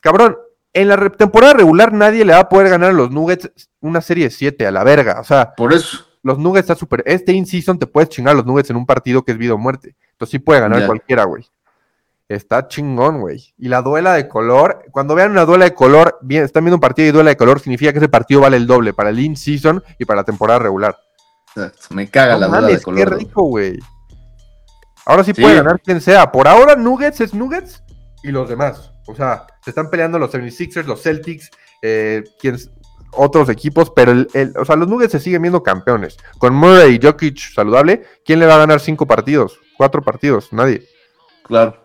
cabrón, 0.00 0.36
en 0.74 0.88
la 0.88 1.08
temporada 1.10 1.54
regular 1.54 1.92
nadie 1.94 2.24
le 2.24 2.32
va 2.34 2.40
a 2.40 2.48
poder 2.48 2.68
ganar 2.68 2.90
a 2.90 2.92
los 2.92 3.10
Nuggets 3.10 3.50
una 3.80 4.00
serie 4.02 4.24
de 4.24 4.30
7 4.30 4.66
a 4.66 4.70
la 4.70 4.84
verga. 4.84 5.20
O 5.20 5.24
sea, 5.24 5.54
por 5.54 5.72
eso. 5.72 6.04
los 6.22 6.38
Nuggets 6.38 6.64
está 6.70 6.74
súper. 6.74 7.02
Este 7.06 7.32
in-season 7.32 7.78
te 7.78 7.86
puedes 7.86 8.10
chingar 8.10 8.32
a 8.32 8.36
los 8.36 8.46
Nuggets 8.46 8.68
en 8.70 8.76
un 8.76 8.84
partido 8.86 9.22
que 9.24 9.32
es 9.32 9.38
vida 9.38 9.54
o 9.54 9.58
muerte. 9.58 9.94
Entonces 10.12 10.30
sí 10.32 10.38
puede 10.38 10.60
ganar 10.60 10.80
Ya. 10.80 10.86
cualquiera, 10.86 11.24
güey. 11.24 11.44
Está 12.32 12.66
chingón, 12.68 13.20
güey. 13.20 13.52
Y 13.58 13.68
la 13.68 13.82
duela 13.82 14.14
de 14.14 14.26
color, 14.28 14.84
cuando 14.90 15.14
vean 15.14 15.30
una 15.32 15.44
duela 15.44 15.64
de 15.66 15.74
color, 15.74 16.18
bien, 16.22 16.44
están 16.44 16.64
viendo 16.64 16.76
un 16.76 16.80
partido 16.80 17.08
y 17.08 17.12
duela 17.12 17.30
de 17.30 17.36
color, 17.36 17.60
significa 17.60 17.92
que 17.92 17.98
ese 17.98 18.08
partido 18.08 18.40
vale 18.40 18.56
el 18.56 18.66
doble 18.66 18.92
para 18.94 19.10
el 19.10 19.18
in-season 19.20 19.82
y 19.98 20.04
para 20.04 20.20
la 20.20 20.24
temporada 20.24 20.58
regular. 20.60 20.96
Me 21.90 22.08
caga 22.08 22.34
No 22.34 22.40
la 22.40 22.48
mames, 22.48 22.78
de 22.78 22.82
color. 22.82 22.98
qué 22.98 23.16
rico, 23.16 23.42
güey. 23.42 23.78
Ahora 25.04 25.24
sí, 25.24 25.32
Sí. 25.34 25.42
puede 25.42 25.56
ganar 25.56 25.80
quien 25.80 26.00
sea. 26.00 26.30
Por 26.32 26.48
ahora, 26.48 26.76
Nuggets 26.76 27.20
es 27.20 27.34
Nuggets 27.34 27.82
y 28.22 28.28
los 28.30 28.48
demás. 28.48 28.92
O 29.08 29.14
sea, 29.14 29.46
se 29.62 29.70
están 29.70 29.90
peleando 29.90 30.18
los 30.18 30.30
76ers, 30.30 30.86
los 30.86 31.02
Celtics, 31.02 31.50
eh, 31.82 32.22
otros 33.14 33.48
equipos, 33.50 33.90
pero 33.94 34.12
el, 34.12 34.28
el- 34.32 34.54
o 34.56 34.64
sea, 34.64 34.76
los 34.76 34.88
Nuggets 34.88 35.12
se 35.12 35.18
siguen 35.20 35.42
viendo 35.42 35.62
campeones. 35.62 36.16
Con 36.38 36.54
Murray 36.54 36.94
y 37.02 37.04
Jokic 37.04 37.36
saludable, 37.52 38.04
¿quién 38.24 38.38
le 38.38 38.46
va 38.46 38.54
a 38.54 38.58
ganar 38.58 38.80
cinco 38.80 39.06
partidos? 39.06 39.58
Cuatro 39.76 40.00
partidos, 40.02 40.52
nadie. 40.52 40.86
Claro. 41.42 41.81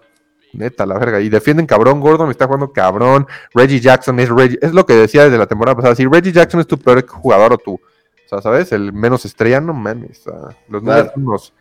Neta, 0.53 0.86
la 0.86 0.97
verga. 0.97 1.19
Y 1.19 1.29
defienden 1.29 1.65
cabrón, 1.65 1.99
Gordon 1.99 2.31
está 2.31 2.45
jugando 2.45 2.71
cabrón. 2.71 3.27
Reggie 3.53 3.79
Jackson 3.79 4.19
es 4.19 4.29
Reggie. 4.29 4.57
Es 4.62 4.73
lo 4.73 4.86
que 4.86 4.93
decía 4.93 5.23
desde 5.25 5.38
la 5.38 5.45
temporada 5.47 5.75
pasada. 5.75 5.95
Si 5.95 6.05
Reggie 6.05 6.31
Jackson 6.31 6.60
es 6.60 6.67
tu 6.67 6.77
peor 6.77 7.05
jugador 7.07 7.53
o 7.53 7.57
tú, 7.57 7.73
o 7.75 8.29
sea, 8.29 8.41
¿sabes? 8.41 8.71
El 8.71 8.93
menos 8.93 9.25
estrella, 9.25 9.60
no 9.62 9.73
mames. 9.73 10.19
sea, 10.23 10.33
los 10.69 10.81
Claro. 10.83 11.12
Unos- 11.15 11.53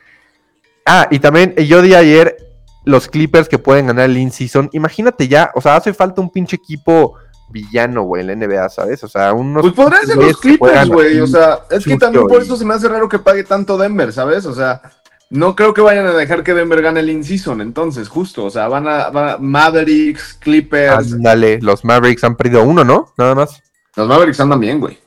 Ah, 0.85 1.09
y 1.11 1.19
también 1.19 1.53
eh, 1.57 1.67
yo 1.67 1.83
di 1.83 1.95
ayer 1.95 2.37
los 2.85 3.09
Clippers 3.09 3.49
que 3.49 3.59
pueden 3.59 3.89
ganar 3.89 4.05
el 4.05 4.17
in-season. 4.17 4.71
Imagínate 4.73 5.27
ya, 5.27 5.51
o 5.55 5.61
sea, 5.61 5.75
hace 5.77 5.93
falta 5.93 6.21
un 6.21 6.31
pinche 6.31 6.55
equipo 6.57 7.15
villano, 7.49 8.03
güey, 8.03 8.21
en 8.23 8.27
la 8.29 8.33
NBA, 8.47 8.69
¿sabes? 8.69 9.03
O 9.03 9.09
sea, 9.09 9.33
unos. 9.33 9.63
Pues 9.63 9.75
podrían 9.75 10.07
ser 10.07 10.17
los 10.17 10.37
Clippers, 10.39 10.89
güey. 10.89 11.21
O 11.21 11.27
sea, 11.27 11.61
es 11.71 11.85
que 11.85 11.97
también 11.97 12.27
por 12.29 12.41
eso 12.41 12.57
se 12.57 12.65
me 12.65 12.75
hace 12.75 12.89
raro 12.89 13.09
que 13.09 13.19
pague 13.19 13.43
tanto 13.43 13.77
Denver, 13.77 14.13
¿sabes? 14.13 14.47
O 14.47 14.55
sea, 14.55 14.81
no 15.31 15.57
creo 15.57 15.75
que 15.75 15.81
vayan 15.81 16.07
a 16.07 16.13
dejar 16.13 16.43
que 16.45 16.55
Denver 16.55 16.81
gane 16.83 17.01
el 17.01 17.11
in-season, 17.11 17.61
entonces, 17.61 18.09
justo. 18.09 18.45
O 18.45 18.51
sea, 18.51 18.69
van 18.69 18.87
a, 18.87 19.11
van 19.11 19.29
a- 19.29 19.39
Mavericks, 19.39 20.35
Clippers. 20.41 21.13
Ándale, 21.13 21.59
los 21.61 21.85
Mavericks 21.85 22.25
han 22.25 22.37
perdido 22.37 22.63
uno, 22.63 22.85
¿no? 22.85 23.13
Nada 23.19 23.35
más. 23.35 23.63
Los 23.97 24.09
Mavericks 24.09 24.41
andan 24.41 24.61
bien, 24.61 24.79
güey. 24.81 24.99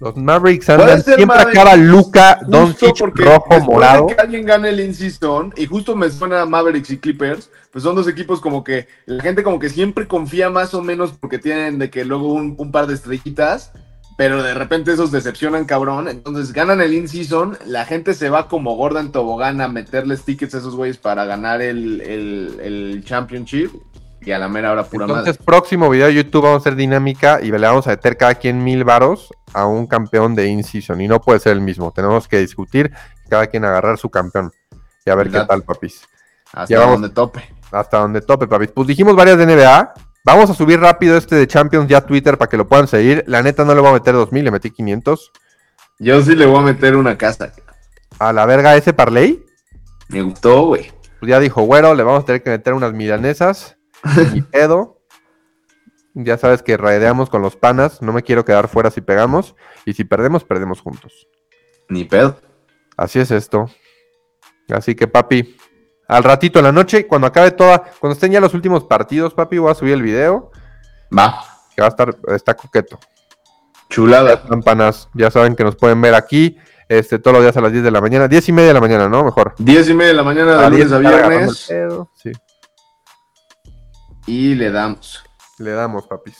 Los 0.00 0.16
Mavericks 0.16 0.68
andan. 0.68 1.02
Siempre 1.02 1.26
Mavericks, 1.26 1.58
acaba 1.58 1.76
Luca, 1.76 2.38
Doncic, 2.46 2.98
rojo, 3.14 3.60
morado. 3.60 4.06
de 4.06 4.14
que 4.14 4.20
alguien 4.20 4.44
gane 4.44 4.68
el 4.68 4.80
in-season, 4.80 5.52
y 5.56 5.66
justo 5.66 5.96
me 5.96 6.10
suena 6.10 6.44
Mavericks 6.44 6.90
y 6.90 6.98
Clippers, 6.98 7.50
pues 7.70 7.82
son 7.82 7.96
dos 7.96 8.06
equipos 8.06 8.40
como 8.40 8.62
que 8.62 8.86
la 9.06 9.22
gente 9.22 9.42
como 9.42 9.58
que 9.58 9.70
siempre 9.70 10.06
confía 10.06 10.50
más 10.50 10.74
o 10.74 10.82
menos 10.82 11.12
porque 11.18 11.38
tienen 11.38 11.78
de 11.78 11.90
que 11.90 12.04
luego 12.04 12.32
un, 12.34 12.54
un 12.58 12.70
par 12.70 12.86
de 12.86 12.94
estrellitas, 12.94 13.72
pero 14.16 14.42
de 14.42 14.54
repente 14.54 14.92
esos 14.92 15.10
decepcionan 15.10 15.64
cabrón, 15.64 16.08
entonces 16.08 16.52
ganan 16.52 16.80
el 16.80 16.94
in-season, 16.94 17.58
la 17.66 17.84
gente 17.84 18.14
se 18.14 18.30
va 18.30 18.48
como 18.48 18.76
gorda 18.76 19.00
en 19.00 19.12
tobogán 19.12 19.60
a 19.60 19.68
meterles 19.68 20.22
tickets 20.22 20.54
a 20.54 20.58
esos 20.58 20.76
güeyes 20.76 20.98
para 20.98 21.24
ganar 21.24 21.60
el, 21.62 22.00
el, 22.00 22.60
el 22.62 23.04
championship, 23.04 23.70
y 24.26 24.32
a 24.32 24.38
la 24.38 24.48
mera 24.48 24.72
hora 24.72 24.84
pura 24.84 25.04
Entonces, 25.04 25.34
madre. 25.34 25.44
próximo 25.44 25.90
video 25.90 26.06
de 26.06 26.14
YouTube 26.14 26.44
vamos 26.44 26.56
a 26.56 26.60
hacer 26.60 26.76
dinámica 26.76 27.40
y 27.42 27.50
le 27.50 27.58
vamos 27.58 27.86
a 27.86 27.90
meter 27.90 28.16
cada 28.16 28.34
quien 28.36 28.64
mil 28.64 28.82
varos 28.82 29.28
a 29.52 29.66
un 29.66 29.86
campeón 29.86 30.34
de 30.34 30.46
in-season. 30.48 30.98
Y 31.02 31.08
no 31.08 31.20
puede 31.20 31.40
ser 31.40 31.52
el 31.52 31.60
mismo. 31.60 31.92
Tenemos 31.92 32.26
que 32.26 32.38
discutir. 32.38 32.90
Cada 33.28 33.46
quien 33.48 33.66
agarrar 33.66 33.98
su 33.98 34.08
campeón. 34.08 34.50
Y 35.04 35.10
a 35.10 35.14
ver 35.14 35.30
qué 35.30 35.40
tal, 35.46 35.62
papis. 35.62 36.08
Hasta 36.54 36.72
Ya 36.74 36.80
vamos. 36.80 37.02
donde 37.02 37.10
tope. 37.14 37.42
Hasta 37.70 37.98
donde 37.98 38.22
tope, 38.22 38.46
papis. 38.46 38.70
Pues 38.70 38.88
dijimos 38.88 39.14
varias 39.14 39.36
de 39.36 39.44
NBA. 39.44 39.92
Vamos 40.26 40.48
a 40.48 40.54
subir 40.54 40.80
rápido 40.80 41.18
este 41.18 41.34
de 41.34 41.46
Champions 41.46 41.86
ya 41.86 41.98
a 41.98 42.06
Twitter 42.06 42.38
para 42.38 42.48
que 42.48 42.56
lo 42.56 42.66
puedan 42.66 42.88
seguir. 42.88 43.24
La 43.26 43.42
neta 43.42 43.62
no 43.66 43.74
le 43.74 43.82
voy 43.82 43.90
a 43.90 43.94
meter 43.94 44.14
2000, 44.14 44.44
le 44.44 44.50
metí 44.50 44.70
500. 44.70 45.32
Yo 45.98 46.22
sí 46.22 46.34
le 46.34 46.46
voy 46.46 46.60
a 46.60 46.62
meter 46.62 46.96
una 46.96 47.18
casa. 47.18 47.52
A 48.18 48.32
la 48.32 48.46
verga 48.46 48.74
ese 48.74 48.94
parlay. 48.94 49.44
Me 50.08 50.22
gustó, 50.22 50.66
güey. 50.66 50.90
Pues 51.20 51.28
ya 51.28 51.38
dijo, 51.40 51.62
güero, 51.62 51.94
le 51.94 52.02
vamos 52.02 52.22
a 52.22 52.26
tener 52.26 52.42
que 52.42 52.48
meter 52.48 52.72
unas 52.72 52.94
milanesas. 52.94 53.76
Ni 54.32 54.40
pedo. 54.40 55.02
Ya 56.14 56.38
sabes 56.38 56.62
que 56.62 56.78
raideamos 56.78 57.28
con 57.28 57.42
los 57.42 57.56
panas. 57.56 58.00
No 58.00 58.14
me 58.14 58.22
quiero 58.22 58.46
quedar 58.46 58.68
fuera 58.68 58.90
si 58.90 59.02
pegamos. 59.02 59.54
Y 59.84 59.92
si 59.92 60.04
perdemos, 60.04 60.42
perdemos 60.44 60.80
juntos. 60.80 61.28
Ni 61.90 62.04
pedo. 62.04 62.40
Así 62.96 63.18
es 63.18 63.30
esto. 63.30 63.68
Así 64.70 64.94
que, 64.94 65.06
papi, 65.06 65.54
al 66.08 66.24
ratito 66.24 66.58
en 66.58 66.64
la 66.66 66.72
noche, 66.72 67.06
cuando 67.06 67.26
acabe 67.26 67.50
toda, 67.52 67.82
cuando 67.98 68.14
estén 68.14 68.32
ya 68.32 68.40
los 68.40 68.54
últimos 68.54 68.84
partidos, 68.84 69.34
papi, 69.34 69.58
voy 69.58 69.70
a 69.70 69.74
subir 69.74 69.94
el 69.94 70.02
video. 70.02 70.50
Va. 71.16 71.42
Que 71.74 71.82
va 71.82 71.88
a 71.88 71.90
estar, 71.90 72.16
está 72.28 72.54
coqueto. 72.54 72.98
Chulada. 73.88 74.42
Campanas, 74.42 75.08
ya 75.14 75.30
saben 75.30 75.54
que 75.56 75.64
nos 75.64 75.76
pueden 75.76 76.00
ver 76.00 76.14
aquí, 76.14 76.58
este, 76.88 77.18
todos 77.18 77.36
los 77.36 77.44
días 77.44 77.56
a 77.56 77.60
las 77.60 77.72
10 77.72 77.84
de 77.84 77.90
la 77.90 78.00
mañana, 78.00 78.28
10 78.28 78.48
y 78.48 78.52
media 78.52 78.68
de 78.68 78.74
la 78.74 78.80
mañana, 78.80 79.08
¿no? 79.08 79.24
Mejor. 79.24 79.54
Diez 79.58 79.88
y 79.88 79.94
media 79.94 80.08
de 80.08 80.14
la 80.14 80.22
mañana 80.24 80.56
de 80.56 80.64
A 80.64 80.68
lunes 80.70 80.90
10 80.90 80.92
a 80.92 80.98
viernes. 80.98 81.72
Sí, 82.16 82.32
Y 84.26 84.54
le 84.54 84.70
damos. 84.70 85.24
le 85.58 85.70
damos, 85.70 86.06
papis. 86.06 86.38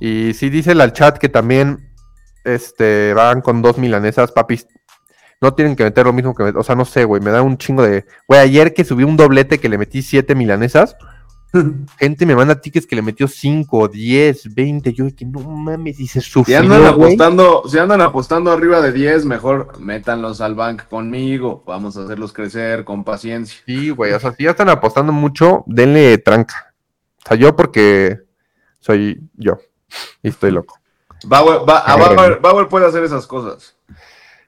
Y 0.00 0.34
sí 0.34 0.50
dice 0.50 0.72
al 0.72 0.92
chat 0.92 1.18
que 1.18 1.28
también 1.28 1.92
este, 2.44 3.14
van 3.14 3.40
con 3.40 3.62
dos 3.62 3.78
milanesas, 3.78 4.32
papis. 4.32 4.66
No 5.40 5.54
tienen 5.54 5.76
que 5.76 5.84
meter 5.84 6.06
lo 6.06 6.12
mismo 6.12 6.34
que... 6.34 6.42
met- 6.44 6.56
O 6.58 6.62
sea, 6.62 6.74
no 6.74 6.84
sé, 6.84 7.04
güey, 7.04 7.20
me 7.22 7.30
da 7.30 7.42
un 7.42 7.58
chingo 7.58 7.82
de... 7.82 8.04
Güey, 8.28 8.40
ayer 8.40 8.72
que 8.74 8.84
subí 8.84 9.04
un 9.04 9.16
doblete 9.16 9.58
que 9.58 9.68
le 9.68 9.78
metí 9.78 10.00
siete 10.02 10.34
milanesas, 10.34 10.96
gente 11.98 12.26
me 12.26 12.34
manda 12.34 12.60
tickets 12.60 12.86
que 12.86 12.96
le 12.96 13.02
metió 13.02 13.28
5, 13.28 13.88
10, 13.88 14.54
20. 14.54 14.92
Yo, 14.92 15.04
que 15.14 15.24
no 15.24 15.40
mames, 15.40 16.00
y 16.00 16.06
se 16.08 16.20
Si 16.20 16.30
sufrió, 16.30 16.58
andan 16.58 16.80
güey. 16.96 17.14
apostando, 17.14 17.62
si 17.68 17.78
andan 17.78 18.00
apostando 18.00 18.50
arriba 18.52 18.80
de 18.80 18.92
10, 18.92 19.24
mejor 19.26 19.78
métanlos 19.78 20.40
al 20.40 20.54
bank 20.54 20.82
conmigo. 20.88 21.62
Vamos 21.66 21.96
a 21.96 22.02
hacerlos 22.04 22.32
crecer 22.32 22.84
con 22.84 23.04
paciencia. 23.04 23.58
Sí, 23.66 23.90
güey, 23.90 24.12
o 24.12 24.18
sea, 24.20 24.32
si 24.32 24.44
ya 24.44 24.50
están 24.50 24.68
apostando 24.68 25.12
mucho, 25.12 25.62
denle 25.66 26.18
tranca. 26.18 26.74
O 27.24 27.28
sea, 27.28 27.36
yo 27.36 27.54
porque 27.56 28.18
soy 28.80 29.20
yo 29.34 29.58
y 30.22 30.28
estoy 30.30 30.50
loco. 30.50 30.78
Bauer, 31.26 31.60
ba- 31.64 31.84
Bauer 32.42 32.68
puede 32.68 32.86
hacer 32.86 33.02
esas 33.04 33.26
cosas. 33.26 33.76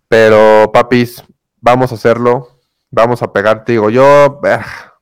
Pero, 0.09 0.71
papis, 0.73 1.23
vamos 1.61 1.93
a 1.93 1.97
hacerlo. 1.97 2.49
Vamos 2.91 3.23
a 3.23 3.33
pegar, 3.33 3.65
te 3.65 3.73
digo, 3.73 3.91
yo... 3.91 4.41
eh, 4.45 4.59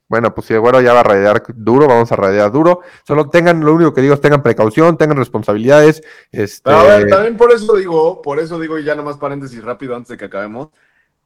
bueno, 0.07 0.35
pues 0.35 0.45
si 0.47 0.53
el 0.53 0.59
güero 0.59 0.81
ya 0.81 0.93
va 0.93 0.99
a 0.99 1.03
raidear 1.03 1.43
duro, 1.55 1.87
vamos 1.87 2.11
a 2.11 2.15
raidear 2.15 2.51
duro. 2.51 2.81
Solo 3.07 3.27
tengan, 3.29 3.61
lo 3.61 3.73
único 3.73 3.93
que 3.93 4.01
digo 4.01 4.13
es 4.13 4.21
tengan 4.21 4.43
precaución, 4.43 4.97
tengan 4.97 5.17
responsabilidades. 5.17 6.03
Este, 6.31 6.69
a 6.69 6.83
ver, 6.83 7.07
también 7.07 7.37
por 7.37 7.51
eso 7.51 7.75
digo, 7.75 8.21
por 8.21 8.39
eso 8.39 8.59
digo, 8.59 8.77
y 8.77 8.83
ya 8.83 8.93
nomás 8.95 9.17
paréntesis 9.17 9.63
rápido 9.63 9.95
antes 9.95 10.09
de 10.09 10.17
que 10.17 10.25
acabemos, 10.25 10.69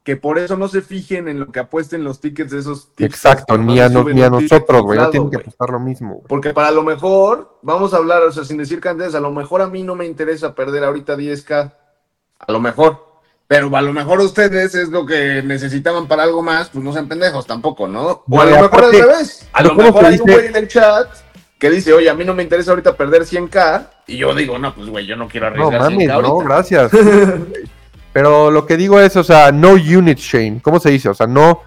que 0.01 0.15
por 0.15 0.39
eso 0.39 0.55
no 0.55 0.69
se 0.69 0.81
fijen 0.81 1.27
en 1.27 1.41
lo 1.41 1.51
que 1.51 1.59
apuesten 1.59 2.05
los 2.05 2.21
tickets 2.21 2.51
de 2.51 2.59
esos 2.59 2.93
tips. 2.95 3.13
exacto, 3.13 3.57
ni 3.57 3.81
a, 3.81 3.89
no- 3.89 4.05
ni 4.05 4.21
a 4.21 4.29
nosotros, 4.29 4.81
güey, 4.83 4.97
no 4.97 5.09
tienen 5.09 5.29
que 5.29 5.37
apostar 5.37 5.69
lo 5.71 5.79
mismo. 5.81 6.23
Porque 6.27 6.53
para 6.53 6.71
lo 6.71 6.81
mejor, 6.81 7.59
vamos 7.61 7.93
a 7.93 7.97
hablar, 7.97 8.23
o 8.23 8.31
sea, 8.31 8.45
sin 8.45 8.57
decir 8.57 8.79
cantidades, 8.79 9.13
a 9.15 9.19
lo 9.19 9.31
mejor 9.31 9.61
a 9.61 9.67
mí 9.67 9.83
no 9.83 9.95
me 9.95 10.05
interesa 10.05 10.55
perder 10.55 10.85
ahorita 10.85 11.17
10k, 11.17 11.73
a 12.39 12.51
lo 12.51 12.59
mejor. 12.61 13.08
Pero 13.49 13.75
a 13.75 13.81
lo 13.81 13.93
mejor 13.93 14.19
ustedes 14.19 14.75
es 14.75 14.89
lo 14.89 15.07
que 15.07 15.41
necesitaban 15.41 16.07
para 16.07 16.21
algo 16.21 16.43
más, 16.43 16.69
pues 16.69 16.83
no 16.83 16.93
sean 16.93 17.07
pendejos 17.07 17.47
tampoco, 17.47 17.87
¿no? 17.87 18.01
O 18.05 18.23
No, 18.27 18.41
a 18.41 18.45
lo 18.45 18.61
mejor 18.61 18.83
al 18.83 18.91
revés. 18.91 19.49
A 19.53 19.63
¿no 19.63 19.69
lo 19.69 19.85
mejor 19.85 20.05
hay 20.05 20.19
un 20.19 20.31
güey 20.31 20.45
en 20.45 20.55
el 20.55 20.67
chat 20.67 21.07
que 21.57 21.71
dice, 21.71 21.91
oye, 21.91 22.11
a 22.11 22.13
mí 22.13 22.23
no 22.23 22.35
me 22.35 22.43
interesa 22.43 22.69
ahorita 22.69 22.95
perder 22.95 23.23
100k. 23.23 23.87
Y 24.05 24.17
yo 24.17 24.35
digo, 24.35 24.59
no, 24.59 24.75
pues 24.75 24.87
güey, 24.87 25.07
yo 25.07 25.15
no 25.15 25.27
quiero 25.27 25.49
No 25.49 25.67
arriesgar 25.67 25.81
mames, 25.81 26.09
100k 26.09 26.21
no, 26.21 26.37
gracias. 26.37 26.91
Pero 28.13 28.51
lo 28.51 28.67
que 28.67 28.77
digo 28.77 28.99
es, 28.99 29.15
o 29.15 29.23
sea, 29.23 29.51
no 29.51 29.71
unit 29.71 30.19
shame. 30.19 30.59
¿Cómo 30.61 30.79
se 30.79 30.91
dice? 30.91 31.09
O 31.09 31.15
sea, 31.15 31.25
no. 31.25 31.61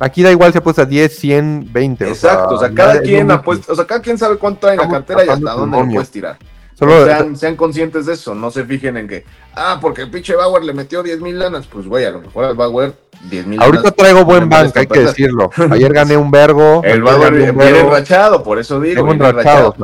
Aquí 0.00 0.22
da 0.22 0.30
igual 0.30 0.52
si 0.52 0.58
apuesta 0.58 0.84
10, 0.84 1.18
100, 1.18 1.72
20. 1.72 2.08
Exacto, 2.08 2.56
o 2.56 2.58
sea, 2.58 2.68
ya 2.68 2.74
cada 2.74 2.92
es 2.92 2.98
lo 2.98 3.04
quien 3.06 3.30
apuesta, 3.30 3.72
o 3.72 3.74
sea, 3.74 3.86
cada 3.86 4.02
quien 4.02 4.18
sabe 4.18 4.36
cuánto 4.36 4.66
hay 4.66 4.74
en 4.74 4.82
la 4.82 4.88
cartera 4.90 5.24
y 5.24 5.28
hasta 5.30 5.50
dónde 5.52 5.78
lo 5.78 5.88
puedes 5.92 6.10
tirar. 6.10 6.36
Solo, 6.82 7.06
sean, 7.06 7.36
sean 7.36 7.54
conscientes 7.54 8.06
de 8.06 8.14
eso, 8.14 8.34
no 8.34 8.50
se 8.50 8.64
fijen 8.64 8.96
en 8.96 9.06
que, 9.06 9.24
ah, 9.54 9.78
porque 9.80 10.02
el 10.02 10.10
pinche 10.10 10.34
Bauer 10.34 10.64
le 10.64 10.72
metió 10.72 11.00
10 11.00 11.20
mil 11.20 11.38
lanas, 11.38 11.68
pues 11.68 11.86
güey, 11.86 12.04
a 12.06 12.10
lo 12.10 12.20
mejor 12.20 12.44
al 12.44 12.56
Bauer 12.56 12.92
10 13.30 13.46
mil 13.46 13.62
ahorita 13.62 13.92
traigo 13.92 14.24
buen 14.24 14.48
molesta 14.48 14.80
hay 14.80 14.88
que 14.88 14.98
decirlo. 14.98 15.50
Ayer 15.70 15.92
gané 15.92 16.16
un 16.16 16.32
vergo. 16.32 16.82
El 16.82 17.02
Bauer 17.02 17.32
viene 17.34 17.78
enrachado, 17.78 18.42
por 18.42 18.58
eso 18.58 18.80
digo. 18.80 18.96
Tengo 18.96 19.12
enrachado. 19.12 19.76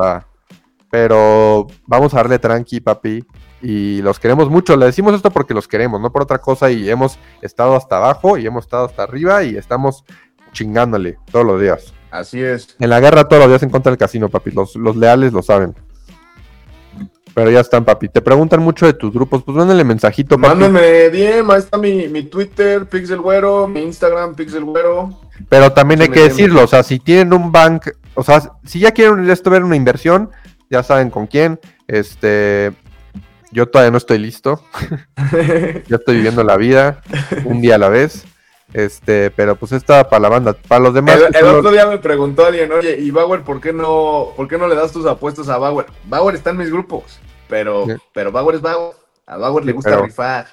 Pero 0.91 1.69
vamos 1.87 2.15
a 2.15 2.17
darle 2.17 2.41
tranqui, 2.41 2.81
papi. 2.81 3.25
Y 3.63 4.03
los 4.03 4.19
queremos 4.19 4.51
mucho. 4.51 4.77
Le 4.77 4.87
decimos 4.87 5.15
esto 5.15 5.31
porque 5.31 5.55
los 5.55 5.69
queremos, 5.69 6.01
no 6.01 6.11
por 6.11 6.23
otra 6.23 6.39
cosa. 6.39 6.69
Y 6.71 6.91
hemos 6.91 7.17
estado 7.43 7.77
hasta 7.77 7.99
abajo 7.99 8.39
y 8.39 8.47
hemos 8.47 8.65
estado 8.65 8.87
hasta 8.87 9.05
arriba 9.05 9.45
y 9.45 9.57
estamos 9.57 10.05
chingándole 10.53 11.19
todos 11.31 11.47
los 11.47 11.61
días. 11.61 11.93
Así 12.11 12.43
es. 12.43 12.75
En 12.81 12.91
la 12.91 13.01
guerra 13.01 13.29
todos 13.29 13.43
los 13.43 13.51
días 13.51 13.63
en 13.63 13.71
contra 13.71 13.91
del 13.91 13.99
casino, 13.99 14.29
papi. 14.29 14.51
Los, 14.51 14.75
los 14.75 14.97
leales 14.97 15.33
lo 15.33 15.43
saben. 15.43 15.77
Pero 17.39 17.53
ya 17.53 17.61
están, 17.61 17.85
papi. 17.85 18.09
Te 18.09 18.21
preguntan 18.21 18.61
mucho 18.61 18.85
de 18.85 18.95
tus 18.95 19.13
grupos. 19.13 19.45
Pues 19.45 19.57
mándale 19.57 19.85
mensajito, 19.85 20.37
papi. 20.37 20.49
Mándenme 20.49 21.09
DM, 21.09 21.49
ahí 21.49 21.59
está 21.61 21.79
mi, 21.79 22.09
mi 22.09 22.25
Twitter, 22.25 22.85
Pixel 22.87 23.21
Güero, 23.21 23.69
mi 23.69 23.81
Instagram, 23.81 24.35
Pixel 24.35 24.65
Güero. 24.65 25.17
Pero 25.49 25.73
también 25.73 26.03
hay 26.03 26.09
que 26.09 26.23
decirlo. 26.23 26.65
O 26.65 26.67
sea, 26.67 26.83
si 26.83 26.99
tienen 26.99 27.33
un 27.33 27.53
bank. 27.53 27.91
O 28.15 28.25
sea, 28.25 28.43
si 28.65 28.81
ya 28.81 28.91
quieren 28.91 29.31
esto 29.31 29.51
ver 29.51 29.63
una 29.63 29.77
inversión, 29.77 30.33
ya 30.69 30.83
saben 30.83 31.11
con 31.11 31.29
quién. 31.29 31.61
Este. 31.87 32.73
Yo 33.53 33.67
todavía 33.67 33.93
no 33.93 33.99
estoy 33.99 34.19
listo. 34.19 34.61
Yo 35.87 35.95
estoy 35.95 36.17
viviendo 36.17 36.43
la 36.43 36.57
vida. 36.57 37.03
Un 37.45 37.61
día 37.61 37.77
a 37.77 37.79
la 37.79 37.89
vez. 37.89 38.25
Este, 38.73 39.31
pero 39.31 39.55
pues 39.55 39.71
esta 39.71 40.09
para 40.09 40.23
la 40.23 40.29
banda. 40.29 40.55
Para 40.55 40.81
los 40.81 40.93
demás. 40.93 41.21
El, 41.33 41.45
otro 41.45 41.71
día 41.71 41.87
me 41.87 41.99
preguntó 41.99 42.45
alguien, 42.47 42.73
oye, 42.73 42.99
¿y 42.99 43.13
Bauer 43.13 43.43
por 43.43 43.61
qué 43.61 43.73
no, 43.73 44.33
por 44.37 44.49
qué 44.49 44.59
no 44.59 44.67
le 44.67 44.75
das 44.75 44.91
tus 44.91 45.07
apuestas 45.07 45.49
a 45.49 45.57
Bauer? 45.57 45.87
Bauer 46.09 46.35
está 46.35 46.51
en 46.51 46.57
mis 46.57 46.73
grupos, 46.73 47.21
pero, 47.49 47.87
Sí. 47.87 47.93
pero 48.13 48.31
Bauer 48.33 48.57
es 48.57 48.63
Bauer. 48.63 48.95
A 49.27 49.37
Bauer 49.37 49.65
le 49.65 49.73
Sí, 49.73 49.77
gusta 49.77 49.91
pero- 49.91 50.05
rifar. 50.05 50.47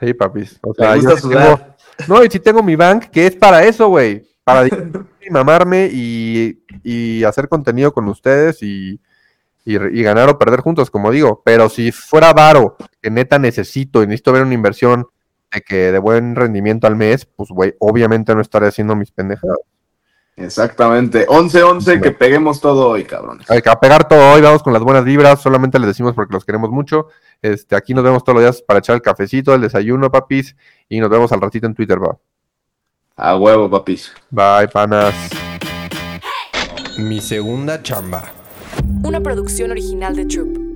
Sí, 0.00 0.14
papis. 0.14 0.58
O 0.62 0.72
sea, 0.74 0.94
gusta 0.94 1.10
yo 1.10 1.16
sí 1.16 1.22
sudar. 1.22 1.56
tengo- 1.58 1.74
No, 2.08 2.24
y 2.24 2.30
si 2.30 2.40
tengo 2.40 2.62
mi 2.62 2.76
bank, 2.76 3.06
que 3.10 3.26
es 3.26 3.36
para 3.36 3.64
eso, 3.64 3.88
güey. 3.88 4.26
Para 4.44 4.66
y 4.66 5.30
mamarme 5.30 5.88
y, 5.92 6.64
y 6.82 7.22
hacer 7.24 7.48
contenido 7.48 7.92
con 7.92 8.08
ustedes 8.08 8.62
y, 8.62 8.98
y, 9.64 9.74
y 9.76 10.02
ganar 10.02 10.28
o 10.30 10.38
perder 10.38 10.60
juntos, 10.60 10.90
como 10.90 11.10
digo. 11.10 11.42
Pero 11.44 11.68
si 11.68 11.92
fuera 11.92 12.32
varo, 12.32 12.76
que 13.02 13.10
neta 13.10 13.38
necesito 13.38 14.02
y 14.02 14.06
necesito 14.06 14.32
ver 14.32 14.42
una 14.42 14.54
inversión 14.54 15.06
de 15.52 15.60
que 15.60 15.92
de 15.92 15.98
buen 15.98 16.34
rendimiento 16.36 16.86
al 16.86 16.96
mes, 16.96 17.26
pues, 17.26 17.50
güey, 17.50 17.74
obviamente 17.80 18.34
no 18.34 18.40
estaré 18.40 18.68
haciendo 18.68 18.96
mis 18.96 19.10
pendejadas. 19.10 19.58
Exactamente. 20.40 21.26
11-11, 21.26 22.00
que 22.00 22.10
peguemos 22.12 22.60
todo 22.60 22.88
hoy, 22.88 23.04
cabrones. 23.04 23.50
Hay 23.50 23.60
que 23.60 23.70
pegar 23.80 24.08
todo 24.08 24.32
hoy, 24.32 24.40
vamos 24.40 24.62
con 24.62 24.72
las 24.72 24.82
buenas 24.82 25.04
vibras, 25.04 25.40
solamente 25.40 25.78
les 25.78 25.88
decimos 25.88 26.14
porque 26.14 26.32
los 26.32 26.44
queremos 26.44 26.70
mucho. 26.70 27.08
Este, 27.42 27.76
aquí 27.76 27.94
nos 27.94 28.04
vemos 28.04 28.24
todos 28.24 28.36
los 28.36 28.44
días 28.44 28.62
para 28.62 28.78
echar 28.78 28.94
el 28.94 29.02
cafecito, 29.02 29.54
el 29.54 29.60
desayuno, 29.60 30.10
papis, 30.10 30.56
y 30.88 31.00
nos 31.00 31.10
vemos 31.10 31.30
al 31.32 31.40
ratito 31.40 31.66
en 31.66 31.74
Twitter, 31.74 32.02
va. 32.02 32.16
A 33.16 33.36
huevo, 33.36 33.68
papis. 33.68 34.12
Bye, 34.30 34.68
panas. 34.72 35.14
Mi 36.98 37.20
segunda 37.20 37.82
chamba. 37.82 38.32
Una 39.04 39.20
producción 39.20 39.70
original 39.70 40.16
de 40.16 40.24
Troop. 40.24 40.69